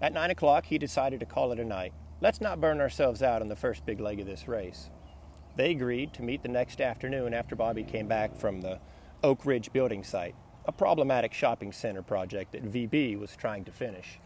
At 0.00 0.12
nine 0.12 0.30
o'clock, 0.30 0.66
he 0.66 0.78
decided 0.78 1.20
to 1.20 1.26
call 1.26 1.52
it 1.52 1.60
a 1.60 1.64
night. 1.64 1.92
Let's 2.20 2.40
not 2.40 2.60
burn 2.60 2.80
ourselves 2.80 3.22
out 3.22 3.42
on 3.42 3.48
the 3.48 3.56
first 3.56 3.84
big 3.86 4.00
leg 4.00 4.20
of 4.20 4.26
this 4.26 4.48
race. 4.48 4.90
They 5.56 5.70
agreed 5.70 6.12
to 6.14 6.22
meet 6.22 6.42
the 6.42 6.48
next 6.48 6.80
afternoon 6.80 7.34
after 7.34 7.56
Bobby 7.56 7.82
came 7.82 8.08
back 8.08 8.36
from 8.36 8.60
the 8.60 8.78
Oak 9.22 9.46
Ridge 9.46 9.72
building 9.72 10.04
site, 10.04 10.34
a 10.66 10.72
problematic 10.72 11.32
shopping 11.32 11.72
center 11.72 12.02
project 12.02 12.52
that 12.52 12.70
VB 12.70 13.18
was 13.18 13.34
trying 13.36 13.64
to 13.64 13.72
finish. 13.72 14.18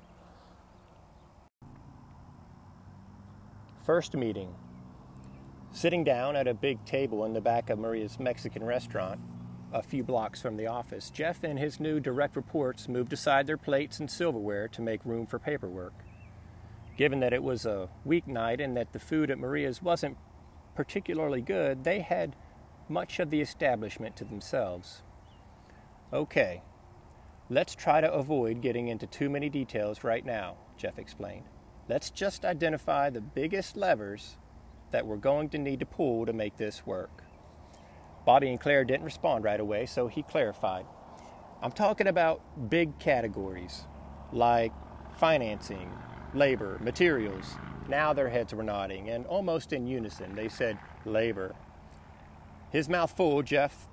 First 3.85 4.17
meeting. 4.17 4.55
Sitting 5.73 6.03
down 6.03 6.35
at 6.35 6.49
a 6.49 6.55
big 6.55 6.85
table 6.85 7.25
in 7.25 7.33
the 7.33 7.41
back 7.41 7.71
of 7.71 7.79
Maria's 7.79 8.19
Mexican 8.19 8.65
restaurant, 8.65 9.21
a 9.73 9.83
few 9.83 10.03
blocks 10.03 10.43
from 10.43 10.57
the 10.57 10.67
office, 10.67 11.11
Jeff 11.11 11.45
and 11.45 11.59
his 11.59 11.79
new 11.79 12.01
direct 12.01 12.35
reports 12.35 12.89
moved 12.89 13.13
aside 13.13 13.47
their 13.47 13.57
plates 13.57 14.01
and 14.01 14.11
silverware 14.11 14.67
to 14.67 14.83
make 14.83 15.05
room 15.05 15.27
for 15.27 15.39
paperwork. 15.39 15.95
Given 16.97 17.21
that 17.21 17.33
it 17.33 17.45
was 17.45 17.65
a 17.65 17.89
weeknight 18.05 18.63
and 18.63 18.77
that 18.77 18.93
the 18.93 18.99
food 18.99 19.31
at 19.31 19.39
Maria's 19.39 19.81
wasn't 19.81 20.19
particularly 20.75 21.41
good, 21.41 21.85
they 21.85 22.01
had 22.01 22.35
much 22.89 23.21
of 23.21 23.31
the 23.31 23.41
establishment 23.41 24.17
to 24.17 24.25
themselves. 24.25 25.03
Okay, 26.13 26.63
let's 27.49 27.77
try 27.77 28.01
to 28.01 28.13
avoid 28.13 28.61
getting 28.61 28.89
into 28.89 29.07
too 29.07 29.31
many 29.31 29.49
details 29.49 30.03
right 30.03 30.27
now, 30.27 30.57
Jeff 30.77 30.99
explained. 30.99 31.45
Let's 31.89 32.11
just 32.11 32.45
identify 32.45 33.09
the 33.09 33.21
biggest 33.21 33.77
levers 33.77 34.37
that 34.91 35.07
we're 35.07 35.17
going 35.17 35.49
to 35.51 35.59
need 35.59 35.81
to 35.81 35.87
pull 35.87 36.27
to 36.27 36.33
make 36.33 36.57
this 36.57 36.87
work. 36.87 37.25
Bobby 38.25 38.51
and 38.51 38.61
Claire 38.61 38.85
didn't 38.85 39.05
respond 39.05 39.45
right 39.45 39.61
away, 39.61 39.87
so 39.87 40.07
he 40.09 40.23
clarified. 40.23 40.87
I'm 41.63 41.73
talking 41.73 42.07
about 42.07 42.71
big 42.71 42.99
categories 42.99 43.87
like 44.33 44.73
financing, 45.19 45.91
labor, 46.35 46.79
materials. 46.81 47.57
Now 47.89 48.13
their 48.13 48.29
heads 48.29 48.55
were 48.55 48.63
nodding, 48.63 49.09
and 49.09 49.27
almost 49.27 49.73
in 49.73 49.87
unison, 49.87 50.35
they 50.35 50.49
said, 50.49 50.79
labor. 51.05 51.55
His 52.71 52.89
mouth 52.89 53.17
full, 53.17 53.43
Jeff 53.43 53.89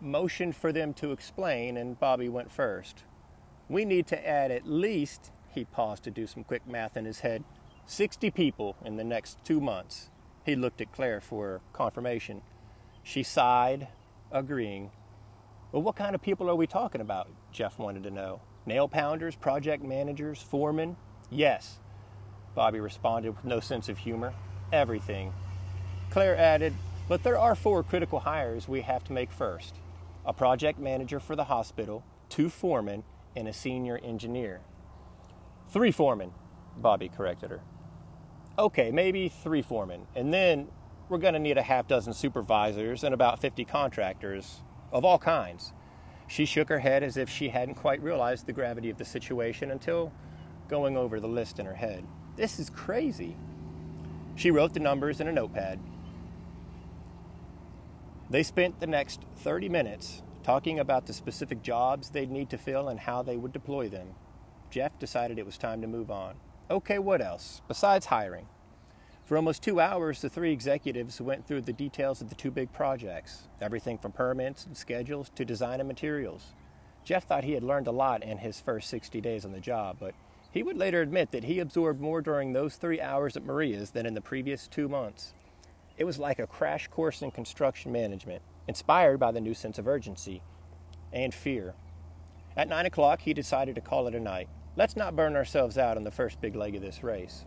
motioned 0.00 0.54
for 0.54 0.72
them 0.72 0.94
to 0.94 1.12
explain, 1.12 1.76
and 1.76 1.98
Bobby 1.98 2.28
went 2.28 2.52
first. 2.52 3.04
We 3.68 3.84
need 3.84 4.06
to 4.08 4.28
add 4.28 4.50
at 4.50 4.66
least, 4.66 5.32
he 5.52 5.64
paused 5.64 6.04
to 6.04 6.10
do 6.10 6.26
some 6.26 6.44
quick 6.44 6.66
math 6.66 6.96
in 6.96 7.04
his 7.04 7.20
head, 7.20 7.42
60 7.86 8.30
people 8.30 8.76
in 8.84 8.96
the 8.96 9.04
next 9.04 9.38
two 9.44 9.60
months. 9.60 10.10
He 10.44 10.56
looked 10.56 10.80
at 10.80 10.92
Claire 10.92 11.20
for 11.20 11.60
confirmation. 11.72 12.42
She 13.02 13.22
sighed, 13.22 13.88
agreeing. 14.30 14.90
Well, 15.72 15.82
what 15.82 15.96
kind 15.96 16.14
of 16.14 16.22
people 16.22 16.48
are 16.50 16.54
we 16.54 16.66
talking 16.66 17.00
about? 17.00 17.28
Jeff 17.52 17.78
wanted 17.78 18.02
to 18.04 18.10
know. 18.10 18.40
Nail 18.66 18.88
pounders, 18.88 19.36
project 19.36 19.82
managers, 19.82 20.40
foremen, 20.40 20.96
Yes, 21.30 21.78
Bobby 22.54 22.78
responded 22.80 23.30
with 23.30 23.44
no 23.44 23.60
sense 23.60 23.88
of 23.88 23.98
humor. 23.98 24.32
Everything. 24.72 25.32
Claire 26.10 26.36
added, 26.36 26.74
But 27.08 27.22
there 27.22 27.38
are 27.38 27.54
four 27.54 27.82
critical 27.82 28.20
hires 28.20 28.68
we 28.68 28.82
have 28.82 29.04
to 29.04 29.12
make 29.12 29.32
first 29.32 29.74
a 30.26 30.32
project 30.32 30.78
manager 30.78 31.20
for 31.20 31.36
the 31.36 31.44
hospital, 31.44 32.02
two 32.30 32.48
foremen, 32.48 33.02
and 33.36 33.46
a 33.46 33.52
senior 33.52 34.00
engineer. 34.02 34.60
Three 35.68 35.90
foremen, 35.90 36.32
Bobby 36.78 37.10
corrected 37.10 37.50
her. 37.50 37.60
Okay, 38.56 38.92
maybe 38.92 39.28
three 39.28 39.62
foremen. 39.62 40.06
And 40.14 40.32
then 40.32 40.68
we're 41.08 41.18
going 41.18 41.34
to 41.34 41.40
need 41.40 41.58
a 41.58 41.62
half 41.62 41.88
dozen 41.88 42.12
supervisors 42.12 43.02
and 43.02 43.12
about 43.12 43.40
50 43.40 43.64
contractors 43.64 44.62
of 44.92 45.04
all 45.04 45.18
kinds. 45.18 45.72
She 46.28 46.46
shook 46.46 46.68
her 46.68 46.78
head 46.78 47.02
as 47.02 47.16
if 47.16 47.28
she 47.28 47.48
hadn't 47.48 47.74
quite 47.74 48.02
realized 48.02 48.46
the 48.46 48.52
gravity 48.52 48.90
of 48.90 48.96
the 48.96 49.04
situation 49.04 49.70
until 49.70 50.12
going 50.68 50.96
over 50.96 51.18
the 51.18 51.26
list 51.26 51.58
in 51.58 51.66
her 51.66 51.74
head. 51.74 52.06
This 52.36 52.58
is 52.58 52.70
crazy. 52.70 53.36
She 54.36 54.50
wrote 54.50 54.72
the 54.72 54.80
numbers 54.80 55.20
in 55.20 55.28
a 55.28 55.32
notepad. 55.32 55.80
They 58.30 58.42
spent 58.42 58.80
the 58.80 58.86
next 58.86 59.20
30 59.36 59.68
minutes 59.68 60.22
talking 60.44 60.78
about 60.78 61.06
the 61.06 61.12
specific 61.12 61.62
jobs 61.62 62.10
they'd 62.10 62.30
need 62.30 62.50
to 62.50 62.58
fill 62.58 62.88
and 62.88 63.00
how 63.00 63.22
they 63.22 63.36
would 63.36 63.52
deploy 63.52 63.88
them. 63.88 64.14
Jeff 64.70 64.98
decided 64.98 65.38
it 65.38 65.46
was 65.46 65.58
time 65.58 65.80
to 65.82 65.86
move 65.86 66.10
on. 66.10 66.34
Okay, 66.70 66.98
what 66.98 67.20
else? 67.20 67.60
Besides 67.68 68.06
hiring. 68.06 68.46
For 69.26 69.36
almost 69.36 69.62
two 69.62 69.80
hours, 69.80 70.22
the 70.22 70.30
three 70.30 70.50
executives 70.50 71.20
went 71.20 71.46
through 71.46 71.62
the 71.62 71.74
details 71.74 72.22
of 72.22 72.30
the 72.30 72.34
two 72.34 72.50
big 72.50 72.72
projects 72.72 73.48
everything 73.60 73.98
from 73.98 74.12
permits 74.12 74.64
and 74.64 74.76
schedules 74.76 75.30
to 75.34 75.44
design 75.44 75.80
and 75.80 75.88
materials. 75.88 76.54
Jeff 77.04 77.26
thought 77.26 77.44
he 77.44 77.52
had 77.52 77.62
learned 77.62 77.86
a 77.86 77.92
lot 77.92 78.22
in 78.22 78.38
his 78.38 78.60
first 78.60 78.88
60 78.88 79.20
days 79.20 79.44
on 79.44 79.52
the 79.52 79.60
job, 79.60 79.96
but 80.00 80.14
he 80.50 80.62
would 80.62 80.78
later 80.78 81.02
admit 81.02 81.32
that 81.32 81.44
he 81.44 81.58
absorbed 81.58 82.00
more 82.00 82.22
during 82.22 82.52
those 82.52 82.76
three 82.76 83.00
hours 83.00 83.36
at 83.36 83.44
Maria's 83.44 83.90
than 83.90 84.06
in 84.06 84.14
the 84.14 84.20
previous 84.22 84.66
two 84.66 84.88
months. 84.88 85.34
It 85.98 86.04
was 86.04 86.18
like 86.18 86.38
a 86.38 86.46
crash 86.46 86.88
course 86.88 87.20
in 87.20 87.30
construction 87.30 87.92
management, 87.92 88.42
inspired 88.66 89.18
by 89.18 89.32
the 89.32 89.40
new 89.40 89.54
sense 89.54 89.78
of 89.78 89.86
urgency 89.86 90.42
and 91.12 91.34
fear. 91.34 91.74
At 92.56 92.68
nine 92.68 92.86
o'clock, 92.86 93.20
he 93.22 93.34
decided 93.34 93.74
to 93.74 93.80
call 93.82 94.06
it 94.06 94.14
a 94.14 94.20
night. 94.20 94.48
Let's 94.76 94.96
not 94.96 95.14
burn 95.14 95.36
ourselves 95.36 95.78
out 95.78 95.96
on 95.96 96.02
the 96.02 96.10
first 96.10 96.40
big 96.40 96.56
leg 96.56 96.74
of 96.74 96.82
this 96.82 97.04
race. 97.04 97.44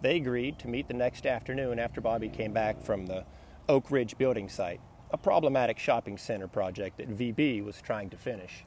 They 0.00 0.16
agreed 0.16 0.58
to 0.60 0.68
meet 0.68 0.88
the 0.88 0.94
next 0.94 1.26
afternoon 1.26 1.78
after 1.78 2.00
Bobby 2.00 2.30
came 2.30 2.54
back 2.54 2.80
from 2.80 3.04
the 3.04 3.24
Oak 3.68 3.90
Ridge 3.90 4.16
building 4.16 4.48
site, 4.48 4.80
a 5.10 5.18
problematic 5.18 5.78
shopping 5.78 6.16
center 6.16 6.48
project 6.48 6.96
that 6.96 7.10
VB 7.10 7.62
was 7.62 7.82
trying 7.82 8.08
to 8.10 8.16
finish. 8.16 8.64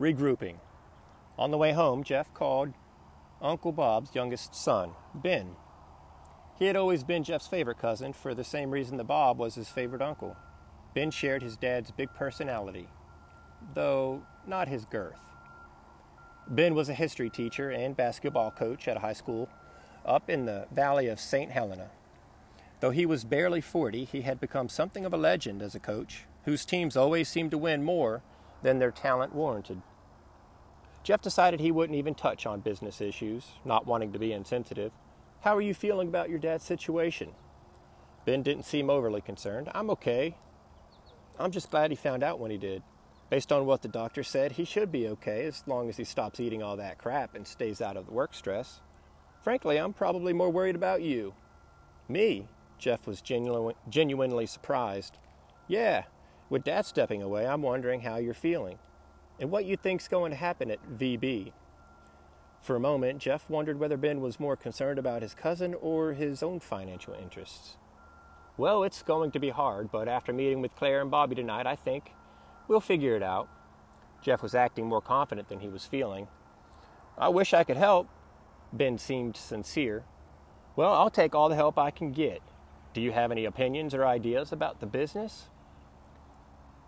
Regrouping. 0.00 0.58
On 1.36 1.50
the 1.50 1.58
way 1.58 1.72
home, 1.72 2.04
Jeff 2.04 2.32
called 2.32 2.74
Uncle 3.42 3.72
Bob's 3.72 4.14
youngest 4.14 4.54
son, 4.54 4.92
Ben. 5.14 5.56
He 6.58 6.66
had 6.66 6.76
always 6.76 7.02
been 7.02 7.24
Jeff's 7.24 7.48
favorite 7.48 7.78
cousin 7.78 8.12
for 8.12 8.34
the 8.34 8.44
same 8.44 8.70
reason 8.70 8.98
that 8.98 9.04
Bob 9.04 9.36
was 9.36 9.56
his 9.56 9.68
favorite 9.68 10.02
uncle. 10.02 10.36
Ben 10.94 11.10
shared 11.10 11.42
his 11.42 11.56
dad's 11.56 11.90
big 11.90 12.14
personality, 12.14 12.88
though 13.72 14.22
not 14.46 14.68
his 14.68 14.84
girth. 14.84 15.18
Ben 16.46 16.74
was 16.74 16.88
a 16.88 16.94
history 16.94 17.30
teacher 17.30 17.70
and 17.70 17.96
basketball 17.96 18.50
coach 18.50 18.86
at 18.86 18.98
a 18.98 19.00
high 19.00 19.14
school 19.14 19.48
up 20.04 20.28
in 20.28 20.44
the 20.44 20.66
valley 20.70 21.08
of 21.08 21.18
St. 21.18 21.50
Helena. 21.50 21.90
Though 22.80 22.90
he 22.90 23.06
was 23.06 23.24
barely 23.24 23.62
40, 23.62 24.04
he 24.04 24.22
had 24.22 24.40
become 24.40 24.68
something 24.68 25.06
of 25.06 25.14
a 25.14 25.18
legend 25.18 25.62
as 25.62 25.74
a 25.74 25.80
coach, 25.80 26.24
whose 26.44 26.66
teams 26.66 26.96
always 26.96 27.28
seemed 27.28 27.50
to 27.52 27.58
win 27.58 27.82
more 27.82 28.22
than 28.62 28.78
their 28.78 28.90
talent 28.90 29.34
warranted. 29.34 29.80
Jeff 31.02 31.22
decided 31.22 31.60
he 31.60 31.70
wouldn't 31.70 31.98
even 31.98 32.14
touch 32.14 32.44
on 32.46 32.60
business 32.60 33.00
issues, 33.00 33.52
not 33.64 33.86
wanting 33.86 34.12
to 34.12 34.18
be 34.18 34.32
insensitive. 34.32 34.92
How 35.40 35.56
are 35.56 35.62
you 35.62 35.74
feeling 35.74 36.08
about 36.08 36.30
your 36.30 36.38
dad's 36.38 36.64
situation? 36.64 37.30
Ben 38.24 38.42
didn't 38.42 38.64
seem 38.64 38.88
overly 38.88 39.20
concerned. 39.20 39.70
I'm 39.74 39.90
okay. 39.90 40.36
I'm 41.38 41.50
just 41.50 41.70
glad 41.70 41.90
he 41.90 41.96
found 41.96 42.22
out 42.22 42.38
when 42.38 42.50
he 42.50 42.56
did. 42.56 42.82
Based 43.30 43.50
on 43.50 43.66
what 43.66 43.82
the 43.82 43.88
doctor 43.88 44.22
said, 44.22 44.52
he 44.52 44.64
should 44.64 44.92
be 44.92 45.08
okay 45.08 45.46
as 45.46 45.64
long 45.66 45.88
as 45.88 45.96
he 45.96 46.04
stops 46.04 46.40
eating 46.40 46.62
all 46.62 46.76
that 46.76 46.98
crap 46.98 47.34
and 47.34 47.46
stays 47.46 47.80
out 47.80 47.96
of 47.96 48.06
the 48.06 48.12
work 48.12 48.34
stress. 48.34 48.80
Frankly, 49.42 49.76
I'm 49.78 49.92
probably 49.92 50.32
more 50.32 50.50
worried 50.50 50.76
about 50.76 51.02
you. 51.02 51.34
Me? 52.08 52.46
Jeff 52.78 53.06
was 53.06 53.22
genu- 53.22 53.72
genuinely 53.88 54.46
surprised. 54.46 55.18
Yeah, 55.68 56.04
with 56.50 56.64
Dad 56.64 56.84
stepping 56.86 57.22
away, 57.22 57.46
I'm 57.46 57.62
wondering 57.62 58.02
how 58.02 58.16
you're 58.16 58.34
feeling 58.34 58.78
and 59.40 59.50
what 59.50 59.64
you 59.64 59.76
think's 59.76 60.08
going 60.08 60.30
to 60.30 60.36
happen 60.36 60.70
at 60.70 60.98
VB. 60.98 61.52
For 62.60 62.76
a 62.76 62.80
moment, 62.80 63.18
Jeff 63.18 63.50
wondered 63.50 63.78
whether 63.78 63.96
Ben 63.96 64.20
was 64.20 64.40
more 64.40 64.56
concerned 64.56 64.98
about 64.98 65.22
his 65.22 65.34
cousin 65.34 65.74
or 65.74 66.12
his 66.12 66.42
own 66.42 66.60
financial 66.60 67.14
interests. 67.14 67.76
Well, 68.56 68.84
it's 68.84 69.02
going 69.02 69.32
to 69.32 69.40
be 69.40 69.50
hard, 69.50 69.90
but 69.90 70.08
after 70.08 70.32
meeting 70.32 70.60
with 70.60 70.76
Claire 70.76 71.00
and 71.00 71.10
Bobby 71.10 71.34
tonight, 71.34 71.66
I 71.66 71.74
think 71.74 72.12
we'll 72.68 72.80
figure 72.80 73.16
it 73.16 73.22
out. 73.22 73.48
Jeff 74.22 74.42
was 74.42 74.54
acting 74.54 74.86
more 74.86 75.00
confident 75.02 75.48
than 75.48 75.60
he 75.60 75.68
was 75.68 75.84
feeling. 75.84 76.28
I 77.18 77.28
wish 77.28 77.52
I 77.52 77.64
could 77.64 77.76
help. 77.76 78.08
Ben 78.72 78.98
seemed 78.98 79.36
sincere. 79.36 80.04
Well, 80.76 80.92
I'll 80.92 81.10
take 81.10 81.34
all 81.34 81.48
the 81.48 81.54
help 81.54 81.78
I 81.78 81.90
can 81.90 82.10
get. 82.10 82.42
Do 82.92 83.00
you 83.00 83.12
have 83.12 83.30
any 83.30 83.44
opinions 83.44 83.94
or 83.94 84.06
ideas 84.06 84.50
about 84.52 84.80
the 84.80 84.86
business? 84.86 85.48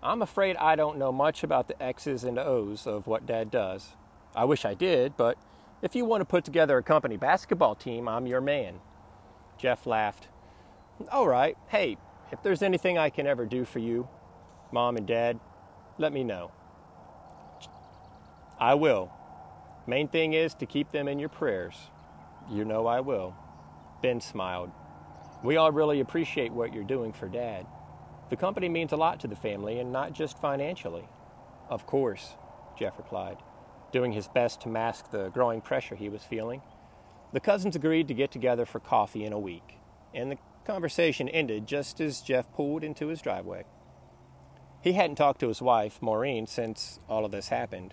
I'm 0.03 0.22
afraid 0.22 0.57
I 0.57 0.77
don't 0.77 0.99
know 0.99 1.12
much 1.12 1.43
about 1.43 1.68
the 1.68 1.81
X's 1.83 2.24
and 2.24 2.39
O's 2.39 2.87
of 2.87 3.07
what 3.07 3.27
Dad 3.27 3.51
does. 3.51 3.95
I 4.35 4.45
wish 4.45 4.64
I 4.64 4.74
did, 4.74 5.16
but 5.16 5.37
if 5.83 5.95
you 5.95 6.05
want 6.05 6.20
to 6.20 6.24
put 6.24 6.45
together 6.45 6.79
a 6.79 6.83
company 6.83 7.16
basketball 7.16 7.74
team, 7.74 8.09
I'm 8.09 8.27
your 8.27 8.41
man. 8.41 8.81
Jeff 9.59 9.87
laughed. 9.87 10.29
All 11.11 11.29
right. 11.29 11.57
Hey, 11.68 11.97
if 12.33 12.43
there's 12.43 12.62
anything 12.62 12.99
I 12.99 13.11
can 13.11 13.27
ever 13.27 13.47
do 13.47 13.64
for 13.64 13.79
you, 13.79 14.09
Mom 14.72 14.97
and 14.97 15.07
Dad, 15.07 15.39
let 15.99 16.12
me 16.12 16.24
know. 16.24 16.51
I 18.59 18.74
will. 18.74 19.12
Main 19.86 20.09
thing 20.09 20.32
is 20.32 20.55
to 20.55 20.66
keep 20.66 20.90
them 20.90 21.09
in 21.09 21.18
your 21.18 21.28
prayers. 21.28 21.74
You 22.51 22.64
know 22.64 22.86
I 22.86 23.01
will. 23.01 23.34
Ben 24.03 24.20
smiled. 24.20 24.70
We 25.44 25.57
all 25.57 25.72
really 25.72 26.01
appreciate 26.01 26.53
what 26.53 26.72
you're 26.72 26.84
doing 26.84 27.12
for 27.12 27.28
Dad. 27.28 27.66
The 28.30 28.36
company 28.36 28.68
means 28.68 28.92
a 28.92 28.97
lot 28.97 29.20
to 29.20 29.28
the 29.28 29.36
family 29.36 29.78
and 29.78 29.92
not 29.92 30.12
just 30.12 30.40
financially. 30.40 31.09
Of 31.68 31.86
course, 31.86 32.34
Jeff 32.78 32.99
replied, 32.99 33.36
doing 33.92 34.12
his 34.12 34.28
best 34.28 34.61
to 34.62 34.68
mask 34.68 35.11
the 35.11 35.28
growing 35.28 35.61
pressure 35.61 35.94
he 35.94 36.09
was 36.09 36.22
feeling. 36.22 36.62
The 37.32 37.40
cousins 37.40 37.76
agreed 37.76 38.09
to 38.09 38.14
get 38.14 38.30
together 38.30 38.66
for 38.66 38.80
coffee 38.80 39.24
in 39.24 39.32
a 39.32 39.38
week, 39.38 39.78
and 40.14 40.30
the 40.30 40.38
conversation 40.64 41.28
ended 41.28 41.66
just 41.66 42.01
as 42.01 42.20
Jeff 42.20 42.53
pulled 42.53 42.82
into 42.82 43.09
his 43.09 43.20
driveway. 43.20 43.64
He 44.87 44.93
hadn't 44.93 45.16
talked 45.16 45.41
to 45.41 45.49
his 45.49 45.61
wife, 45.61 46.01
Maureen, 46.01 46.47
since 46.47 47.01
all 47.09 47.24
of 47.24 47.32
this 47.32 47.49
happened, 47.49 47.93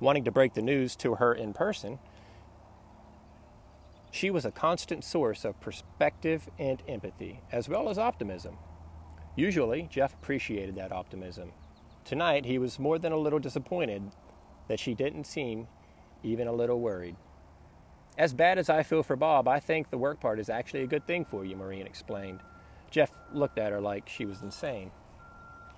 wanting 0.00 0.24
to 0.24 0.30
break 0.30 0.54
the 0.54 0.62
news 0.62 0.96
to 0.96 1.16
her 1.16 1.34
in 1.34 1.52
person. 1.52 1.98
She 4.10 4.30
was 4.30 4.46
a 4.46 4.50
constant 4.50 5.04
source 5.04 5.44
of 5.44 5.60
perspective 5.60 6.48
and 6.58 6.82
empathy, 6.88 7.42
as 7.52 7.68
well 7.68 7.90
as 7.90 7.98
optimism. 7.98 8.56
Usually, 9.36 9.86
Jeff 9.90 10.14
appreciated 10.14 10.76
that 10.76 10.92
optimism. 10.92 11.52
Tonight, 12.06 12.46
he 12.46 12.56
was 12.56 12.78
more 12.78 12.98
than 12.98 13.12
a 13.12 13.18
little 13.18 13.38
disappointed 13.38 14.10
that 14.68 14.80
she 14.80 14.94
didn't 14.94 15.26
seem 15.26 15.68
even 16.22 16.48
a 16.48 16.54
little 16.54 16.80
worried. 16.80 17.16
As 18.16 18.32
bad 18.32 18.56
as 18.56 18.70
I 18.70 18.82
feel 18.82 19.02
for 19.02 19.14
Bob, 19.14 19.46
I 19.46 19.60
think 19.60 19.90
the 19.90 19.98
work 19.98 20.20
part 20.20 20.40
is 20.40 20.48
actually 20.48 20.84
a 20.84 20.86
good 20.86 21.06
thing 21.06 21.26
for 21.26 21.44
you, 21.44 21.54
Maureen 21.54 21.86
explained. 21.86 22.40
Jeff 22.90 23.10
looked 23.30 23.58
at 23.58 23.72
her 23.72 23.80
like 23.82 24.08
she 24.08 24.24
was 24.24 24.40
insane. 24.40 24.90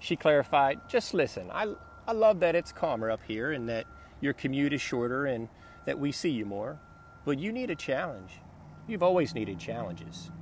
She 0.03 0.17
clarified, 0.17 0.81
Just 0.89 1.15
listen, 1.15 1.49
I, 1.53 1.73
I 2.09 2.13
love 2.13 2.41
that 2.41 2.57
it's 2.57 2.73
calmer 2.73 3.09
up 3.09 3.21
here 3.23 3.53
and 3.53 3.69
that 3.69 3.87
your 4.21 4.33
commute 4.33 4.73
is 4.73 4.81
shorter 4.81 5.27
and 5.27 5.49
that 5.87 5.97
we 5.97 6.11
see 6.11 6.31
you 6.31 6.45
more. 6.45 6.81
But 7.25 7.39
you 7.39 7.53
need 7.53 7.71
a 7.71 7.77
challenge. 7.77 8.41
You've 8.89 9.05
always 9.05 9.33
needed 9.33 9.61
challenges. 9.61 10.33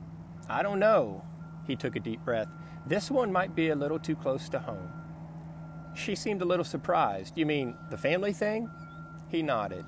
I 0.49 0.63
don't 0.63 0.79
know. 0.79 1.23
He 1.67 1.77
took 1.77 1.95
a 1.95 2.01
deep 2.01 2.21
breath. 2.21 2.49
This 2.87 3.11
one 3.11 3.31
might 3.31 3.55
be 3.55 3.69
a 3.69 3.77
little 3.77 3.99
too 3.99 4.17
close 4.17 4.49
to 4.49 4.59
home. 4.59 4.91
She 5.95 6.15
seemed 6.15 6.41
a 6.41 6.47
little 6.47 6.65
surprised. 6.65 7.37
You 7.37 7.45
mean 7.45 7.77
the 7.91 7.99
family 7.99 8.33
thing? 8.33 8.71
He 9.29 9.43
nodded. 9.43 9.85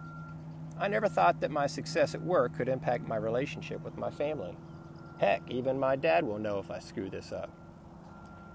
I 0.79 0.89
never 0.89 1.09
thought 1.09 1.41
that 1.41 1.51
my 1.51 1.67
success 1.67 2.15
at 2.15 2.21
work 2.21 2.55
could 2.55 2.69
impact 2.69 3.09
my 3.09 3.17
relationship 3.17 3.83
with 3.83 3.97
my 3.97 4.11
family. 4.11 4.55
Heck, 5.17 5.51
even 5.51 5.79
my 5.79 5.97
dad 5.97 6.25
will 6.25 6.39
know 6.39 6.59
if 6.59 6.71
I 6.71 6.79
screw 6.79 7.09
this 7.09 7.33
up. 7.33 7.51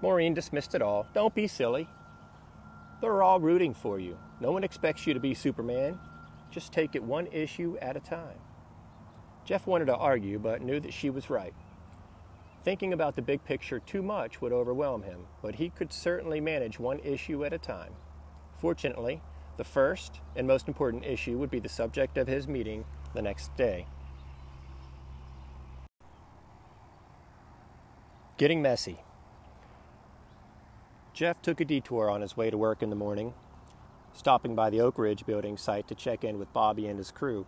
Maureen 0.00 0.34
dismissed 0.34 0.74
it 0.74 0.82
all. 0.82 1.06
Don't 1.14 1.34
be 1.34 1.46
silly. 1.46 1.88
They're 3.00 3.22
all 3.22 3.40
rooting 3.40 3.74
for 3.74 3.98
you. 3.98 4.18
No 4.40 4.52
one 4.52 4.64
expects 4.64 5.06
you 5.06 5.14
to 5.14 5.20
be 5.20 5.34
Superman. 5.34 5.98
Just 6.50 6.72
take 6.72 6.94
it 6.94 7.02
one 7.02 7.26
issue 7.28 7.76
at 7.80 7.96
a 7.96 8.00
time. 8.00 8.38
Jeff 9.44 9.66
wanted 9.66 9.86
to 9.86 9.96
argue, 9.96 10.38
but 10.38 10.62
knew 10.62 10.80
that 10.80 10.92
she 10.92 11.10
was 11.10 11.30
right. 11.30 11.54
Thinking 12.64 12.92
about 12.92 13.16
the 13.16 13.22
big 13.22 13.44
picture 13.44 13.80
too 13.80 14.02
much 14.02 14.40
would 14.40 14.52
overwhelm 14.52 15.02
him, 15.02 15.26
but 15.42 15.54
he 15.54 15.70
could 15.70 15.92
certainly 15.92 16.40
manage 16.40 16.78
one 16.78 16.98
issue 17.00 17.44
at 17.44 17.52
a 17.52 17.58
time. 17.58 17.92
Fortunately, 18.58 19.22
the 19.56 19.64
first 19.64 20.20
and 20.36 20.46
most 20.46 20.68
important 20.68 21.04
issue 21.04 21.38
would 21.38 21.50
be 21.50 21.60
the 21.60 21.68
subject 21.68 22.18
of 22.18 22.28
his 22.28 22.46
meeting 22.46 22.84
the 23.14 23.22
next 23.22 23.56
day. 23.56 23.86
Getting 28.36 28.60
messy. 28.60 29.00
Jeff 31.18 31.42
took 31.42 31.60
a 31.60 31.64
detour 31.64 32.08
on 32.08 32.20
his 32.20 32.36
way 32.36 32.48
to 32.48 32.56
work 32.56 32.80
in 32.80 32.90
the 32.90 32.94
morning, 32.94 33.34
stopping 34.12 34.54
by 34.54 34.70
the 34.70 34.80
Oak 34.80 34.98
Ridge 34.98 35.26
building 35.26 35.56
site 35.56 35.88
to 35.88 35.96
check 35.96 36.22
in 36.22 36.38
with 36.38 36.52
Bobby 36.52 36.86
and 36.86 36.96
his 36.96 37.10
crew. 37.10 37.44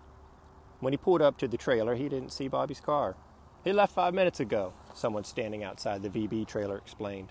When 0.80 0.92
he 0.92 0.96
pulled 0.96 1.22
up 1.22 1.38
to 1.38 1.46
the 1.46 1.56
trailer, 1.56 1.94
he 1.94 2.08
didn't 2.08 2.32
see 2.32 2.48
Bobby's 2.48 2.80
car. 2.80 3.14
He 3.62 3.72
left 3.72 3.94
five 3.94 4.12
minutes 4.12 4.40
ago, 4.40 4.72
someone 4.92 5.22
standing 5.22 5.62
outside 5.62 6.02
the 6.02 6.08
VB 6.08 6.48
trailer 6.48 6.78
explained. 6.78 7.28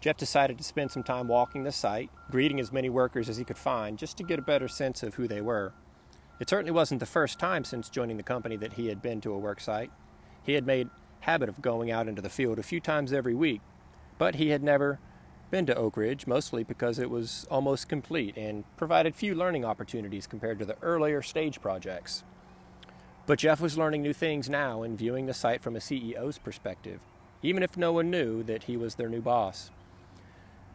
Jeff 0.00 0.16
decided 0.16 0.56
to 0.56 0.64
spend 0.64 0.90
some 0.90 1.02
time 1.02 1.28
walking 1.28 1.64
the 1.64 1.72
site, 1.72 2.08
greeting 2.30 2.58
as 2.58 2.72
many 2.72 2.88
workers 2.88 3.28
as 3.28 3.36
he 3.36 3.44
could 3.44 3.58
find, 3.58 3.98
just 3.98 4.16
to 4.16 4.24
get 4.24 4.38
a 4.38 4.42
better 4.42 4.66
sense 4.66 5.02
of 5.02 5.16
who 5.16 5.28
they 5.28 5.42
were. 5.42 5.74
It 6.40 6.48
certainly 6.48 6.72
wasn't 6.72 7.00
the 7.00 7.06
first 7.06 7.38
time 7.38 7.64
since 7.64 7.90
joining 7.90 8.16
the 8.16 8.22
company 8.22 8.56
that 8.56 8.72
he 8.72 8.86
had 8.86 9.02
been 9.02 9.20
to 9.20 9.34
a 9.34 9.38
work 9.38 9.60
site. 9.60 9.90
He 10.42 10.54
had 10.54 10.64
made 10.64 10.88
habit 11.20 11.50
of 11.50 11.60
going 11.60 11.90
out 11.90 12.08
into 12.08 12.22
the 12.22 12.30
field 12.30 12.58
a 12.58 12.62
few 12.62 12.80
times 12.80 13.12
every 13.12 13.34
week, 13.34 13.60
but 14.16 14.36
he 14.36 14.48
had 14.48 14.62
never 14.62 15.00
been 15.54 15.66
to 15.66 15.76
Oak 15.76 15.96
Ridge, 15.96 16.26
mostly 16.26 16.64
because 16.64 16.98
it 16.98 17.08
was 17.08 17.46
almost 17.48 17.88
complete 17.88 18.36
and 18.36 18.64
provided 18.76 19.14
few 19.14 19.36
learning 19.36 19.64
opportunities 19.64 20.26
compared 20.26 20.58
to 20.58 20.64
the 20.64 20.76
earlier 20.82 21.22
stage 21.22 21.60
projects. 21.60 22.24
But 23.24 23.38
Jeff 23.38 23.60
was 23.60 23.78
learning 23.78 24.02
new 24.02 24.12
things 24.12 24.50
now 24.50 24.82
and 24.82 24.98
viewing 24.98 25.26
the 25.26 25.32
site 25.32 25.62
from 25.62 25.76
a 25.76 25.78
CEO's 25.78 26.38
perspective, 26.38 27.02
even 27.40 27.62
if 27.62 27.76
no 27.76 27.92
one 27.92 28.10
knew 28.10 28.42
that 28.42 28.64
he 28.64 28.76
was 28.76 28.96
their 28.96 29.08
new 29.08 29.20
boss. 29.20 29.70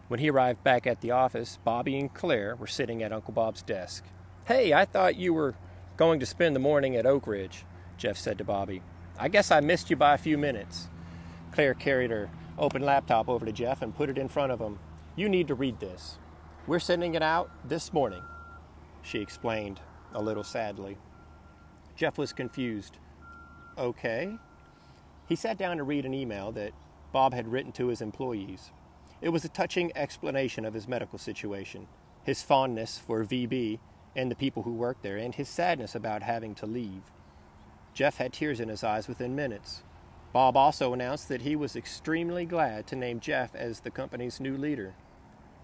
When 0.08 0.22
he 0.22 0.30
arrived 0.30 0.64
back 0.64 0.88
at 0.88 1.02
the 1.02 1.12
office, 1.12 1.60
Bobby 1.66 2.00
and 2.00 2.14
Claire 2.14 2.56
were 2.56 2.66
sitting 2.66 3.04
at 3.04 3.12
Uncle 3.12 3.34
Bob's 3.34 3.62
desk. 3.62 4.06
Hey, 4.46 4.72
I 4.72 4.86
thought 4.86 5.18
you 5.18 5.34
were 5.34 5.56
going 5.98 6.22
to 6.22 6.26
spend 6.26 6.56
the 6.56 6.62
morning 6.62 6.96
at 6.96 7.06
Oak 7.06 7.28
Ridge, 7.28 7.66
Jeff 7.98 8.16
said 8.16 8.38
to 8.38 8.46
Bobby. 8.46 8.82
I 9.20 9.28
guess 9.28 9.52
I 9.52 9.60
missed 9.60 9.90
you 9.90 9.98
by 9.98 10.14
a 10.14 10.18
few 10.18 10.38
minutes. 10.38 10.88
Claire 11.52 11.74
carried 11.74 12.12
her 12.12 12.30
open 12.60 12.84
laptop 12.84 13.30
over 13.30 13.45
to 13.45 13.51
Jeff 13.51 13.82
and 13.82 13.95
put 13.95 14.10
it 14.10 14.18
in 14.18 14.28
front 14.28 14.51
of 14.51 14.60
him. 14.60 14.80
You 15.16 15.30
need 15.30 15.47
to 15.47 15.55
read 15.55 15.80
this. 15.80 16.18
We're 16.68 16.80
sending 16.80 17.16
it 17.16 17.24
out 17.24 17.49
this 17.68 17.91
morning, 17.93 18.22
she 19.01 19.20
explained 19.20 19.80
a 20.14 20.22
little 20.22 20.43
sadly. 20.43 20.97
Jeff 21.95 22.18
was 22.18 22.34
confused. 22.34 22.97
Okay. 23.78 24.38
He 25.28 25.36
sat 25.36 25.57
down 25.57 25.78
to 25.78 25.84
read 25.84 26.05
an 26.05 26.14
email 26.14 26.51
that 26.51 26.74
Bob 27.12 27.34
had 27.34 27.51
written 27.51 27.72
to 27.74 27.88
his 27.88 28.01
employees. 28.01 28.72
It 29.22 29.30
was 29.30 29.43
a 29.43 29.49
touching 29.49 29.91
explanation 29.95 30.66
of 30.66 30.74
his 30.74 30.88
medical 30.88 31.20
situation, 31.20 31.88
his 32.24 32.41
fondness 32.41 32.97
for 32.97 33.26
VB 33.26 33.80
and 34.16 34.30
the 34.30 34.36
people 34.36 34.64
who 34.64 34.74
worked 34.74 35.03
there, 35.03 35.18
and 35.18 35.36
his 35.36 35.47
sadness 35.47 35.95
about 35.95 36.24
having 36.24 36.55
to 36.55 36.66
leave. 36.66 37.12
Jeff 37.93 38.18
had 38.18 38.34
tears 38.34 38.60
in 38.60 38.70
his 38.70 38.84
eyes 38.84 39.07
within 39.07 39.36
minutes. 39.36 39.84
Bob 40.32 40.56
also 40.56 40.94
announced 40.94 41.28
that 41.30 41.42
he 41.42 41.56
was 41.56 41.76
extremely 41.76 42.46
glad 42.46 42.86
to 42.88 42.96
name 42.96 43.20
Jeff 43.20 43.56
as 43.56 43.80
the 43.80 43.90
company's 43.90 44.40
new 44.40 44.56
leader. 44.56 44.94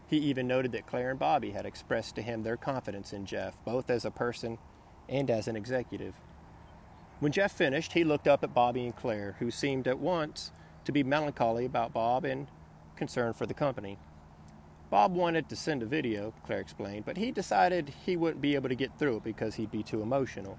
He 0.07 0.17
even 0.17 0.47
noted 0.47 0.71
that 0.71 0.87
Claire 0.87 1.11
and 1.11 1.19
Bobby 1.19 1.51
had 1.51 1.65
expressed 1.65 2.15
to 2.15 2.21
him 2.21 2.43
their 2.43 2.57
confidence 2.57 3.13
in 3.13 3.25
Jeff, 3.25 3.57
both 3.63 3.89
as 3.89 4.05
a 4.05 4.11
person 4.11 4.57
and 5.07 5.29
as 5.29 5.47
an 5.47 5.55
executive. 5.55 6.15
When 7.19 7.31
Jeff 7.31 7.51
finished, 7.51 7.93
he 7.93 8.03
looked 8.03 8.27
up 8.27 8.43
at 8.43 8.53
Bobby 8.53 8.85
and 8.85 8.95
Claire, 8.95 9.35
who 9.39 9.51
seemed 9.51 9.87
at 9.87 9.99
once 9.99 10.51
to 10.83 10.91
be 10.91 11.03
melancholy 11.03 11.65
about 11.65 11.93
Bob 11.93 12.25
and 12.25 12.47
concerned 12.95 13.35
for 13.35 13.45
the 13.45 13.53
company. 13.53 13.97
Bob 14.89 15.13
wanted 15.13 15.49
to 15.49 15.55
send 15.55 15.83
a 15.83 15.87
video, 15.87 16.33
Claire 16.45 16.59
explained, 16.59 17.05
but 17.05 17.17
he 17.17 17.31
decided 17.31 17.93
he 18.05 18.15
wouldn't 18.15 18.41
be 18.41 18.55
able 18.55 18.69
to 18.69 18.75
get 18.75 18.97
through 18.97 19.17
it 19.17 19.23
because 19.23 19.55
he'd 19.55 19.71
be 19.71 19.83
too 19.83 20.01
emotional. 20.01 20.57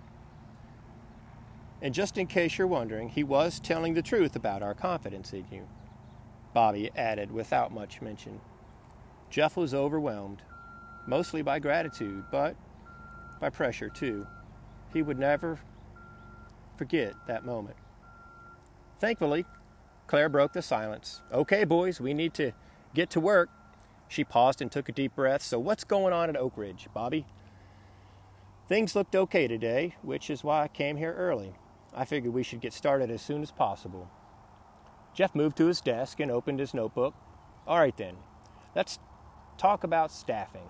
And 1.87 1.95
just 1.95 2.19
in 2.19 2.27
case 2.27 2.59
you're 2.59 2.67
wondering, 2.67 3.11
he 3.11 3.23
was 3.23 3.61
telling 3.61 3.95
the 3.95 4.03
truth 4.03 4.35
about 4.35 4.61
our 4.61 4.75
confidence 4.75 5.33
in 5.33 5.45
you, 5.53 5.69
Bobby 6.53 6.91
added 6.97 7.31
without 7.31 7.73
much 7.73 8.03
mention. 8.03 8.41
Jeff 9.31 9.57
was 9.57 9.73
overwhelmed, 9.73 10.43
mostly 11.07 11.43
by 11.43 11.61
gratitude, 11.61 12.25
but 12.33 12.57
by 13.41 13.51
pressure 13.51 13.89
too. 13.89 14.27
He 14.93 15.01
would 15.01 15.17
never 15.17 15.61
forget 16.75 17.15
that 17.29 17.45
moment. 17.45 17.77
Thankfully, 18.99 19.47
Claire 20.09 20.29
broke 20.29 20.55
the 20.55 20.63
silence. 20.63 21.23
Okay, 21.33 21.63
boys, 21.63 22.01
we 22.01 22.15
need 22.15 22.35
to 22.35 22.51
get 22.95 23.11
to 23.11 23.21
work. 23.21 23.49
She 24.09 24.25
paused 24.25 24.61
and 24.61 24.73
took 24.73 24.89
a 24.89 24.93
deep 24.93 25.15
breath. 25.15 25.43
So, 25.43 25.61
what's 25.61 25.85
going 25.85 26.13
on 26.13 26.31
at 26.31 26.37
Oak 26.37 26.55
Ridge, 26.57 26.89
Bobby? 26.93 27.27
Things 28.67 28.97
looked 28.97 29.15
okay 29.15 29.47
today, 29.47 29.95
which 30.03 30.31
is 30.31 30.43
why 30.43 30.65
I 30.65 30.67
came 30.67 30.97
here 30.97 31.15
early. 31.15 31.55
I 31.97 32.05
figured 32.05 32.35
we 32.35 32.43
should 32.43 32.61
get 32.61 32.75
started 32.75 33.11
as 33.11 33.23
soon 33.23 33.43
as 33.43 33.51
possible. 33.51 34.11
Jeff 35.15 35.35
moved 35.35 35.57
to 35.57 35.67
his 35.67 35.81
desk 35.81 36.21
and 36.21 36.31
opened 36.31 36.61
his 36.61 36.75
notebook. 36.75 37.15
All 37.67 37.79
right, 37.79 37.97
then, 37.97 38.17
let's 38.75 38.99
talk 39.57 39.83
about 39.83 40.13
staffing. 40.13 40.69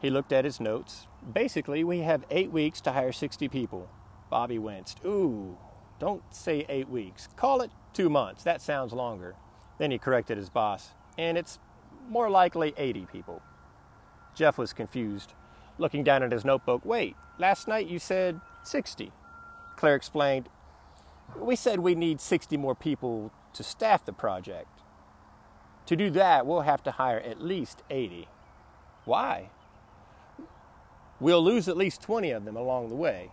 He 0.00 0.10
looked 0.10 0.32
at 0.32 0.44
his 0.44 0.60
notes. 0.60 1.06
Basically, 1.32 1.82
we 1.82 2.00
have 2.00 2.26
eight 2.30 2.52
weeks 2.52 2.82
to 2.82 2.92
hire 2.92 3.12
60 3.12 3.48
people. 3.48 3.88
Bobby 4.28 4.58
winced. 4.58 5.00
Ooh, 5.06 5.56
don't 5.98 6.22
say 6.34 6.66
eight 6.68 6.88
weeks. 6.90 7.28
Call 7.36 7.62
it 7.62 7.70
two 7.94 8.10
months. 8.10 8.44
That 8.44 8.60
sounds 8.60 8.92
longer. 8.92 9.36
Then 9.78 9.90
he 9.90 9.98
corrected 9.98 10.36
his 10.36 10.50
boss. 10.50 10.90
And 11.16 11.38
it's 11.38 11.58
more 12.08 12.28
likely 12.28 12.74
80 12.76 13.06
people. 13.10 13.40
Jeff 14.34 14.58
was 14.58 14.72
confused, 14.72 15.32
looking 15.78 16.04
down 16.04 16.22
at 16.22 16.32
his 16.32 16.44
notebook. 16.44 16.84
Wait, 16.84 17.16
last 17.38 17.68
night 17.68 17.86
you 17.86 17.98
said 17.98 18.40
60. 18.64 19.12
Claire 19.82 19.96
explained, 19.96 20.48
We 21.36 21.56
said 21.56 21.80
we 21.80 21.96
need 21.96 22.20
60 22.20 22.56
more 22.56 22.76
people 22.76 23.32
to 23.52 23.64
staff 23.64 24.04
the 24.04 24.12
project. 24.12 24.68
To 25.86 25.96
do 25.96 26.08
that, 26.10 26.46
we'll 26.46 26.60
have 26.60 26.84
to 26.84 26.92
hire 26.92 27.18
at 27.18 27.42
least 27.42 27.82
80. 27.90 28.28
Why? 29.06 29.50
We'll 31.18 31.42
lose 31.42 31.68
at 31.68 31.76
least 31.76 32.00
20 32.00 32.30
of 32.30 32.44
them 32.44 32.54
along 32.54 32.90
the 32.90 32.94
way. 32.94 33.32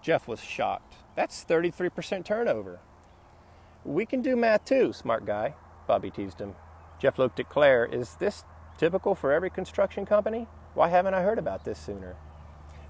Jeff 0.00 0.28
was 0.28 0.38
shocked. 0.38 0.94
That's 1.16 1.44
33% 1.44 2.24
turnover. 2.24 2.78
We 3.84 4.06
can 4.06 4.22
do 4.22 4.36
math 4.36 4.64
too, 4.64 4.92
smart 4.92 5.26
guy, 5.26 5.54
Bobby 5.88 6.12
teased 6.12 6.40
him. 6.40 6.54
Jeff 7.00 7.18
looked 7.18 7.40
at 7.40 7.48
Claire. 7.48 7.84
Is 7.84 8.14
this 8.20 8.44
typical 8.76 9.16
for 9.16 9.32
every 9.32 9.50
construction 9.50 10.06
company? 10.06 10.46
Why 10.74 10.86
haven't 10.86 11.14
I 11.14 11.22
heard 11.22 11.40
about 11.40 11.64
this 11.64 11.80
sooner? 11.80 12.14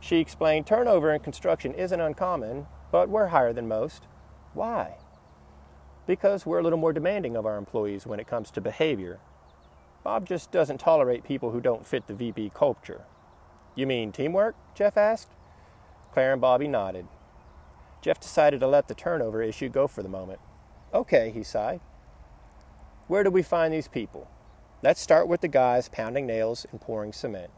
She 0.01 0.19
explained 0.19 0.67
turnover 0.67 1.13
in 1.13 1.21
construction 1.21 1.75
isn't 1.75 2.01
uncommon, 2.01 2.67
but 2.93 3.09
we're 3.09 3.29
higher 3.29 3.53
than 3.53 3.69
most. 3.69 4.07
Why? 4.55 4.97
Because 6.07 6.47
we're 6.47 6.61
a 6.61 6.63
little 6.63 6.79
more 6.79 6.93
demanding 6.93 7.37
of 7.37 7.47
our 7.47 7.57
employees 7.57 8.07
when 8.07 8.21
it 8.21 8.27
comes 8.27 8.51
to 8.53 8.61
behavior. 8.61 9.21
Bob 10.05 10.27
just 10.27 10.51
doesn't 10.51 10.79
tolerate 10.79 11.25
people 11.25 11.51
who 11.51 11.61
don't 11.61 11.87
fit 11.87 12.07
the 12.07 12.15
VB 12.15 12.55
culture. 12.55 13.03
You 13.75 13.87
mean 13.87 14.13
teamwork? 14.13 14.55
Jeff 14.75 14.97
asked. 14.97 15.31
Claire 16.13 16.33
and 16.33 16.41
Bobby 16.41 16.67
nodded. 16.67 17.07
Jeff 18.01 18.21
decided 18.21 18.61
to 18.61 18.67
let 18.67 18.89
the 18.89 18.95
turnover 18.95 19.43
issue 19.43 19.69
go 19.69 19.87
for 19.87 20.03
the 20.03 20.09
moment. 20.09 20.41
Okay, 20.95 21.31
he 21.31 21.43
sighed. 21.43 21.81
Where 23.09 23.25
do 23.25 23.31
we 23.31 23.43
find 23.43 23.75
these 23.75 23.89
people? 23.89 24.31
Let's 24.83 25.01
start 25.01 25.29
with 25.29 25.41
the 25.41 25.49
guys 25.49 25.89
pounding 25.89 26.27
nails 26.27 26.65
and 26.71 26.81
pouring 26.81 27.13
cement. 27.13 27.51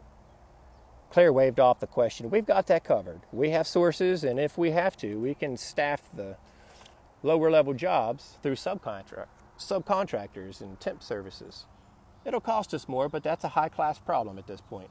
Claire 1.11 1.33
waved 1.33 1.59
off 1.59 1.81
the 1.81 1.89
question. 1.89 2.31
We've 2.31 2.47
got 2.47 2.69
that 2.69 2.85
covered. 2.85 3.23
We 3.33 3.51
have 3.51 3.67
sources, 3.67 4.23
and 4.23 4.39
if 4.39 4.57
we 4.57 4.71
have 4.71 4.97
to, 4.99 5.17
we 5.17 5.35
can 5.35 5.57
staff 5.57 6.03
the 6.15 6.37
lower 7.23 7.51
level 7.51 7.75
jobs 7.75 8.39
through 8.43 8.55
subcontract, 8.55 9.27
subcontractors 9.59 10.61
and 10.61 10.79
temp 10.79 11.03
services. 11.03 11.67
It'll 12.25 12.41
cost 12.41 12.73
us 12.75 12.89
more, 12.89 13.09
but 13.09 13.25
that's 13.25 13.43
a 13.45 13.49
high 13.49 13.69
class 13.69 13.99
problem 13.99 14.39
at 14.39 14.47
this 14.47 14.61
point. 14.61 14.91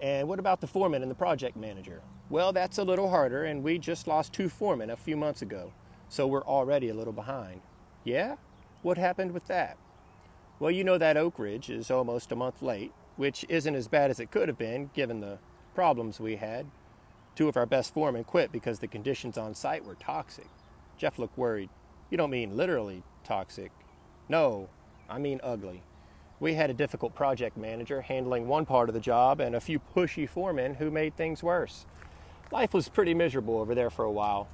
And 0.00 0.28
what 0.28 0.38
about 0.38 0.62
the 0.62 0.66
foreman 0.66 1.02
and 1.02 1.10
the 1.10 1.16
project 1.16 1.56
manager? 1.56 2.00
Well, 2.30 2.52
that's 2.52 2.78
a 2.78 2.84
little 2.84 3.10
harder, 3.10 3.44
and 3.44 3.62
we 3.62 3.78
just 3.78 4.06
lost 4.06 4.32
two 4.32 4.48
foremen 4.48 4.88
a 4.88 4.96
few 4.96 5.16
months 5.16 5.42
ago, 5.42 5.72
so 6.08 6.26
we're 6.26 6.44
already 6.44 6.88
a 6.88 6.94
little 6.94 7.12
behind. 7.12 7.60
Yeah? 8.02 8.36
What 8.80 8.96
happened 8.96 9.32
with 9.32 9.46
that? 9.48 9.76
Well, 10.58 10.70
you 10.70 10.84
know 10.84 10.96
that 10.96 11.18
Oak 11.18 11.38
Ridge 11.38 11.68
is 11.68 11.90
almost 11.90 12.32
a 12.32 12.36
month 12.36 12.62
late, 12.62 12.92
which 13.16 13.44
isn't 13.48 13.74
as 13.74 13.88
bad 13.88 14.10
as 14.10 14.20
it 14.20 14.30
could 14.30 14.48
have 14.48 14.58
been 14.58 14.90
given 14.94 15.20
the 15.20 15.38
problems 15.74 16.20
we 16.20 16.36
had. 16.36 16.66
Two 17.34 17.48
of 17.48 17.56
our 17.56 17.66
best 17.66 17.94
foremen 17.94 18.24
quit 18.24 18.52
because 18.52 18.78
the 18.78 18.86
conditions 18.86 19.38
on 19.38 19.54
site 19.54 19.84
were 19.84 19.94
toxic. 19.94 20.48
Jeff 20.98 21.18
looked 21.18 21.38
worried. 21.38 21.70
You 22.10 22.18
don't 22.18 22.30
mean 22.30 22.56
literally 22.56 23.02
toxic? 23.24 23.72
No, 24.28 24.68
I 25.08 25.18
mean 25.18 25.40
ugly. 25.42 25.82
We 26.40 26.54
had 26.54 26.70
a 26.70 26.74
difficult 26.74 27.14
project 27.14 27.56
manager 27.56 28.02
handling 28.02 28.48
one 28.48 28.66
part 28.66 28.88
of 28.88 28.94
the 28.94 29.00
job 29.00 29.40
and 29.40 29.54
a 29.54 29.60
few 29.60 29.80
pushy 29.94 30.28
foremen 30.28 30.74
who 30.74 30.90
made 30.90 31.16
things 31.16 31.42
worse. 31.42 31.86
Life 32.50 32.74
was 32.74 32.88
pretty 32.88 33.14
miserable 33.14 33.58
over 33.58 33.74
there 33.74 33.90
for 33.90 34.04
a 34.04 34.10
while. 34.10 34.48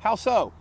How 0.00 0.14
so? 0.14 0.52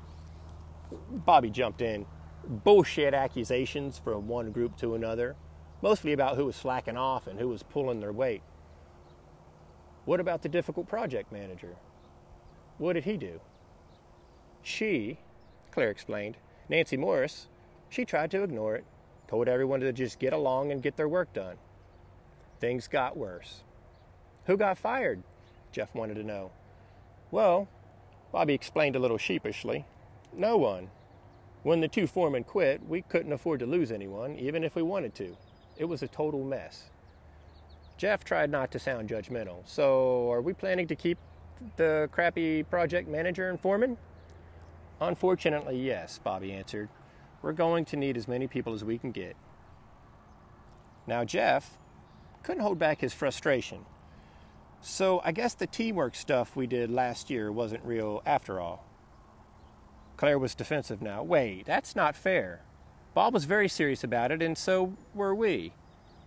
Bobby 1.11 1.49
jumped 1.49 1.81
in. 1.81 2.05
Bullshit 2.47 3.13
accusations 3.13 3.99
from 3.99 4.27
one 4.27 4.51
group 4.51 4.77
to 4.77 4.95
another, 4.95 5.35
mostly 5.81 6.13
about 6.13 6.35
who 6.35 6.45
was 6.45 6.55
slacking 6.55 6.97
off 6.97 7.27
and 7.27 7.39
who 7.39 7.49
was 7.49 7.63
pulling 7.63 7.99
their 7.99 8.13
weight. 8.13 8.41
What 10.05 10.19
about 10.19 10.41
the 10.41 10.49
difficult 10.49 10.87
project 10.87 11.31
manager? 11.31 11.75
What 12.77 12.93
did 12.93 13.03
he 13.03 13.17
do? 13.17 13.41
She, 14.63 15.19
Claire 15.71 15.89
explained, 15.89 16.37
Nancy 16.69 16.97
Morris, 16.97 17.47
she 17.89 18.05
tried 18.05 18.31
to 18.31 18.43
ignore 18.43 18.75
it 18.75 18.85
told 19.27 19.47
everyone 19.47 19.81
to 19.81 19.91
just 19.91 20.19
get 20.19 20.33
along 20.33 20.71
and 20.71 20.81
get 20.81 20.95
their 20.95 21.09
work 21.09 21.33
done. 21.33 21.57
Things 22.59 22.87
got 22.87 23.17
worse. 23.17 23.63
Who 24.45 24.57
got 24.57 24.77
fired? 24.77 25.21
Jeff 25.71 25.93
wanted 25.93 26.15
to 26.15 26.23
know. 26.23 26.51
Well, 27.29 27.67
Bobby 28.31 28.53
explained 28.53 28.95
a 28.95 28.99
little 28.99 29.17
sheepishly. 29.17 29.85
No 30.33 30.57
one. 30.57 30.89
When 31.63 31.81
the 31.81 31.87
two 31.87 32.07
foremen 32.07 32.45
quit, 32.45 32.87
we 32.87 33.01
couldn't 33.01 33.33
afford 33.33 33.59
to 33.59 33.65
lose 33.65 33.91
anyone, 33.91 34.37
even 34.37 34.63
if 34.63 34.75
we 34.75 34.81
wanted 34.81 35.13
to. 35.15 35.35
It 35.77 35.85
was 35.85 36.01
a 36.01 36.07
total 36.07 36.43
mess. 36.43 36.89
Jeff 37.97 38.23
tried 38.23 38.49
not 38.49 38.71
to 38.71 38.79
sound 38.79 39.09
judgmental. 39.09 39.67
So, 39.67 40.31
are 40.31 40.41
we 40.41 40.53
planning 40.53 40.87
to 40.87 40.95
keep 40.95 41.17
the 41.75 42.09
crappy 42.11 42.63
project 42.63 43.07
manager 43.07 43.49
and 43.49 43.59
foreman? 43.59 43.97
Unfortunately, 45.01 45.79
yes, 45.79 46.19
Bobby 46.23 46.51
answered 46.53 46.89
we're 47.41 47.53
going 47.53 47.85
to 47.85 47.95
need 47.95 48.17
as 48.17 48.27
many 48.27 48.47
people 48.47 48.73
as 48.73 48.83
we 48.83 48.97
can 48.97 49.11
get. 49.11 49.35
Now, 51.05 51.23
Jeff 51.23 51.77
couldn't 52.43 52.63
hold 52.63 52.79
back 52.79 53.01
his 53.01 53.13
frustration. 53.13 53.85
So, 54.81 55.21
I 55.23 55.31
guess 55.31 55.53
the 55.53 55.67
teamwork 55.67 56.15
stuff 56.15 56.55
we 56.55 56.67
did 56.67 56.91
last 56.91 57.29
year 57.29 57.51
wasn't 57.51 57.83
real 57.83 58.21
after 58.25 58.59
all. 58.59 58.85
Claire 60.17 60.39
was 60.39 60.55
defensive 60.55 61.01
now. 61.01 61.23
Wait, 61.23 61.65
that's 61.65 61.95
not 61.95 62.15
fair. 62.15 62.61
Bob 63.17 63.33
was 63.33 63.45
very 63.45 63.67
serious 63.67 64.03
about 64.03 64.31
it, 64.31 64.43
and 64.43 64.55
so 64.55 64.93
were 65.15 65.33
we. 65.33 65.73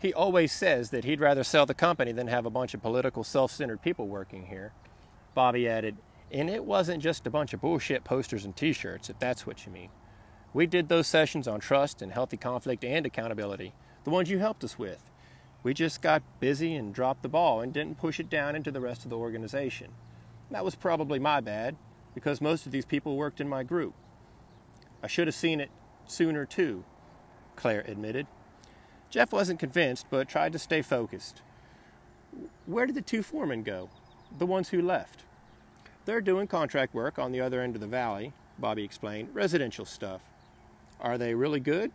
He 0.01 0.13
always 0.13 0.51
says 0.51 0.91
that 0.91 1.05
he'd 1.05 1.21
rather 1.21 1.45
sell 1.45 1.65
the 1.65 1.73
company 1.73 2.11
than 2.11 2.27
have 2.27 2.47
a 2.47 2.51
bunch 2.51 2.75
of 2.75 2.83
political, 2.83 3.23
self 3.23 3.53
centered 3.53 3.81
people 3.81 4.09
working 4.09 4.47
here. 4.47 4.73
Bobby 5.33 5.69
added, 5.69 5.99
and 6.33 6.51
it 6.51 6.65
wasn't 6.65 7.01
just 7.01 7.29
a 7.29 7.31
bunch 7.31 7.55
of 7.55 7.61
bullshit 7.61 8.03
posters 8.03 8.45
and 8.45 8.57
t 8.57 8.73
shirts, 8.73 9.09
if 9.09 9.21
that's 9.21 9.47
what 9.47 9.65
you 9.65 9.71
mean. 9.71 9.91
We 10.53 10.67
did 10.67 10.89
those 10.89 11.07
sessions 11.07 11.47
on 11.47 11.61
trust 11.61 12.03
and 12.03 12.11
healthy 12.11 12.37
conflict 12.37 12.85
and 12.85 13.07
accountability, 13.07 13.73
the 14.03 14.11
ones 14.11 14.29
you 14.29 14.41
helped 14.41 14.65
us 14.65 14.77
with. 14.77 15.13
We 15.63 15.75
just 15.75 16.03
got 16.03 16.25
busy 16.41 16.75
and 16.75 16.93
dropped 16.93 17.23
the 17.23 17.29
ball 17.29 17.61
and 17.61 17.73
didn't 17.73 17.99
push 17.99 18.19
it 18.19 18.29
down 18.29 18.57
into 18.57 18.73
the 18.73 18.81
rest 18.81 19.05
of 19.05 19.11
the 19.11 19.17
organization. 19.17 19.93
That 20.51 20.65
was 20.65 20.75
probably 20.75 21.21
my 21.21 21.41
bad, 21.41 21.77
because 22.17 22.41
most 22.41 22.67
of 22.67 22.73
these 22.73 22.85
people 22.85 23.17
worked 23.17 23.41
in 23.41 23.49
my 23.49 23.63
group. 23.63 23.95
I 25.05 25.07
should 25.07 25.29
have 25.29 25.37
seen 25.37 25.61
it 25.61 25.71
sooner, 26.11 26.45
too, 26.45 26.85
Claire 27.57 27.85
admitted. 27.87 28.27
Jeff 29.09 29.33
wasn't 29.33 29.61
convinced, 29.61 30.07
but 30.11 30.29
tried 30.29 30.53
to 30.53 30.59
stay 30.59 30.83
focused. 30.83 31.43
Where 32.67 32.87
did 32.87 32.95
the 32.95 33.03
two 33.03 33.23
foremen 33.23 33.63
go? 33.63 33.91
The 34.39 34.47
ones 34.47 34.69
who 34.69 34.81
left. 34.81 35.25
They're 36.05 36.21
doing 36.21 36.47
contract 36.47 36.95
work 36.95 37.19
on 37.19 37.33
the 37.33 37.41
other 37.41 37.61
end 37.61 37.75
of 37.75 37.81
the 37.81 37.87
valley, 37.87 38.33
Bobby 38.59 38.85
explained, 38.85 39.35
residential 39.35 39.85
stuff. 39.85 40.23
Are 41.01 41.19
they 41.19 41.35
really 41.35 41.61
good? 41.61 41.91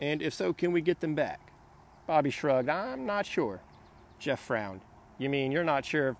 And 0.00 0.22
if 0.22 0.34
so, 0.34 0.52
can 0.52 0.72
we 0.72 0.80
get 0.80 1.00
them 1.00 1.14
back? 1.14 1.40
Bobby 2.06 2.30
shrugged. 2.30 2.68
I'm 2.68 3.06
not 3.06 3.26
sure. 3.26 3.60
Jeff 4.18 4.40
frowned. 4.40 4.80
You 5.18 5.28
mean 5.28 5.52
you're 5.52 5.64
not 5.64 5.84
sure 5.84 6.08
if 6.10 6.16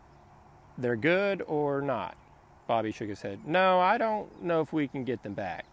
they're 0.76 0.96
good 0.96 1.42
or 1.46 1.80
not? 1.80 2.16
Bobby 2.66 2.92
shook 2.92 3.08
his 3.08 3.22
head. 3.22 3.40
No, 3.46 3.80
I 3.80 3.98
don't 3.98 4.42
know 4.42 4.60
if 4.60 4.72
we 4.72 4.86
can 4.88 5.04
get 5.04 5.22
them 5.22 5.34
back. 5.34 5.64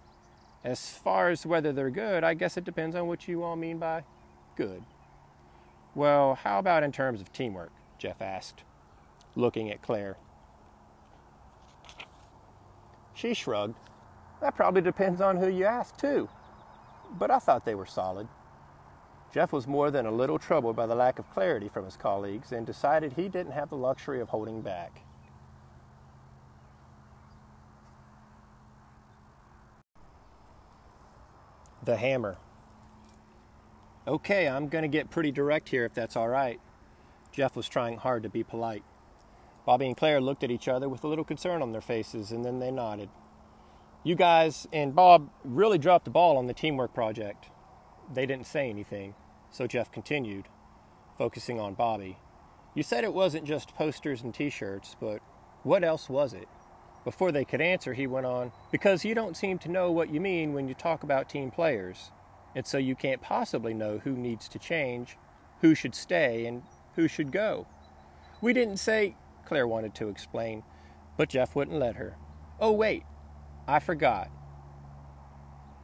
As 0.65 0.89
far 0.89 1.29
as 1.29 1.45
whether 1.45 1.71
they're 1.71 1.89
good, 1.89 2.25
I 2.25 2.33
guess 2.33 2.57
it 2.57 2.65
depends 2.65 2.93
on 2.95 3.07
what 3.07 3.25
you 3.27 3.43
all 3.43 3.55
mean 3.55 3.77
by 3.77 4.03
good. 4.57 4.83
Well, 5.93 6.35
how 6.35 6.59
about 6.59 6.83
in 6.83 6.91
terms 6.91 7.21
of 7.21 7.31
teamwork? 7.31 7.71
Jeff 7.97 8.21
asked, 8.21 8.63
looking 9.35 9.71
at 9.71 9.81
Claire. 9.81 10.17
She 13.13 13.33
shrugged. 13.33 13.77
That 14.41 14.55
probably 14.55 14.81
depends 14.81 15.21
on 15.21 15.37
who 15.37 15.47
you 15.47 15.63
ask, 15.63 15.95
too 15.95 16.27
but 17.17 17.31
I 17.31 17.39
thought 17.39 17.65
they 17.65 17.75
were 17.75 17.85
solid. 17.85 18.27
Jeff 19.33 19.51
was 19.51 19.67
more 19.67 19.91
than 19.91 20.05
a 20.05 20.11
little 20.11 20.39
troubled 20.39 20.75
by 20.75 20.85
the 20.85 20.95
lack 20.95 21.19
of 21.19 21.29
clarity 21.29 21.67
from 21.67 21.85
his 21.85 21.97
colleagues 21.97 22.51
and 22.51 22.65
decided 22.65 23.13
he 23.13 23.27
didn't 23.27 23.51
have 23.51 23.69
the 23.69 23.77
luxury 23.77 24.21
of 24.21 24.29
holding 24.29 24.61
back. 24.61 25.01
The 31.85 31.97
hammer. 31.97 32.37
Okay, 34.07 34.47
I'm 34.47 34.67
going 34.67 34.83
to 34.83 34.87
get 34.87 35.09
pretty 35.09 35.31
direct 35.31 35.69
here 35.69 35.85
if 35.85 35.93
that's 35.93 36.15
all 36.15 36.27
right. 36.27 36.59
Jeff 37.31 37.55
was 37.55 37.67
trying 37.67 37.97
hard 37.97 38.23
to 38.23 38.29
be 38.29 38.43
polite. 38.43 38.83
Bobby 39.65 39.87
and 39.87 39.97
Claire 39.97 40.21
looked 40.21 40.43
at 40.43 40.51
each 40.51 40.67
other 40.67 40.89
with 40.89 41.03
a 41.03 41.07
little 41.07 41.25
concern 41.25 41.61
on 41.61 41.71
their 41.71 41.81
faces 41.81 42.31
and 42.31 42.45
then 42.45 42.59
they 42.59 42.71
nodded 42.71 43.09
you 44.05 44.13
guys 44.15 44.67
and 44.71 44.95
Bob 44.95 45.29
really 45.43 45.79
dropped 45.79 46.05
the 46.05 46.11
ball 46.11 46.37
on 46.37 46.45
the 46.45 46.53
teamwork 46.53 46.93
project. 46.93 47.47
They 48.13 48.27
didn't 48.27 48.45
say 48.45 48.69
anything, 48.69 49.15
so 49.49 49.67
Jeff 49.67 49.91
continued. 49.91 50.45
focusing 51.17 51.59
on 51.59 51.73
Bobby. 51.73 52.17
You 52.75 52.83
said 52.83 53.03
it 53.05 53.13
wasn't 53.13 53.45
just 53.45 53.73
posters 53.75 54.21
and 54.21 54.33
t 54.33 54.49
shirts, 54.49 54.95
but 54.99 55.21
what 55.63 55.83
else 55.83 56.09
was 56.09 56.33
it? 56.33 56.47
Before 57.05 57.31
they 57.31 57.45
could 57.45 57.61
answer, 57.61 57.93
he 57.93 58.07
went 58.07 58.25
on, 58.25 58.51
Because 58.71 59.05
you 59.05 59.13
don't 59.15 59.37
seem 59.37 59.59
to 59.59 59.71
know 59.71 59.91
what 59.91 60.09
you 60.09 60.19
mean 60.19 60.53
when 60.53 60.67
you 60.67 60.73
talk 60.73 61.03
about 61.03 61.29
team 61.29 61.51
players, 61.51 62.11
and 62.55 62.65
so 62.65 62.79
you 62.79 62.95
can't 62.95 63.21
possibly 63.21 63.75
know 63.75 63.99
who 63.99 64.11
needs 64.11 64.49
to 64.49 64.59
change, 64.59 65.15
who 65.61 65.75
should 65.75 65.93
stay, 65.93 66.47
and 66.47 66.63
who 66.95 67.07
should 67.07 67.31
go. 67.31 67.67
We 68.41 68.53
didn't 68.53 68.77
say, 68.77 69.15
Claire 69.45 69.67
wanted 69.67 69.93
to 69.95 70.09
explain, 70.09 70.63
but 71.15 71.29
Jeff 71.29 71.55
wouldn't 71.55 71.79
let 71.79 71.95
her. 71.95 72.17
Oh, 72.59 72.71
wait, 72.71 73.03
I 73.67 73.79
forgot. 73.79 74.31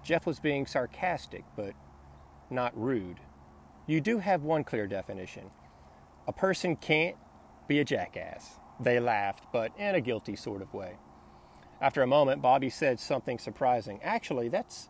Jeff 0.04 0.26
was 0.26 0.40
being 0.40 0.66
sarcastic, 0.66 1.44
but 1.56 1.74
not 2.50 2.76
rude. 2.76 3.20
You 3.86 4.02
do 4.02 4.18
have 4.18 4.42
one 4.42 4.64
clear 4.64 4.88
definition. 4.88 5.52
A 6.28 6.34
person 6.34 6.76
can't 6.76 7.18
be 7.68 7.80
a 7.80 7.86
jackass. 7.86 8.60
They 8.80 9.00
laughed, 9.00 9.46
but 9.54 9.72
in 9.78 9.94
a 9.94 10.02
guilty 10.02 10.36
sort 10.36 10.64
of 10.64 10.74
way. 10.74 10.98
After 11.82 12.04
a 12.04 12.08
moment, 12.08 12.44
Bobby 12.44 12.70
said 12.70 13.00
something 13.00 13.40
surprising. 13.40 14.00
Actually, 14.04 14.50
that's 14.50 14.88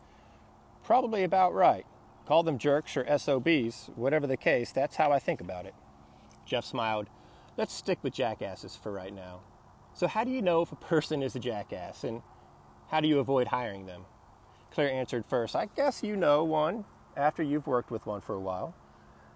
probably 0.83 1.23
about 1.23 1.53
right. 1.53 1.85
Call 2.25 2.43
them 2.43 2.57
jerks 2.57 2.97
or 2.97 3.05
SOBs, 3.17 3.89
whatever 3.95 4.27
the 4.27 4.37
case, 4.37 4.71
that's 4.71 4.97
how 4.97 5.11
I 5.11 5.17
think 5.17 5.39
about 5.39 5.65
it. 5.65 5.73
Jeff 6.45 6.65
smiled. 6.65 7.07
Let's 7.57 7.73
stick 7.73 7.99
with 8.03 8.13
jackasses 8.13 8.75
for 8.75 8.91
right 8.91 9.13
now. 9.13 9.39
So, 9.93 10.07
how 10.07 10.23
do 10.23 10.31
you 10.31 10.41
know 10.41 10.61
if 10.61 10.71
a 10.71 10.77
person 10.77 11.23
is 11.23 11.35
a 11.35 11.39
jackass, 11.39 12.03
and 12.03 12.21
how 12.89 12.99
do 12.99 13.07
you 13.07 13.19
avoid 13.19 13.47
hiring 13.47 13.85
them? 13.85 14.05
Claire 14.71 14.91
answered 14.91 15.25
first, 15.25 15.55
I 15.55 15.67
guess 15.75 16.03
you 16.03 16.15
know 16.15 16.43
one 16.43 16.85
after 17.15 17.43
you've 17.43 17.67
worked 17.67 17.91
with 17.91 18.05
one 18.05 18.21
for 18.21 18.35
a 18.35 18.39
while. 18.39 18.73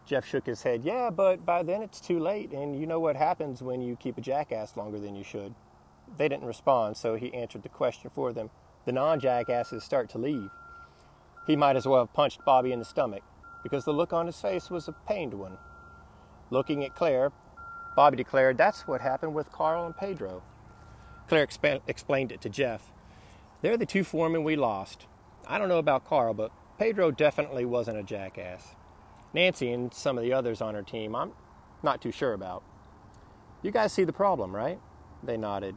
Jeff 0.05 0.25
shook 0.25 0.45
his 0.45 0.63
head, 0.63 0.83
Yeah, 0.83 1.09
but 1.09 1.45
by 1.45 1.63
then 1.63 1.81
it's 1.81 1.99
too 1.99 2.19
late, 2.19 2.51
and 2.51 2.79
you 2.79 2.85
know 2.85 2.99
what 2.99 3.15
happens 3.15 3.61
when 3.61 3.81
you 3.81 3.95
keep 3.95 4.17
a 4.17 4.21
jackass 4.21 4.77
longer 4.77 4.99
than 4.99 5.15
you 5.15 5.23
should. 5.23 5.55
They 6.17 6.29
didn't 6.29 6.45
respond, 6.45 6.97
so 6.97 7.15
he 7.15 7.33
answered 7.33 7.63
the 7.63 7.69
question 7.69 8.09
for 8.13 8.31
them. 8.33 8.49
The 8.85 8.91
non 8.91 9.19
jackasses 9.19 9.83
start 9.83 10.09
to 10.11 10.17
leave. 10.17 10.49
He 11.47 11.55
might 11.55 11.75
as 11.75 11.87
well 11.87 11.99
have 11.99 12.13
punched 12.13 12.45
Bobby 12.45 12.71
in 12.71 12.79
the 12.79 12.85
stomach, 12.85 13.23
because 13.63 13.85
the 13.85 13.93
look 13.93 14.13
on 14.13 14.27
his 14.27 14.39
face 14.39 14.69
was 14.69 14.87
a 14.87 14.93
pained 15.07 15.33
one. 15.33 15.57
Looking 16.49 16.83
at 16.83 16.95
Claire, 16.95 17.31
Bobby 17.95 18.17
declared, 18.17 18.57
That's 18.57 18.87
what 18.87 19.01
happened 19.01 19.33
with 19.33 19.51
Carl 19.51 19.85
and 19.85 19.95
Pedro. 19.95 20.43
Claire 21.27 21.47
exp- 21.47 21.81
explained 21.87 22.31
it 22.31 22.41
to 22.41 22.49
Jeff. 22.49 22.91
They're 23.61 23.77
the 23.77 23.85
two 23.85 24.03
foremen 24.03 24.43
we 24.43 24.55
lost. 24.55 25.07
I 25.47 25.57
don't 25.57 25.69
know 25.69 25.79
about 25.79 26.05
Carl, 26.05 26.33
but 26.33 26.51
Pedro 26.77 27.11
definitely 27.11 27.65
wasn't 27.65 27.97
a 27.97 28.03
jackass. 28.03 28.75
Nancy 29.33 29.71
and 29.71 29.93
some 29.93 30.17
of 30.17 30.23
the 30.23 30.33
others 30.33 30.61
on 30.61 30.75
her 30.75 30.83
team, 30.83 31.15
I'm 31.15 31.31
not 31.83 32.01
too 32.01 32.11
sure 32.11 32.33
about. 32.33 32.63
You 33.61 33.71
guys 33.71 33.91
see 33.91 34.03
the 34.03 34.13
problem, 34.13 34.55
right? 34.55 34.79
They 35.23 35.37
nodded. 35.37 35.75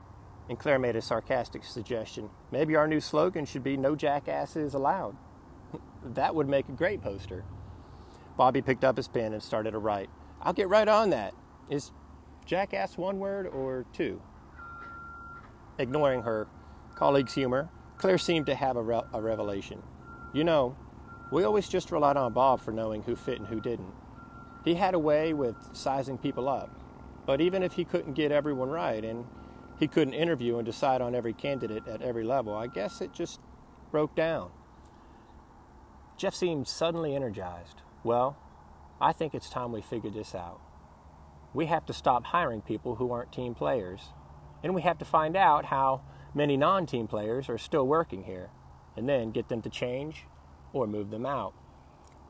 And 0.48 0.58
Claire 0.58 0.78
made 0.78 0.96
a 0.96 1.02
sarcastic 1.02 1.64
suggestion. 1.64 2.30
Maybe 2.50 2.74
our 2.74 2.88
new 2.88 3.00
slogan 3.00 3.44
should 3.44 3.62
be 3.62 3.76
No 3.76 3.94
Jackasses 3.94 4.74
Allowed. 4.74 5.16
that 6.04 6.34
would 6.34 6.48
make 6.48 6.68
a 6.68 6.72
great 6.72 7.02
poster. 7.02 7.44
Bobby 8.36 8.62
picked 8.62 8.84
up 8.84 8.96
his 8.96 9.08
pen 9.08 9.32
and 9.32 9.42
started 9.42 9.72
to 9.72 9.78
write. 9.78 10.08
I'll 10.40 10.52
get 10.52 10.68
right 10.68 10.88
on 10.88 11.10
that. 11.10 11.34
Is 11.68 11.92
jackass 12.46 12.96
one 12.96 13.18
word 13.18 13.46
or 13.46 13.84
two? 13.92 14.22
Ignoring 15.78 16.22
her 16.22 16.46
colleague's 16.94 17.34
humor, 17.34 17.68
Claire 17.98 18.18
seemed 18.18 18.46
to 18.46 18.54
have 18.54 18.76
a, 18.76 18.82
re- 18.82 19.02
a 19.12 19.20
revelation. 19.20 19.82
You 20.32 20.44
know, 20.44 20.76
we 21.30 21.44
always 21.44 21.68
just 21.68 21.90
relied 21.90 22.16
on 22.16 22.32
Bob 22.32 22.60
for 22.60 22.72
knowing 22.72 23.02
who 23.02 23.16
fit 23.16 23.38
and 23.38 23.48
who 23.48 23.60
didn't. 23.60 23.92
He 24.64 24.74
had 24.74 24.94
a 24.94 24.98
way 24.98 25.34
with 25.34 25.56
sizing 25.72 26.16
people 26.16 26.48
up, 26.48 26.70
but 27.26 27.40
even 27.40 27.62
if 27.62 27.72
he 27.72 27.84
couldn't 27.84 28.14
get 28.14 28.32
everyone 28.32 28.70
right 28.70 29.04
and 29.04 29.26
he 29.78 29.86
couldn't 29.86 30.14
interview 30.14 30.56
and 30.56 30.66
decide 30.66 31.00
on 31.00 31.14
every 31.14 31.32
candidate 31.32 31.86
at 31.86 32.02
every 32.02 32.24
level, 32.24 32.54
I 32.54 32.66
guess 32.66 33.00
it 33.00 33.12
just 33.12 33.40
broke 33.90 34.14
down. 34.14 34.50
Jeff 36.16 36.34
seemed 36.34 36.66
suddenly 36.66 37.14
energized. 37.14 37.82
Well, 38.02 38.36
I 39.00 39.12
think 39.12 39.34
it's 39.34 39.48
time 39.48 39.70
we 39.70 39.80
figured 39.80 40.14
this 40.14 40.34
out. 40.34 40.60
We 41.54 41.66
have 41.66 41.86
to 41.86 41.92
stop 41.92 42.26
hiring 42.26 42.60
people 42.60 42.96
who 42.96 43.12
aren't 43.12 43.32
team 43.32 43.54
players, 43.54 44.12
and 44.62 44.74
we 44.74 44.82
have 44.82 44.98
to 44.98 45.04
find 45.04 45.36
out 45.36 45.66
how 45.66 46.02
many 46.34 46.56
non 46.56 46.86
team 46.86 47.06
players 47.06 47.48
are 47.48 47.58
still 47.58 47.86
working 47.86 48.24
here, 48.24 48.50
and 48.96 49.08
then 49.08 49.30
get 49.30 49.48
them 49.48 49.62
to 49.62 49.70
change 49.70 50.24
or 50.72 50.86
move 50.86 51.10
them 51.10 51.24
out. 51.24 51.54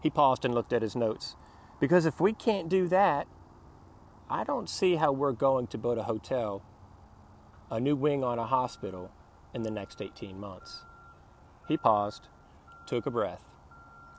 He 0.03 0.11
paused 0.11 0.45
and 0.45 0.55
looked 0.55 0.73
at 0.73 0.83
his 0.83 0.95
notes. 0.95 1.35
Because 1.81 2.07
if 2.07 2.21
we 2.21 2.33
can't 2.33 2.69
do 2.69 2.89
that, 2.89 3.27
I 4.29 4.45
don't 4.45 4.69
see 4.69 4.97
how 4.97 5.13
we're 5.13 5.33
going 5.33 5.69
to 5.69 5.79
build 5.79 5.99
a 5.99 6.03
hotel, 6.05 6.63
a 7.71 7.81
new 7.81 7.97
wing 7.97 8.25
on 8.25 8.39
a 8.39 8.47
hospital 8.47 9.11
in 9.55 9.63
the 9.63 9.71
next 9.71 10.01
18 10.01 10.39
months. 10.39 10.85
He 11.67 11.77
paused, 11.77 12.29
took 12.87 13.07
a 13.07 13.11
breath. 13.11 13.45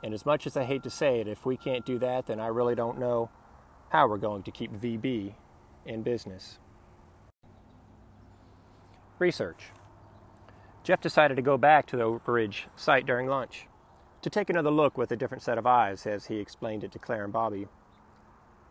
And 0.03 0.13
as 0.13 0.25
much 0.25 0.47
as 0.47 0.55
I 0.55 0.63
hate 0.63 0.83
to 0.83 0.89
say 0.89 1.19
it, 1.19 1.27
if 1.27 1.45
we 1.45 1.57
can't 1.57 1.85
do 1.85 1.99
that, 1.99 2.27
then 2.27 2.39
I 2.39 2.47
really 2.47 2.75
don't 2.75 2.99
know 2.99 3.29
how 3.89 4.07
we're 4.07 4.17
going 4.17 4.43
to 4.43 4.51
keep 4.51 4.71
VB 4.71 5.33
in 5.85 6.03
business. 6.03 6.59
Research. 9.17 9.71
Jeff 10.83 11.01
decided 11.01 11.35
to 11.35 11.41
go 11.41 11.57
back 11.57 11.85
to 11.87 11.97
the 11.97 12.03
Oak 12.03 12.27
Ridge 12.27 12.67
site 12.75 13.05
during 13.05 13.27
lunch 13.27 13.67
to 14.21 14.29
take 14.29 14.49
another 14.49 14.71
look 14.71 14.97
with 14.97 15.11
a 15.11 15.15
different 15.15 15.43
set 15.43 15.57
of 15.57 15.65
eyes 15.65 16.05
as 16.05 16.27
he 16.27 16.37
explained 16.37 16.83
it 16.83 16.91
to 16.91 16.99
Claire 16.99 17.23
and 17.23 17.33
Bobby. 17.33 17.67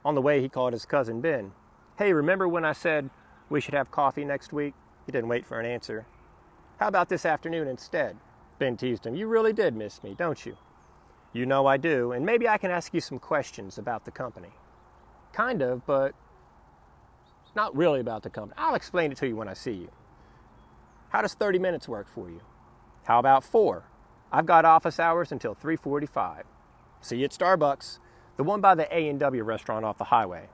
On 0.04 0.14
the 0.14 0.22
way, 0.22 0.40
he 0.40 0.48
called 0.48 0.72
his 0.72 0.86
cousin 0.86 1.20
Ben. 1.20 1.52
Hey, 1.98 2.12
remember 2.12 2.48
when 2.48 2.64
I 2.64 2.72
said 2.72 3.10
we 3.48 3.60
should 3.60 3.74
have 3.74 3.90
coffee 3.90 4.24
next 4.24 4.52
week? 4.52 4.74
He 5.06 5.12
didn't 5.12 5.28
wait 5.28 5.46
for 5.46 5.58
an 5.58 5.66
answer. 5.66 6.06
How 6.78 6.88
about 6.88 7.08
this 7.08 7.26
afternoon 7.26 7.66
instead? 7.66 8.16
Ben 8.58 8.76
teased 8.76 9.06
him. 9.06 9.14
You 9.14 9.26
really 9.26 9.52
did 9.52 9.74
miss 9.74 10.02
me, 10.02 10.14
don't 10.16 10.44
you? 10.44 10.56
You 11.32 11.46
know 11.46 11.66
I 11.66 11.76
do, 11.76 12.12
and 12.12 12.24
maybe 12.24 12.48
I 12.48 12.58
can 12.58 12.70
ask 12.70 12.94
you 12.94 13.00
some 13.00 13.18
questions 13.18 13.78
about 13.78 14.04
the 14.04 14.10
company. 14.10 14.52
Kind 15.32 15.62
of, 15.62 15.86
but 15.86 16.14
not 17.54 17.76
really 17.76 18.00
about 18.00 18.22
the 18.22 18.30
company. 18.30 18.54
I'll 18.58 18.74
explain 18.74 19.12
it 19.12 19.18
to 19.18 19.28
you 19.28 19.36
when 19.36 19.48
I 19.48 19.54
see 19.54 19.72
you. 19.72 19.90
How 21.10 21.22
does 21.22 21.34
30 21.34 21.58
minutes 21.58 21.88
work 21.88 22.08
for 22.08 22.28
you? 22.28 22.40
How 23.04 23.18
about 23.18 23.44
4? 23.44 23.84
I've 24.30 24.46
got 24.46 24.64
office 24.64 25.00
hours 25.00 25.32
until 25.32 25.54
3:45. 25.54 26.44
See 27.00 27.18
you 27.18 27.24
at 27.24 27.30
Starbucks, 27.30 27.98
the 28.36 28.44
one 28.44 28.60
by 28.60 28.74
the 28.74 28.86
A&W 28.94 29.42
restaurant 29.42 29.84
off 29.84 29.98
the 29.98 30.04
highway. 30.04 30.48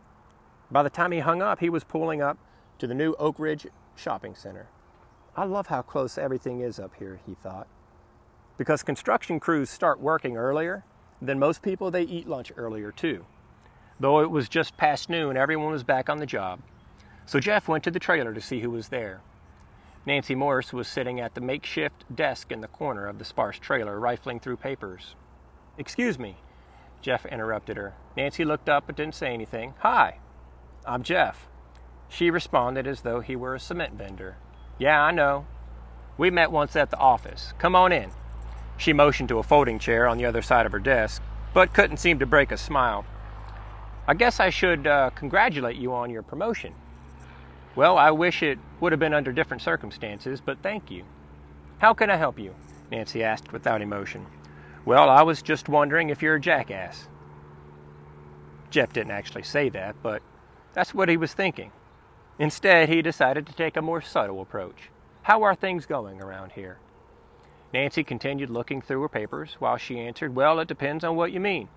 By 0.70 0.82
the 0.82 0.90
time 0.90 1.12
he 1.12 1.20
hung 1.20 1.42
up, 1.42 1.60
he 1.60 1.68
was 1.68 1.84
pulling 1.84 2.22
up 2.22 2.38
to 2.78 2.86
the 2.86 2.94
new 2.94 3.14
Oak 3.18 3.38
Ridge 3.38 3.66
shopping 3.96 4.34
center. 4.34 4.68
I 5.36 5.44
love 5.44 5.66
how 5.68 5.82
close 5.82 6.16
everything 6.16 6.60
is 6.60 6.78
up 6.78 6.92
here, 6.98 7.20
he 7.26 7.34
thought. 7.34 7.66
Because 8.56 8.82
construction 8.82 9.40
crews 9.40 9.70
start 9.70 10.00
working 10.00 10.36
earlier 10.36 10.84
than 11.20 11.38
most 11.38 11.62
people, 11.62 11.90
they 11.90 12.02
eat 12.02 12.28
lunch 12.28 12.52
earlier 12.56 12.92
too. 12.92 13.26
Though 13.98 14.20
it 14.20 14.30
was 14.30 14.48
just 14.48 14.76
past 14.76 15.08
noon, 15.08 15.36
everyone 15.36 15.72
was 15.72 15.82
back 15.82 16.08
on 16.08 16.18
the 16.18 16.26
job. 16.26 16.60
So 17.26 17.40
Jeff 17.40 17.68
went 17.68 17.84
to 17.84 17.90
the 17.90 17.98
trailer 17.98 18.34
to 18.34 18.40
see 18.40 18.60
who 18.60 18.70
was 18.70 18.88
there. 18.88 19.22
Nancy 20.06 20.34
Morse 20.34 20.72
was 20.72 20.86
sitting 20.86 21.18
at 21.18 21.34
the 21.34 21.40
makeshift 21.40 22.04
desk 22.14 22.52
in 22.52 22.60
the 22.60 22.68
corner 22.68 23.06
of 23.06 23.18
the 23.18 23.24
sparse 23.24 23.58
trailer, 23.58 23.98
rifling 23.98 24.38
through 24.38 24.58
papers. 24.58 25.14
Excuse 25.78 26.18
me, 26.18 26.36
Jeff 27.00 27.24
interrupted 27.24 27.76
her. 27.76 27.94
Nancy 28.16 28.44
looked 28.44 28.68
up 28.68 28.84
but 28.86 28.96
didn't 28.96 29.14
say 29.14 29.32
anything. 29.32 29.74
Hi, 29.78 30.18
I'm 30.84 31.02
Jeff. 31.02 31.48
She 32.14 32.30
responded 32.30 32.86
as 32.86 33.00
though 33.00 33.18
he 33.18 33.34
were 33.34 33.56
a 33.56 33.60
cement 33.60 33.94
vendor. 33.94 34.36
Yeah, 34.78 35.02
I 35.02 35.10
know. 35.10 35.46
We 36.16 36.30
met 36.30 36.52
once 36.52 36.76
at 36.76 36.90
the 36.90 36.96
office. 36.96 37.54
Come 37.58 37.74
on 37.74 37.90
in. 37.90 38.12
She 38.76 38.92
motioned 38.92 39.28
to 39.30 39.40
a 39.40 39.42
folding 39.42 39.80
chair 39.80 40.06
on 40.06 40.16
the 40.16 40.24
other 40.24 40.40
side 40.40 40.64
of 40.64 40.70
her 40.70 40.78
desk, 40.78 41.20
but 41.52 41.72
couldn't 41.72 41.96
seem 41.96 42.20
to 42.20 42.26
break 42.26 42.52
a 42.52 42.56
smile. 42.56 43.04
I 44.06 44.14
guess 44.14 44.38
I 44.38 44.50
should 44.50 44.86
uh, 44.86 45.10
congratulate 45.10 45.74
you 45.74 45.92
on 45.92 46.08
your 46.08 46.22
promotion. 46.22 46.72
Well, 47.74 47.98
I 47.98 48.12
wish 48.12 48.44
it 48.44 48.60
would 48.78 48.92
have 48.92 49.00
been 49.00 49.14
under 49.14 49.32
different 49.32 49.62
circumstances, 49.64 50.40
but 50.40 50.58
thank 50.62 50.92
you. 50.92 51.02
How 51.78 51.94
can 51.94 52.10
I 52.10 52.16
help 52.16 52.38
you? 52.38 52.54
Nancy 52.92 53.24
asked 53.24 53.52
without 53.52 53.82
emotion. 53.82 54.24
Well, 54.84 55.10
I 55.10 55.22
was 55.22 55.42
just 55.42 55.68
wondering 55.68 56.10
if 56.10 56.22
you're 56.22 56.36
a 56.36 56.40
jackass. 56.40 57.08
Jeff 58.70 58.92
didn't 58.92 59.10
actually 59.10 59.42
say 59.42 59.68
that, 59.70 59.96
but 60.00 60.22
that's 60.74 60.94
what 60.94 61.08
he 61.08 61.16
was 61.16 61.34
thinking. 61.34 61.72
Instead, 62.38 62.88
he 62.88 63.02
decided 63.02 63.46
to 63.46 63.54
take 63.54 63.76
a 63.76 63.82
more 63.82 64.00
subtle 64.00 64.40
approach. 64.40 64.90
How 65.22 65.42
are 65.42 65.54
things 65.54 65.86
going 65.86 66.20
around 66.20 66.52
here? 66.52 66.78
Nancy 67.72 68.04
continued 68.04 68.50
looking 68.50 68.80
through 68.80 69.02
her 69.02 69.08
papers 69.08 69.56
while 69.58 69.76
she 69.76 69.98
answered, 69.98 70.34
Well, 70.34 70.60
it 70.60 70.68
depends 70.68 71.04
on 71.04 71.16
what 71.16 71.32
you 71.32 71.40
mean. 71.40 71.68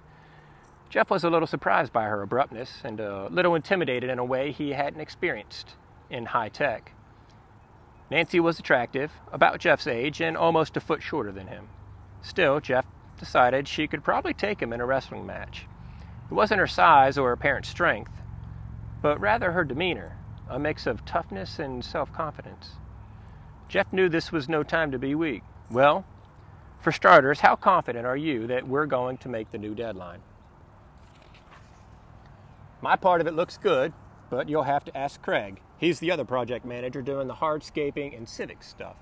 Jeff 0.90 1.10
was 1.10 1.24
a 1.24 1.30
little 1.30 1.48
surprised 1.48 1.92
by 1.92 2.06
her 2.06 2.22
abruptness 2.22 2.82
and 2.84 3.00
a 3.00 3.28
little 3.30 3.56
intimidated 3.56 4.10
in 4.10 4.20
a 4.20 4.26
way 4.26 4.52
he 4.52 4.72
hadn't 4.72 5.02
experienced 5.02 5.76
in 6.10 6.28
high 6.28 6.50
tech. 6.50 6.94
Nancy 8.10 8.40
was 8.40 8.58
attractive, 8.58 9.12
about 9.34 9.60
Jeff's 9.60 9.88
age, 9.88 10.22
and 10.22 10.38
almost 10.38 10.78
a 10.78 10.80
foot 10.80 11.04
shorter 11.04 11.32
than 11.32 11.48
him. 11.48 11.68
Still, 12.22 12.62
Jeff 12.62 12.86
decided 13.20 13.68
she 13.68 13.88
could 13.88 14.04
probably 14.04 14.34
take 14.34 14.62
him 14.62 14.72
in 14.72 14.80
a 14.80 14.86
wrestling 14.86 15.26
match. 15.26 15.66
It 16.32 16.34
wasn't 16.34 16.60
her 16.60 16.68
size 16.68 17.18
or 17.18 17.32
apparent 17.32 17.66
strength, 17.66 18.12
but 19.02 19.20
rather 19.20 19.52
her 19.52 19.66
demeanor, 19.66 20.18
a 20.50 20.60
mix 20.60 20.88
of 20.88 21.06
toughness 21.06 21.60
and 21.60 21.84
self 21.84 22.12
confidence. 22.14 22.72
Jeff 23.68 23.92
knew 23.92 24.08
this 24.08 24.32
was 24.32 24.48
no 24.48 24.64
time 24.64 24.92
to 24.92 25.00
be 25.00 25.14
weak. 25.14 25.44
Well, 25.70 26.06
for 26.80 26.92
starters, 26.92 27.42
how 27.42 27.56
confident 27.56 28.06
are 28.06 28.16
you 28.16 28.48
that 28.48 28.68
we're 28.68 28.86
going 28.86 29.18
to 29.18 29.30
make 29.30 29.52
the 29.52 29.58
new 29.58 29.76
deadline? 29.76 30.22
My 32.82 32.96
part 32.96 33.20
of 33.20 33.28
it 33.28 33.34
looks 33.34 33.58
good, 33.58 33.92
but 34.30 34.48
you'll 34.48 34.64
have 34.64 34.86
to 34.86 34.98
ask 34.98 35.22
Craig. 35.22 35.60
He's 35.78 36.00
the 36.00 36.12
other 36.12 36.26
project 36.26 36.66
manager 36.66 37.02
doing 37.02 37.28
the 37.28 37.36
hardscaping 37.36 38.16
and 38.16 38.28
civic 38.30 38.64
stuff. 38.64 38.96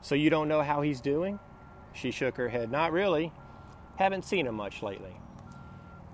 So 0.00 0.14
you 0.14 0.30
don't 0.30 0.48
know 0.48 0.62
how 0.62 0.82
he's 0.82 1.00
doing? 1.00 1.38
She 1.92 2.10
shook 2.10 2.36
her 2.36 2.48
head. 2.48 2.70
Not 2.70 2.92
really. 2.92 3.32
Haven't 3.96 4.24
seen 4.24 4.46
him 4.46 4.54
much 4.54 4.82
lately. 4.82 5.16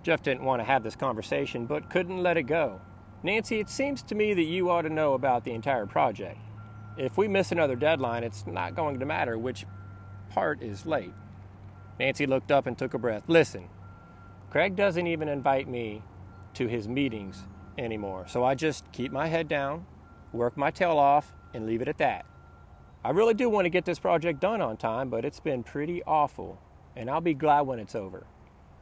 Jeff 0.02 0.22
didn't 0.22 0.44
want 0.44 0.60
to 0.60 0.64
have 0.64 0.82
this 0.82 0.96
conversation, 0.96 1.66
but 1.66 1.90
couldn't 1.90 2.22
let 2.22 2.36
it 2.36 2.44
go. 2.44 2.80
Nancy, 3.24 3.60
it 3.60 3.68
seems 3.68 4.02
to 4.02 4.16
me 4.16 4.34
that 4.34 4.42
you 4.42 4.68
ought 4.68 4.82
to 4.82 4.90
know 4.90 5.14
about 5.14 5.44
the 5.44 5.52
entire 5.52 5.86
project. 5.86 6.38
If 6.96 7.16
we 7.16 7.28
miss 7.28 7.52
another 7.52 7.76
deadline, 7.76 8.24
it's 8.24 8.46
not 8.46 8.74
going 8.74 8.98
to 8.98 9.06
matter 9.06 9.38
which 9.38 9.64
part 10.30 10.60
is 10.60 10.86
late. 10.86 11.14
Nancy 12.00 12.26
looked 12.26 12.50
up 12.50 12.66
and 12.66 12.76
took 12.76 12.94
a 12.94 12.98
breath. 12.98 13.22
Listen, 13.28 13.68
Craig 14.50 14.74
doesn't 14.74 15.06
even 15.06 15.28
invite 15.28 15.68
me 15.68 16.02
to 16.54 16.66
his 16.66 16.88
meetings 16.88 17.44
anymore, 17.78 18.26
so 18.26 18.44
I 18.44 18.56
just 18.56 18.90
keep 18.92 19.12
my 19.12 19.28
head 19.28 19.46
down, 19.46 19.86
work 20.32 20.56
my 20.56 20.70
tail 20.70 20.98
off, 20.98 21.32
and 21.54 21.64
leave 21.64 21.80
it 21.80 21.88
at 21.88 21.98
that. 21.98 22.26
I 23.04 23.10
really 23.10 23.34
do 23.34 23.48
want 23.48 23.66
to 23.66 23.70
get 23.70 23.84
this 23.84 23.98
project 23.98 24.40
done 24.40 24.60
on 24.60 24.76
time, 24.76 25.10
but 25.10 25.24
it's 25.24 25.40
been 25.40 25.62
pretty 25.62 26.02
awful, 26.04 26.60
and 26.96 27.08
I'll 27.08 27.20
be 27.20 27.34
glad 27.34 27.62
when 27.62 27.78
it's 27.78 27.94
over. 27.94 28.26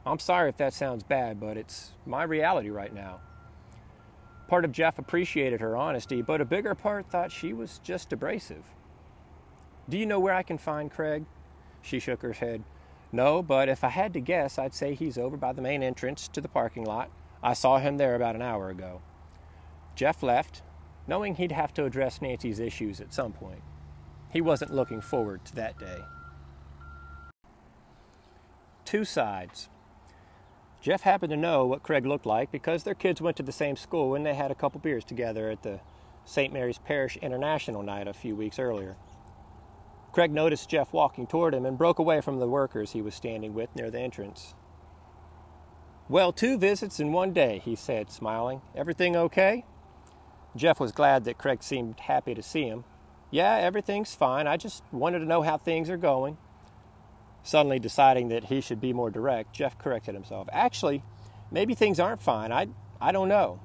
I'm 0.03 0.19
sorry 0.19 0.49
if 0.49 0.57
that 0.57 0.73
sounds 0.73 1.03
bad, 1.03 1.39
but 1.39 1.57
it's 1.57 1.91
my 2.07 2.23
reality 2.23 2.69
right 2.69 2.93
now. 2.93 3.21
Part 4.51 4.65
of 4.65 4.73
Jeff 4.73 4.99
appreciated 4.99 5.61
her 5.61 5.77
honesty, 5.77 6.21
but 6.21 6.41
a 6.41 6.45
bigger 6.45 6.75
part 6.75 7.09
thought 7.09 7.31
she 7.31 7.53
was 7.53 7.79
just 7.85 8.11
abrasive. 8.11 8.65
Do 9.87 9.97
you 9.97 10.05
know 10.05 10.19
where 10.19 10.33
I 10.33 10.43
can 10.43 10.57
find 10.57 10.91
Craig? 10.91 11.23
She 11.81 11.99
shook 11.99 12.21
her 12.21 12.33
head. 12.33 12.65
No, 13.13 13.41
but 13.41 13.69
if 13.69 13.81
I 13.81 13.87
had 13.87 14.11
to 14.11 14.19
guess, 14.19 14.59
I'd 14.59 14.73
say 14.73 14.93
he's 14.93 15.17
over 15.17 15.37
by 15.37 15.53
the 15.53 15.61
main 15.61 15.81
entrance 15.81 16.27
to 16.27 16.41
the 16.41 16.49
parking 16.49 16.83
lot. 16.83 17.09
I 17.41 17.53
saw 17.53 17.79
him 17.79 17.95
there 17.95 18.13
about 18.13 18.35
an 18.35 18.41
hour 18.41 18.69
ago. 18.69 19.01
Jeff 19.95 20.21
left, 20.21 20.63
knowing 21.07 21.35
he'd 21.35 21.53
have 21.53 21.73
to 21.75 21.85
address 21.85 22.21
Nancy's 22.21 22.59
issues 22.59 22.99
at 22.99 23.13
some 23.13 23.31
point. 23.31 23.61
He 24.33 24.41
wasn't 24.41 24.75
looking 24.75 24.99
forward 24.99 25.45
to 25.45 25.55
that 25.55 25.79
day. 25.79 25.99
Two 28.83 29.05
sides. 29.05 29.69
Jeff 30.81 31.01
happened 31.01 31.29
to 31.29 31.37
know 31.37 31.65
what 31.65 31.83
Craig 31.83 32.07
looked 32.07 32.25
like 32.25 32.51
because 32.51 32.83
their 32.83 32.95
kids 32.95 33.21
went 33.21 33.37
to 33.37 33.43
the 33.43 33.51
same 33.51 33.75
school 33.75 34.15
and 34.15 34.25
they 34.25 34.33
had 34.33 34.49
a 34.49 34.55
couple 34.55 34.79
beers 34.79 35.05
together 35.05 35.49
at 35.49 35.61
the 35.61 35.79
St. 36.25 36.51
Mary's 36.51 36.79
Parish 36.79 37.17
International 37.17 37.83
night 37.83 38.07
a 38.07 38.13
few 38.13 38.35
weeks 38.35 38.57
earlier. 38.57 38.95
Craig 40.11 40.31
noticed 40.31 40.69
Jeff 40.69 40.91
walking 40.91 41.27
toward 41.27 41.53
him 41.53 41.65
and 41.65 41.77
broke 41.77 41.99
away 41.99 42.19
from 42.19 42.39
the 42.39 42.47
workers 42.47 42.91
he 42.91 43.01
was 43.01 43.13
standing 43.13 43.53
with 43.53 43.73
near 43.75 43.91
the 43.91 43.99
entrance. 43.99 44.55
Well, 46.09 46.33
two 46.33 46.57
visits 46.57 46.99
in 46.99 47.13
one 47.13 47.31
day, 47.31 47.61
he 47.63 47.75
said, 47.75 48.09
smiling. 48.09 48.61
Everything 48.75 49.15
okay? 49.15 49.63
Jeff 50.55 50.79
was 50.79 50.91
glad 50.91 51.23
that 51.23 51.37
Craig 51.37 51.63
seemed 51.63 52.01
happy 52.01 52.33
to 52.33 52.43
see 52.43 52.65
him. 52.65 52.83
Yeah, 53.29 53.55
everything's 53.55 54.13
fine. 54.13 54.47
I 54.47 54.57
just 54.57 54.83
wanted 54.91 55.19
to 55.19 55.25
know 55.25 55.43
how 55.43 55.57
things 55.57 55.89
are 55.89 55.95
going. 55.97 56.37
Suddenly 57.43 57.79
deciding 57.79 58.29
that 58.29 58.45
he 58.45 58.61
should 58.61 58.79
be 58.79 58.93
more 58.93 59.09
direct, 59.09 59.53
Jeff 59.53 59.77
corrected 59.77 60.13
himself. 60.13 60.47
Actually, 60.51 61.03
maybe 61.51 61.73
things 61.73 61.99
aren't 61.99 62.21
fine. 62.21 62.51
I, 62.51 62.67
I 62.99 63.11
don't 63.11 63.29
know. 63.29 63.59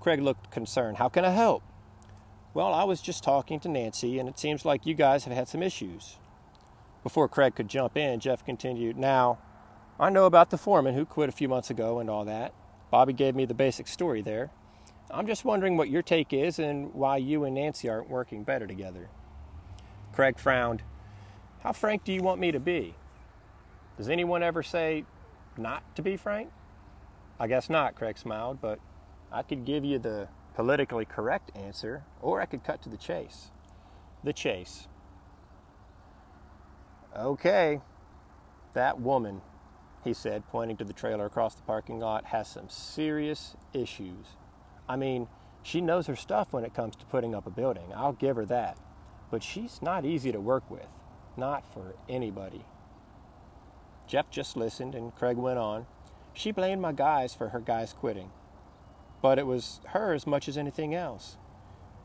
Craig 0.00 0.20
looked 0.20 0.50
concerned. 0.50 0.98
How 0.98 1.08
can 1.08 1.24
I 1.24 1.30
help? 1.30 1.62
Well, 2.52 2.72
I 2.72 2.84
was 2.84 3.00
just 3.00 3.24
talking 3.24 3.58
to 3.60 3.68
Nancy, 3.68 4.18
and 4.18 4.28
it 4.28 4.38
seems 4.38 4.64
like 4.64 4.86
you 4.86 4.94
guys 4.94 5.24
have 5.24 5.34
had 5.34 5.48
some 5.48 5.62
issues. 5.62 6.18
Before 7.02 7.28
Craig 7.28 7.54
could 7.54 7.68
jump 7.68 7.96
in, 7.96 8.20
Jeff 8.20 8.44
continued, 8.44 8.96
Now, 8.96 9.38
I 9.98 10.10
know 10.10 10.26
about 10.26 10.50
the 10.50 10.58
foreman 10.58 10.94
who 10.94 11.04
quit 11.04 11.28
a 11.28 11.32
few 11.32 11.48
months 11.48 11.70
ago 11.70 11.98
and 11.98 12.10
all 12.10 12.24
that. 12.26 12.52
Bobby 12.90 13.12
gave 13.12 13.34
me 13.34 13.44
the 13.44 13.54
basic 13.54 13.88
story 13.88 14.22
there. 14.22 14.50
I'm 15.10 15.26
just 15.26 15.44
wondering 15.44 15.76
what 15.76 15.90
your 15.90 16.02
take 16.02 16.32
is 16.32 16.58
and 16.58 16.92
why 16.94 17.16
you 17.16 17.44
and 17.44 17.54
Nancy 17.54 17.88
aren't 17.88 18.08
working 18.08 18.44
better 18.44 18.66
together. 18.66 19.08
Craig 20.12 20.38
frowned. 20.38 20.82
How 21.64 21.72
frank 21.72 22.04
do 22.04 22.12
you 22.12 22.22
want 22.22 22.38
me 22.40 22.52
to 22.52 22.60
be? 22.60 22.94
Does 23.96 24.10
anyone 24.10 24.42
ever 24.42 24.62
say 24.62 25.06
not 25.56 25.82
to 25.96 26.02
be 26.02 26.18
frank? 26.18 26.50
I 27.40 27.46
guess 27.46 27.70
not, 27.70 27.94
Craig 27.94 28.18
smiled, 28.18 28.60
but 28.60 28.78
I 29.32 29.42
could 29.42 29.64
give 29.64 29.82
you 29.82 29.98
the 29.98 30.28
politically 30.54 31.06
correct 31.06 31.50
answer, 31.56 32.04
or 32.20 32.42
I 32.42 32.46
could 32.46 32.62
cut 32.64 32.82
to 32.82 32.90
the 32.90 32.98
chase. 32.98 33.50
The 34.22 34.34
chase. 34.34 34.88
Okay, 37.16 37.80
that 38.74 39.00
woman, 39.00 39.40
he 40.04 40.12
said, 40.12 40.46
pointing 40.48 40.76
to 40.76 40.84
the 40.84 40.92
trailer 40.92 41.24
across 41.24 41.54
the 41.54 41.62
parking 41.62 41.98
lot, 41.98 42.26
has 42.26 42.46
some 42.46 42.68
serious 42.68 43.56
issues. 43.72 44.36
I 44.86 44.96
mean, 44.96 45.28
she 45.62 45.80
knows 45.80 46.08
her 46.08 46.16
stuff 46.16 46.52
when 46.52 46.64
it 46.64 46.74
comes 46.74 46.94
to 46.96 47.06
putting 47.06 47.34
up 47.34 47.46
a 47.46 47.50
building. 47.50 47.90
I'll 47.96 48.12
give 48.12 48.36
her 48.36 48.44
that. 48.46 48.76
But 49.30 49.42
she's 49.42 49.80
not 49.80 50.04
easy 50.04 50.30
to 50.30 50.40
work 50.40 50.70
with. 50.70 50.88
Not 51.36 51.64
for 51.72 51.94
anybody. 52.08 52.64
Jeff 54.06 54.30
just 54.30 54.56
listened, 54.56 54.94
and 54.94 55.14
Craig 55.14 55.36
went 55.36 55.58
on. 55.58 55.86
She 56.32 56.52
blamed 56.52 56.82
my 56.82 56.92
guys 56.92 57.34
for 57.34 57.48
her 57.50 57.60
guys 57.60 57.92
quitting 57.92 58.30
but 59.24 59.38
it 59.38 59.46
was 59.46 59.80
her 59.86 60.12
as 60.12 60.26
much 60.26 60.50
as 60.50 60.58
anything 60.58 60.94
else. 60.94 61.38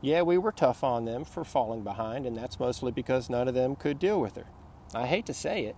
Yeah, 0.00 0.22
we 0.22 0.38
were 0.38 0.52
tough 0.52 0.82
on 0.82 1.04
them 1.04 1.26
for 1.26 1.44
falling 1.44 1.84
behind, 1.84 2.24
and 2.24 2.34
that's 2.34 2.58
mostly 2.58 2.92
because 2.92 3.28
none 3.28 3.46
of 3.46 3.52
them 3.52 3.76
could 3.76 3.98
deal 3.98 4.18
with 4.18 4.36
her. 4.36 4.46
I 4.94 5.06
hate 5.06 5.26
to 5.26 5.34
say 5.34 5.66
it. 5.66 5.76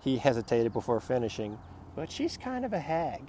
He 0.00 0.16
hesitated 0.16 0.72
before 0.72 1.00
finishing, 1.00 1.58
but 1.94 2.10
she's 2.10 2.38
kind 2.38 2.64
of 2.64 2.72
a 2.72 2.78
hag. 2.78 3.28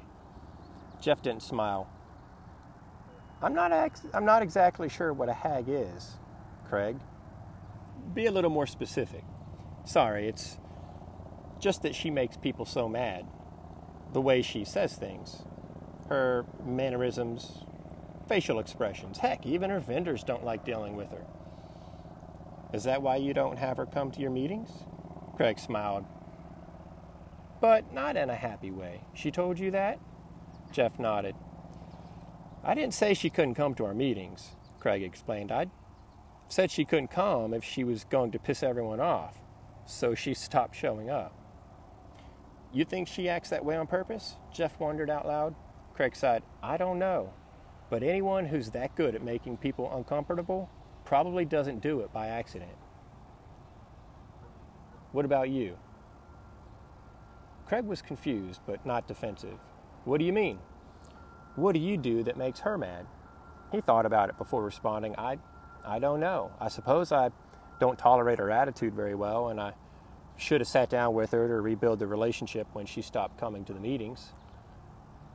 Jeff 1.02 1.22
didn't 1.22 1.44
smile. 1.44 1.90
I'm 3.42 3.54
not, 3.54 3.74
ex- 3.74 4.08
I'm 4.14 4.24
not 4.24 4.42
exactly 4.42 4.88
sure 4.88 5.12
what 5.12 5.28
a 5.28 5.34
hag 5.34 5.66
is, 5.68 6.14
Craig. 6.70 6.96
Be 8.14 8.26
a 8.26 8.32
little 8.32 8.50
more 8.50 8.68
specific. 8.68 9.24
Sorry, 9.86 10.28
it's 10.28 10.58
just 11.60 11.84
that 11.84 11.96
she 11.96 12.10
makes 12.10 12.38
people 12.38 12.66
so 12.66 12.88
mad. 12.88 13.26
The 14.14 14.22
way 14.22 14.42
she 14.42 14.66
says 14.66 14.96
things 14.96 15.44
her 16.08 16.44
mannerisms, 16.66 17.66
facial 18.28 18.58
expressions. 18.60 19.20
Heck, 19.20 19.46
even 19.46 19.70
her 19.70 19.80
vendors 19.80 20.24
don't 20.24 20.44
like 20.44 20.66
dealing 20.66 20.96
with 20.96 21.12
her. 21.12 21.24
Is 22.74 22.84
that 22.86 23.04
why 23.04 23.18
you 23.18 23.34
don't 23.34 23.58
have 23.58 23.78
her 23.78 23.86
come 23.86 24.10
to 24.12 24.20
your 24.20 24.32
meetings? 24.32 24.70
Craig 25.36 25.60
smiled. 25.60 26.06
But 27.62 27.94
not 27.94 28.18
in 28.18 28.30
a 28.30 28.36
happy 28.36 28.72
way. 28.72 29.02
She 29.14 29.30
told 29.30 29.60
you 29.60 29.70
that? 29.72 30.00
Jeff 30.72 30.98
nodded. 30.98 31.36
I 32.64 32.74
didn't 32.74 32.94
say 32.94 33.14
she 33.14 33.30
couldn't 33.30 33.56
come 33.56 33.76
to 33.76 33.86
our 33.86 33.94
meetings, 33.94 34.56
Craig 34.80 35.04
explained. 35.04 35.52
I 35.52 35.68
said 36.50 36.72
she 36.72 36.84
couldn't 36.84 37.12
come 37.12 37.54
if 37.54 37.64
she 37.64 37.84
was 37.84 38.04
going 38.04 38.32
to 38.32 38.40
piss 38.40 38.64
everyone 38.64 39.00
off, 39.00 39.40
so 39.86 40.14
she 40.14 40.34
stopped 40.34 40.76
showing 40.76 41.10
up. 41.10 41.34
You 42.74 42.84
think 42.84 43.08
she 43.08 43.30
acts 43.30 43.50
that 43.50 43.64
way 43.64 43.78
on 43.78 43.88
purpose? 43.88 44.36
Jeff 44.52 44.80
wondered 44.80 45.10
out 45.10 45.26
loud. 45.26 45.56
Craig 45.94 46.16
sighed, 46.16 46.44
I 46.62 46.78
don't 46.78 47.00
know. 47.00 47.34
But 47.90 48.04
anyone 48.04 48.46
who's 48.46 48.72
that 48.72 48.96
good 48.96 49.16
at 49.16 49.24
making 49.24 49.58
people 49.58 49.92
uncomfortable 49.96 50.70
probably 51.06 51.46
doesn't 51.46 51.82
do 51.82 52.02
it 52.02 52.12
by 52.14 52.28
accident. 52.28 52.78
What 55.12 55.26
about 55.26 55.50
you? 55.50 55.78
Craig 57.66 57.86
was 57.86 58.02
confused, 58.02 58.62
but 58.66 58.86
not 58.86 59.08
defensive. 59.08 59.58
What 60.06 60.20
do 60.20 60.26
you 60.26 60.34
mean? 60.34 60.60
What 61.56 61.74
do 61.74 61.80
you 61.80 61.98
do 61.98 62.24
that 62.24 62.38
makes 62.38 62.60
her 62.62 62.78
mad? 62.78 63.06
He 63.72 63.82
thought 63.82 64.06
about 64.06 64.30
it 64.30 64.38
before 64.38 64.64
responding. 64.64 65.16
I, 65.18 65.38
I 65.90 65.98
don't 65.98 66.20
know. 66.20 66.52
I 66.60 66.68
suppose 66.68 67.12
I 67.12 67.32
don't 67.80 67.98
tolerate 67.98 68.38
her 68.38 68.52
attitude 68.52 68.94
very 68.94 69.16
well, 69.16 69.50
and 69.50 69.60
I 69.60 69.74
should 70.38 70.62
have 70.62 70.68
sat 70.68 70.90
down 70.90 71.16
with 71.16 71.32
her 71.32 71.48
to 71.48 71.56
rebuild 71.56 71.98
the 71.98 72.06
relationship 72.06 72.68
when 72.74 72.86
she 72.86 73.02
stopped 73.02 73.40
coming 73.40 73.66
to 73.66 73.74
the 73.74 73.80
meetings. 73.80 74.34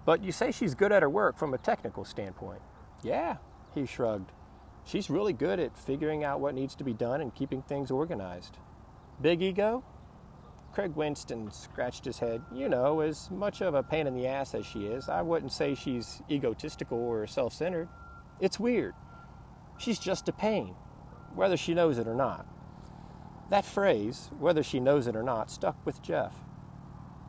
But 0.07 0.23
you 0.23 0.31
say 0.31 0.53
she's 0.53 0.75
good 0.77 0.93
at 0.93 1.03
her 1.03 1.11
work 1.11 1.37
from 1.37 1.55
a 1.55 1.59
technical 1.59 2.05
standpoint. 2.05 2.63
Yeah, 3.03 3.39
he 3.75 3.85
shrugged. 3.85 4.31
She's 4.85 5.11
really 5.11 5.33
good 5.33 5.59
at 5.59 5.77
figuring 5.77 6.23
out 6.23 6.41
what 6.41 6.55
needs 6.55 6.77
to 6.77 6.85
be 6.85 6.95
done 6.95 7.21
and 7.21 7.35
keeping 7.35 7.63
things 7.63 7.91
organized. 7.91 8.59
Big 9.21 9.43
ego? 9.43 9.83
Craig 10.73 10.95
Winston 10.95 11.51
scratched 11.51 12.05
his 12.05 12.19
head. 12.19 12.43
You 12.53 12.69
know, 12.69 13.01
as 13.01 13.31
much 13.31 13.61
of 13.61 13.75
a 13.75 13.83
pain 13.83 14.07
in 14.07 14.15
the 14.15 14.27
ass 14.27 14.55
as 14.55 14.67
she 14.67 14.87
is, 14.87 15.09
I 15.09 15.23
wouldn't 15.23 15.53
say 15.53 15.75
she's 15.75 16.23
egotistical 16.31 16.99
or 16.99 17.27
self 17.27 17.55
centered. 17.55 17.89
It's 18.41 18.61
weird. 18.61 18.95
She's 19.79 19.99
just 19.99 20.29
a 20.29 20.33
pain, 20.33 20.75
whether 21.35 21.57
she 21.57 21.75
knows 21.75 21.99
it 21.99 22.09
or 22.09 22.15
not. 22.15 22.47
That 23.51 23.65
phrase, 23.65 24.31
whether 24.39 24.63
she 24.63 24.81
knows 24.81 25.07
it 25.07 25.17
or 25.17 25.23
not, 25.23 25.51
stuck 25.51 25.77
with 25.85 26.03
Jeff. 26.03 26.35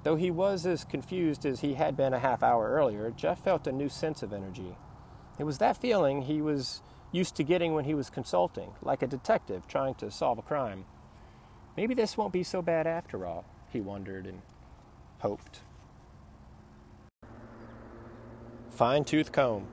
Though 0.03 0.15
he 0.15 0.31
was 0.31 0.65
as 0.65 0.85
confused 0.85 1.45
as 1.45 1.61
he 1.61 1.73
had 1.73 1.97
been 1.97 2.13
a 2.13 2.19
half 2.19 2.43
hour 2.43 2.69
earlier, 2.69 3.11
Jeff 3.11 3.43
felt 3.43 3.67
a 3.67 3.71
new 3.71 3.89
sense 3.89 4.21
of 4.21 4.31
energy. 4.31 4.77
It 5.39 5.43
was 5.43 5.57
that 5.57 5.77
feeling 5.77 6.21
he 6.21 6.41
was 6.41 6.81
used 7.11 7.35
to 7.35 7.43
getting 7.43 7.73
when 7.73 7.85
he 7.85 7.93
was 7.93 8.09
consulting, 8.09 8.71
like 8.81 9.01
a 9.01 9.07
detective 9.07 9.67
trying 9.67 9.95
to 9.95 10.11
solve 10.11 10.37
a 10.37 10.43
crime. 10.43 10.85
Maybe 11.75 11.93
this 11.93 12.17
won't 12.17 12.33
be 12.33 12.43
so 12.43 12.61
bad 12.61 12.87
after 12.87 13.25
all, 13.25 13.45
he 13.71 13.81
wondered 13.81 14.25
and 14.27 14.41
hoped. 15.19 15.61
Fine 18.69 19.05
tooth 19.05 19.31
comb. 19.31 19.67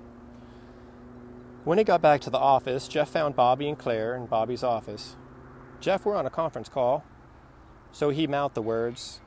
When 1.65 1.79
he 1.79 1.85
got 1.85 2.03
back 2.03 2.21
to 2.23 2.31
the 2.31 2.39
office, 2.39 2.89
Jeff 2.89 3.11
found 3.11 3.37
Bobby 3.37 3.69
and 3.69 3.79
Claire 3.79 4.17
in 4.17 4.27
Bobby's 4.27 4.65
office. 4.65 5.15
Jeff, 5.79 6.05
we're 6.05 6.17
on 6.17 6.27
a 6.27 6.31
conference 6.31 6.69
call. 6.69 7.05
So 7.93 8.11
he 8.11 8.27
mouthed 8.27 8.57
the 8.57 8.63
words, 8.63 9.21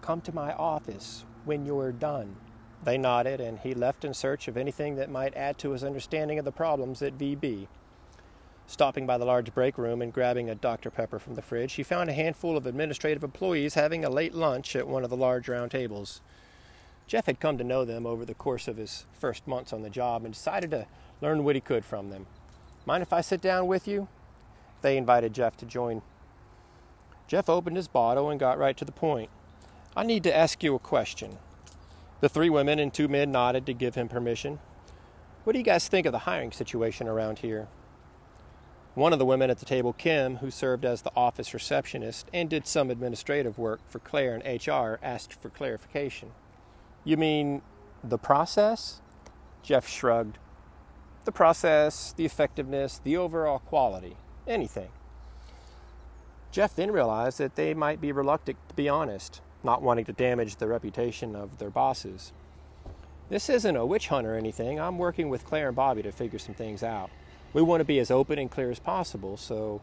Come 0.00 0.22
to 0.22 0.34
my 0.34 0.54
office 0.54 1.26
when 1.44 1.66
you're 1.66 1.92
done. 1.92 2.36
They 2.82 2.96
nodded, 2.96 3.38
and 3.38 3.58
he 3.58 3.74
left 3.74 4.02
in 4.02 4.14
search 4.14 4.48
of 4.48 4.56
anything 4.56 4.96
that 4.96 5.10
might 5.10 5.36
add 5.36 5.58
to 5.58 5.72
his 5.72 5.84
understanding 5.84 6.38
of 6.38 6.46
the 6.46 6.52
problems 6.52 7.02
at 7.02 7.18
VB. 7.18 7.66
Stopping 8.66 9.06
by 9.06 9.18
the 9.18 9.26
large 9.26 9.52
break 9.52 9.76
room 9.76 10.00
and 10.00 10.10
grabbing 10.10 10.48
a 10.48 10.54
Dr. 10.54 10.90
Pepper 10.90 11.18
from 11.18 11.34
the 11.34 11.42
fridge, 11.42 11.74
he 11.74 11.82
found 11.82 12.08
a 12.08 12.14
handful 12.14 12.56
of 12.56 12.64
administrative 12.64 13.22
employees 13.22 13.74
having 13.74 14.06
a 14.06 14.10
late 14.10 14.32
lunch 14.32 14.74
at 14.74 14.88
one 14.88 15.04
of 15.04 15.10
the 15.10 15.16
large 15.18 15.50
round 15.50 15.70
tables. 15.70 16.22
Jeff 17.06 17.26
had 17.26 17.40
come 17.40 17.58
to 17.58 17.64
know 17.64 17.84
them 17.84 18.06
over 18.06 18.24
the 18.24 18.32
course 18.32 18.68
of 18.68 18.78
his 18.78 19.04
first 19.12 19.46
months 19.46 19.72
on 19.72 19.82
the 19.82 19.90
job 19.90 20.24
and 20.24 20.32
decided 20.32 20.70
to 20.70 20.86
learn 21.22 21.44
what 21.44 21.54
he 21.54 21.60
could 21.60 21.84
from 21.84 22.10
them. 22.10 22.26
Mind 22.84 23.02
if 23.02 23.12
I 23.12 23.22
sit 23.22 23.40
down 23.40 23.68
with 23.68 23.88
you? 23.88 24.08
They 24.82 24.96
invited 24.96 25.32
Jeff 25.32 25.56
to 25.58 25.64
join. 25.64 26.02
Jeff 27.28 27.48
opened 27.48 27.76
his 27.76 27.88
bottle 27.88 28.28
and 28.28 28.38
got 28.38 28.58
right 28.58 28.76
to 28.76 28.84
the 28.84 28.92
point. 28.92 29.30
I 29.96 30.02
need 30.02 30.24
to 30.24 30.36
ask 30.36 30.62
you 30.62 30.74
a 30.74 30.80
question. 30.80 31.38
The 32.20 32.28
three 32.28 32.50
women 32.50 32.78
and 32.78 32.92
two 32.92 33.08
men 33.08 33.30
nodded 33.32 33.64
to 33.66 33.72
give 33.72 33.94
him 33.94 34.08
permission. 34.08 34.58
What 35.44 35.52
do 35.52 35.58
you 35.58 35.64
guys 35.64 35.88
think 35.88 36.06
of 36.06 36.12
the 36.12 36.20
hiring 36.20 36.52
situation 36.52 37.08
around 37.08 37.38
here? 37.38 37.68
One 38.94 39.12
of 39.12 39.18
the 39.18 39.24
women 39.24 39.48
at 39.48 39.58
the 39.58 39.64
table, 39.64 39.92
Kim, 39.92 40.36
who 40.36 40.50
served 40.50 40.84
as 40.84 41.02
the 41.02 41.12
office 41.16 41.54
receptionist 41.54 42.28
and 42.32 42.50
did 42.50 42.66
some 42.66 42.90
administrative 42.90 43.58
work 43.58 43.80
for 43.88 43.98
Claire 44.00 44.34
and 44.34 44.66
HR, 44.66 44.98
asked 45.02 45.40
for 45.40 45.48
clarification. 45.48 46.32
You 47.04 47.16
mean 47.16 47.62
the 48.04 48.18
process? 48.18 49.00
Jeff 49.62 49.88
shrugged. 49.88 50.38
The 51.24 51.32
process, 51.32 52.12
the 52.12 52.24
effectiveness, 52.24 53.00
the 53.02 53.16
overall 53.16 53.60
quality, 53.60 54.16
anything. 54.46 54.88
Jeff 56.50 56.74
then 56.74 56.90
realized 56.90 57.38
that 57.38 57.54
they 57.54 57.74
might 57.74 58.00
be 58.00 58.12
reluctant 58.12 58.58
to 58.68 58.74
be 58.74 58.88
honest, 58.88 59.40
not 59.62 59.82
wanting 59.82 60.04
to 60.04 60.12
damage 60.12 60.56
the 60.56 60.66
reputation 60.66 61.34
of 61.36 61.58
their 61.58 61.70
bosses. 61.70 62.32
This 63.28 63.48
isn't 63.48 63.76
a 63.76 63.86
witch 63.86 64.08
hunt 64.08 64.26
or 64.26 64.36
anything. 64.36 64.78
I'm 64.78 64.98
working 64.98 65.30
with 65.30 65.46
Claire 65.46 65.68
and 65.68 65.76
Bobby 65.76 66.02
to 66.02 66.12
figure 66.12 66.38
some 66.38 66.54
things 66.54 66.82
out. 66.82 67.10
We 67.54 67.62
want 67.62 67.80
to 67.80 67.84
be 67.84 67.98
as 67.98 68.10
open 68.10 68.38
and 68.38 68.50
clear 68.50 68.70
as 68.70 68.78
possible, 68.78 69.36
so 69.36 69.80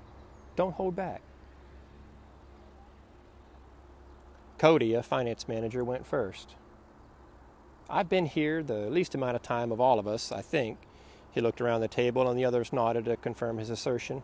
don't 0.56 0.74
hold 0.74 0.96
back. 0.96 1.22
Cody, 4.58 4.94
a 4.94 5.02
finance 5.02 5.48
manager, 5.48 5.84
went 5.84 6.06
first. 6.06 6.56
I've 7.90 8.10
been 8.10 8.26
here 8.26 8.62
the 8.62 8.90
least 8.90 9.16
amount 9.16 9.36
of 9.36 9.42
time 9.42 9.72
of 9.72 9.80
all 9.80 9.98
of 9.98 10.08
us, 10.08 10.32
I 10.32 10.42
think. 10.42 10.78
He 11.32 11.42
looked 11.42 11.62
around 11.62 11.82
the 11.82 11.88
table 11.88 12.30
and 12.30 12.38
the 12.38 12.46
others 12.46 12.74
nodded 12.74 13.06
to 13.06 13.18
confirm 13.18 13.58
his 13.58 13.70
assertion. 13.70 14.24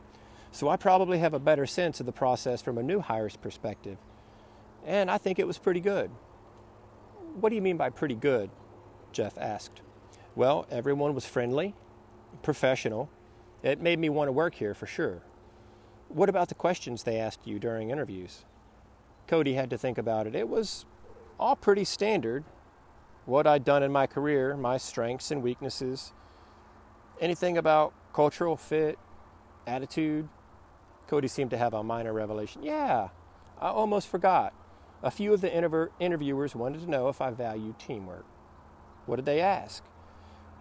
So 0.51 0.69
I 0.69 0.77
probably 0.77 1.19
have 1.19 1.33
a 1.33 1.39
better 1.39 1.65
sense 1.65 1.99
of 1.99 2.05
the 2.05 2.11
process 2.11 2.61
from 2.61 2.77
a 2.77 2.83
new 2.83 2.99
hire's 2.99 3.35
perspective. 3.35 3.97
And 4.85 5.11
I 5.11 5.17
think 5.17 5.39
it 5.39 5.47
was 5.47 5.57
pretty 5.57 5.81
good. 5.81 6.11
What 7.39 7.49
do 7.49 7.55
you 7.55 7.61
mean 7.61 7.77
by 7.77 7.89
pretty 7.89 8.15
good? 8.15 8.49
Jeff 9.11 9.37
asked. 9.37 9.81
Well, 10.35 10.65
everyone 10.69 11.13
was 11.13 11.25
friendly, 11.25 11.73
professional, 12.41 13.09
it 13.65 13.81
made 13.81 13.97
me 13.97 14.09
want 14.09 14.27
to 14.27 14.31
work 14.31 14.55
here 14.55 14.75
for 14.75 14.85
sure. 14.85 15.23
What 16.07 16.29
about 16.29 16.49
the 16.49 16.55
questions 16.55 17.01
they 17.01 17.17
asked 17.19 17.47
you 17.47 17.57
during 17.57 17.89
interviews? 17.89 18.45
Cody 19.27 19.55
had 19.55 19.71
to 19.71 19.77
think 19.77 19.97
about 19.97 20.27
it. 20.27 20.35
It 20.35 20.47
was 20.47 20.85
all 21.39 21.55
pretty 21.55 21.83
standard. 21.83 22.43
What 23.25 23.47
I'd 23.47 23.65
done 23.65 23.81
in 23.81 23.91
my 23.91 24.05
career, 24.05 24.55
my 24.55 24.77
strengths 24.77 25.31
and 25.31 25.41
weaknesses, 25.41 26.13
anything 27.19 27.57
about 27.57 27.93
cultural 28.13 28.57
fit, 28.57 28.97
attitude. 29.67 30.29
Cody 31.07 31.27
seemed 31.27 31.51
to 31.51 31.57
have 31.57 31.73
a 31.73 31.83
minor 31.83 32.13
revelation. 32.13 32.63
Yeah, 32.63 33.09
I 33.59 33.67
almost 33.67 34.07
forgot. 34.07 34.53
A 35.03 35.11
few 35.11 35.33
of 35.33 35.41
the 35.41 35.49
interv- 35.49 35.89
interviewers 35.99 36.55
wanted 36.55 36.81
to 36.81 36.89
know 36.89 37.09
if 37.09 37.21
I 37.21 37.31
valued 37.31 37.77
teamwork. 37.77 38.25
What 39.05 39.17
did 39.17 39.25
they 39.25 39.39
ask? 39.39 39.83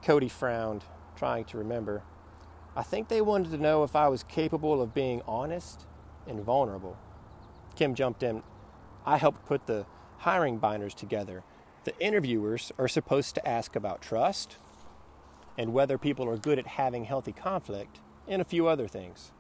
Cody 0.03 0.29
frowned, 0.29 0.85
trying 1.17 1.45
to 1.47 1.59
remember. 1.59 2.03
I 2.77 2.83
think 2.83 3.09
they 3.09 3.21
wanted 3.21 3.53
to 3.53 3.59
know 3.59 3.85
if 3.85 3.97
I 3.97 4.09
was 4.09 4.23
capable 4.25 4.83
of 4.83 4.93
being 4.93 5.23
honest 5.27 5.87
and 6.27 6.41
vulnerable. 6.41 6.99
Kim 7.77 7.95
jumped 7.95 8.23
in. 8.23 8.43
I 9.07 9.17
helped 9.17 9.47
put 9.47 9.67
the 9.67 9.87
hiring 10.19 10.59
binders 10.59 10.95
together. 10.95 11.43
The 11.85 11.99
interviewers 11.99 12.73
are 12.79 12.89
supposed 12.89 13.35
to 13.37 13.49
ask 13.49 13.77
about 13.77 14.03
trust 14.03 14.57
and 15.57 15.73
whether 15.73 15.99
people 15.99 16.29
are 16.29 16.37
good 16.37 16.59
at 16.59 16.67
having 16.67 17.05
healthy 17.05 17.33
conflict 17.33 18.01
and 18.27 18.41
a 18.41 18.45
few 18.45 18.67
other 18.67 18.89
things. 18.89 19.33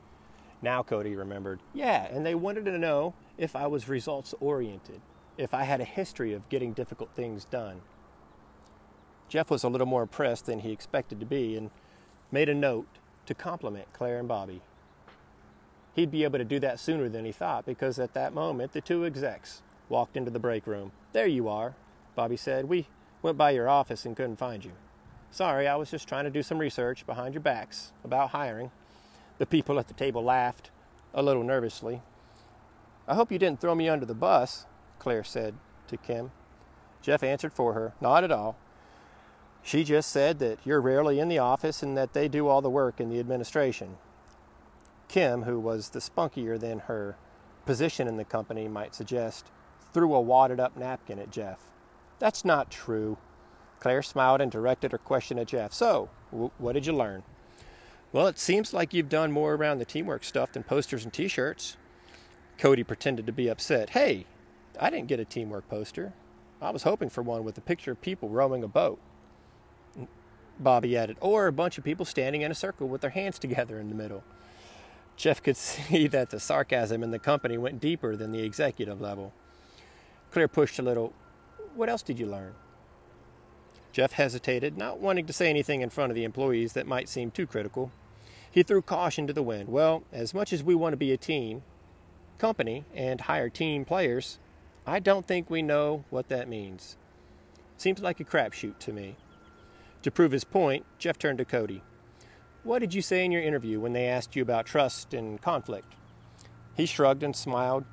Now 0.62 0.82
Cody 0.82 1.14
remembered, 1.14 1.60
yeah, 1.72 2.06
and 2.10 2.24
they 2.24 2.34
wanted 2.34 2.64
to 2.66 2.78
know 2.78 3.14
if 3.36 3.54
I 3.56 3.66
was 3.66 3.88
results 3.88 4.34
oriented, 4.40 5.00
if 5.36 5.52
I 5.52 5.64
had 5.64 5.80
a 5.80 5.84
history 5.84 6.32
of 6.32 6.48
getting 6.48 6.72
difficult 6.72 7.10
things 7.14 7.44
done. 7.44 7.82
Jeff 9.28 9.50
was 9.50 9.64
a 9.64 9.68
little 9.68 9.86
more 9.86 10.02
impressed 10.02 10.46
than 10.46 10.60
he 10.60 10.72
expected 10.72 11.20
to 11.20 11.26
be 11.26 11.56
and 11.56 11.70
made 12.30 12.48
a 12.48 12.54
note 12.54 12.86
to 13.26 13.34
compliment 13.34 13.88
Claire 13.92 14.18
and 14.18 14.28
Bobby. 14.28 14.62
He'd 15.94 16.10
be 16.10 16.24
able 16.24 16.38
to 16.38 16.44
do 16.44 16.58
that 16.60 16.80
sooner 16.80 17.08
than 17.08 17.24
he 17.24 17.32
thought 17.32 17.64
because 17.66 17.98
at 17.98 18.14
that 18.14 18.34
moment 18.34 18.72
the 18.72 18.80
two 18.80 19.04
execs 19.04 19.62
walked 19.88 20.16
into 20.16 20.30
the 20.30 20.38
break 20.38 20.66
room. 20.66 20.92
There 21.12 21.26
you 21.26 21.48
are, 21.48 21.74
Bobby 22.14 22.36
said. 22.36 22.66
We 22.66 22.88
went 23.22 23.38
by 23.38 23.50
your 23.50 23.68
office 23.68 24.04
and 24.04 24.16
couldn't 24.16 24.36
find 24.36 24.64
you. 24.64 24.72
Sorry, 25.34 25.66
I 25.66 25.74
was 25.74 25.90
just 25.90 26.06
trying 26.06 26.22
to 26.26 26.30
do 26.30 26.44
some 26.44 26.58
research 26.58 27.04
behind 27.06 27.34
your 27.34 27.40
backs 27.40 27.90
about 28.04 28.30
hiring. 28.30 28.70
The 29.38 29.46
people 29.46 29.80
at 29.80 29.88
the 29.88 29.94
table 29.94 30.22
laughed, 30.22 30.70
a 31.12 31.24
little 31.24 31.42
nervously. 31.42 32.02
I 33.08 33.16
hope 33.16 33.32
you 33.32 33.38
didn't 33.40 33.60
throw 33.60 33.74
me 33.74 33.88
under 33.88 34.06
the 34.06 34.14
bus, 34.14 34.66
Claire 35.00 35.24
said 35.24 35.56
to 35.88 35.96
Kim. 35.96 36.30
Jeff 37.02 37.24
answered 37.24 37.52
for 37.52 37.72
her. 37.72 37.94
Not 38.00 38.22
at 38.22 38.30
all. 38.30 38.56
She 39.64 39.82
just 39.82 40.12
said 40.12 40.38
that 40.38 40.60
you're 40.64 40.80
rarely 40.80 41.18
in 41.18 41.26
the 41.26 41.40
office 41.40 41.82
and 41.82 41.96
that 41.96 42.12
they 42.12 42.28
do 42.28 42.46
all 42.46 42.62
the 42.62 42.70
work 42.70 43.00
in 43.00 43.10
the 43.10 43.18
administration. 43.18 43.96
Kim, 45.08 45.42
who 45.42 45.58
was 45.58 45.88
the 45.88 45.98
spunkier 45.98 46.60
than 46.60 46.78
her 46.78 47.16
position 47.66 48.06
in 48.06 48.18
the 48.18 48.24
company 48.24 48.68
might 48.68 48.94
suggest, 48.94 49.50
threw 49.92 50.14
a 50.14 50.20
wadded 50.20 50.60
up 50.60 50.76
napkin 50.76 51.18
at 51.18 51.32
Jeff. 51.32 51.58
That's 52.20 52.44
not 52.44 52.70
true. 52.70 53.18
Claire 53.84 54.00
smiled 54.00 54.40
and 54.40 54.50
directed 54.50 54.92
her 54.92 54.98
question 54.98 55.38
at 55.38 55.48
Jeff. 55.48 55.74
So, 55.74 56.08
w- 56.32 56.50
what 56.56 56.72
did 56.72 56.86
you 56.86 56.94
learn? 56.94 57.22
Well, 58.14 58.26
it 58.28 58.38
seems 58.38 58.72
like 58.72 58.94
you've 58.94 59.10
done 59.10 59.30
more 59.30 59.52
around 59.52 59.76
the 59.76 59.84
teamwork 59.84 60.24
stuff 60.24 60.52
than 60.52 60.62
posters 60.62 61.04
and 61.04 61.12
t 61.12 61.28
shirts. 61.28 61.76
Cody 62.56 62.82
pretended 62.82 63.26
to 63.26 63.32
be 63.32 63.46
upset. 63.46 63.90
Hey, 63.90 64.24
I 64.80 64.88
didn't 64.88 65.08
get 65.08 65.20
a 65.20 65.26
teamwork 65.26 65.68
poster. 65.68 66.14
I 66.62 66.70
was 66.70 66.84
hoping 66.84 67.10
for 67.10 67.20
one 67.20 67.44
with 67.44 67.58
a 67.58 67.60
picture 67.60 67.90
of 67.90 68.00
people 68.00 68.30
rowing 68.30 68.64
a 68.64 68.68
boat. 68.68 68.98
Bobby 70.58 70.96
added, 70.96 71.18
or 71.20 71.46
a 71.46 71.52
bunch 71.52 71.76
of 71.76 71.84
people 71.84 72.06
standing 72.06 72.40
in 72.40 72.50
a 72.50 72.54
circle 72.54 72.88
with 72.88 73.02
their 73.02 73.10
hands 73.10 73.38
together 73.38 73.78
in 73.78 73.90
the 73.90 73.94
middle. 73.94 74.24
Jeff 75.18 75.42
could 75.42 75.56
see 75.58 76.06
that 76.06 76.30
the 76.30 76.40
sarcasm 76.40 77.02
in 77.02 77.10
the 77.10 77.18
company 77.18 77.58
went 77.58 77.82
deeper 77.82 78.16
than 78.16 78.32
the 78.32 78.44
executive 78.44 79.02
level. 79.02 79.34
Claire 80.30 80.48
pushed 80.48 80.78
a 80.78 80.82
little. 80.82 81.12
What 81.74 81.90
else 81.90 82.00
did 82.00 82.18
you 82.18 82.24
learn? 82.24 82.54
Jeff 83.94 84.14
hesitated, 84.14 84.76
not 84.76 84.98
wanting 84.98 85.24
to 85.24 85.32
say 85.32 85.48
anything 85.48 85.80
in 85.80 85.88
front 85.88 86.10
of 86.10 86.16
the 86.16 86.24
employees 86.24 86.72
that 86.72 86.84
might 86.84 87.08
seem 87.08 87.30
too 87.30 87.46
critical. 87.46 87.92
He 88.50 88.64
threw 88.64 88.82
caution 88.82 89.28
to 89.28 89.32
the 89.32 89.40
wind. 89.40 89.68
Well, 89.68 90.02
as 90.12 90.34
much 90.34 90.52
as 90.52 90.64
we 90.64 90.74
want 90.74 90.94
to 90.94 90.96
be 90.96 91.12
a 91.12 91.16
team, 91.16 91.62
company, 92.36 92.84
and 92.92 93.20
hire 93.20 93.48
team 93.48 93.84
players, 93.84 94.40
I 94.84 94.98
don't 94.98 95.24
think 95.24 95.48
we 95.48 95.62
know 95.62 96.04
what 96.10 96.28
that 96.28 96.48
means. 96.48 96.96
Seems 97.76 98.02
like 98.02 98.18
a 98.18 98.24
crapshoot 98.24 98.80
to 98.80 98.92
me. 98.92 99.14
To 100.02 100.10
prove 100.10 100.32
his 100.32 100.42
point, 100.42 100.84
Jeff 100.98 101.16
turned 101.16 101.38
to 101.38 101.44
Cody. 101.44 101.80
What 102.64 102.80
did 102.80 102.94
you 102.94 103.00
say 103.00 103.24
in 103.24 103.30
your 103.30 103.42
interview 103.42 103.78
when 103.78 103.92
they 103.92 104.08
asked 104.08 104.34
you 104.34 104.42
about 104.42 104.66
trust 104.66 105.14
and 105.14 105.40
conflict? 105.40 105.94
He 106.76 106.84
shrugged 106.84 107.22
and 107.22 107.36
smiled, 107.36 107.84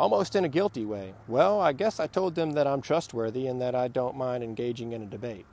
almost 0.00 0.34
in 0.34 0.46
a 0.46 0.48
guilty 0.48 0.86
way. 0.86 1.12
Well, 1.28 1.60
I 1.60 1.74
guess 1.74 2.00
I 2.00 2.06
told 2.06 2.34
them 2.34 2.52
that 2.52 2.66
I'm 2.66 2.80
trustworthy 2.80 3.46
and 3.46 3.60
that 3.60 3.74
I 3.74 3.86
don't 3.86 4.16
mind 4.16 4.42
engaging 4.42 4.92
in 4.92 5.02
a 5.02 5.06
debate. 5.06 5.44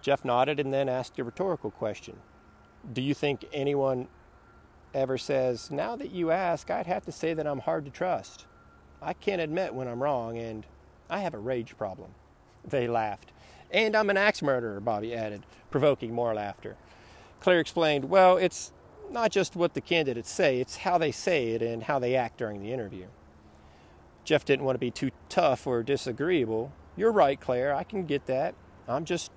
Jeff 0.00 0.24
nodded 0.24 0.60
and 0.60 0.72
then 0.72 0.88
asked 0.88 1.18
a 1.18 1.24
rhetorical 1.24 1.72
question. 1.72 2.18
Do 2.92 3.02
you 3.02 3.14
think 3.14 3.44
anyone 3.52 4.06
ever 4.94 5.18
says, 5.18 5.72
Now 5.72 5.96
that 5.96 6.12
you 6.12 6.30
ask, 6.30 6.70
I'd 6.70 6.86
have 6.86 7.04
to 7.06 7.10
say 7.10 7.34
that 7.34 7.48
I'm 7.48 7.58
hard 7.58 7.84
to 7.86 7.90
trust? 7.90 8.46
I 9.02 9.12
can't 9.12 9.40
admit 9.40 9.74
when 9.74 9.88
I'm 9.88 10.04
wrong, 10.04 10.38
and 10.38 10.64
I 11.10 11.18
have 11.18 11.34
a 11.34 11.38
rage 11.38 11.76
problem. 11.76 12.10
They 12.68 12.86
laughed. 12.86 13.32
And 13.72 13.96
I'm 13.96 14.10
an 14.10 14.16
axe 14.16 14.40
murderer, 14.40 14.78
Bobby 14.78 15.14
added, 15.14 15.46
provoking 15.70 16.14
more 16.14 16.32
laughter. 16.32 16.76
Claire 17.40 17.58
explained, 17.58 18.04
Well, 18.04 18.36
it's 18.36 18.72
not 19.10 19.32
just 19.32 19.56
what 19.56 19.74
the 19.74 19.80
candidates 19.80 20.30
say, 20.30 20.60
it's 20.60 20.76
how 20.76 20.96
they 20.96 21.10
say 21.10 21.48
it 21.48 21.62
and 21.62 21.82
how 21.82 21.98
they 21.98 22.14
act 22.14 22.38
during 22.38 22.62
the 22.62 22.72
interview. 22.72 23.06
Jeff 24.28 24.44
didn't 24.44 24.66
want 24.66 24.74
to 24.74 24.78
be 24.78 24.90
too 24.90 25.10
tough 25.30 25.66
or 25.66 25.82
disagreeable. 25.82 26.70
You're 26.98 27.12
right, 27.12 27.40
Claire, 27.40 27.74
I 27.74 27.82
can 27.82 28.04
get 28.04 28.26
that. 28.26 28.54
I'm 28.86 29.06
just 29.06 29.32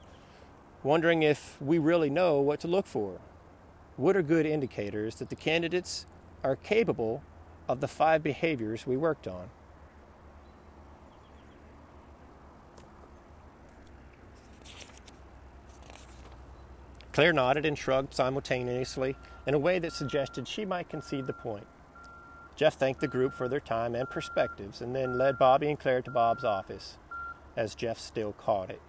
wondering 0.84 1.24
if 1.24 1.56
we 1.62 1.78
really 1.78 2.10
know 2.10 2.42
what 2.42 2.60
to 2.60 2.68
look 2.68 2.86
for. 2.86 3.22
What 3.96 4.18
are 4.18 4.22
good 4.22 4.46
indicators 4.46 5.16
that 5.16 5.30
the 5.30 5.36
candidates 5.38 6.06
are 6.44 6.58
capable 6.58 7.24
of 7.70 7.80
the 7.80 7.88
five 7.88 8.22
behaviors 8.22 8.86
we 8.86 8.98
worked 8.98 9.30
on? 9.30 9.50
Claire 17.14 17.32
nodded 17.32 17.66
and 17.66 17.78
shrugged 17.78 18.14
simultaneously 18.14 19.16
in 19.48 19.54
a 19.54 19.60
way 19.60 19.80
that 19.80 19.94
suggested 19.94 20.50
she 20.50 20.66
might 20.66 20.89
concede 20.89 21.28
the 21.28 21.32
point. 21.32 21.66
Jeff 22.62 22.76
thanked 22.76 23.01
the 23.01 23.07
group 23.07 23.34
for 23.34 23.47
their 23.47 23.59
time 23.59 23.95
and 23.95 24.07
perspectives 24.07 24.82
and 24.82 24.95
then 24.95 25.18
led 25.18 25.39
Bobby 25.39 25.68
and 25.68 25.80
Claire 25.80 26.03
to 26.03 26.12
Bob's 26.12 26.43
office, 26.43 26.99
as 27.57 27.74
Jeff 27.74 27.97
still 27.97 28.34
called 28.34 28.70
it. 28.70 28.80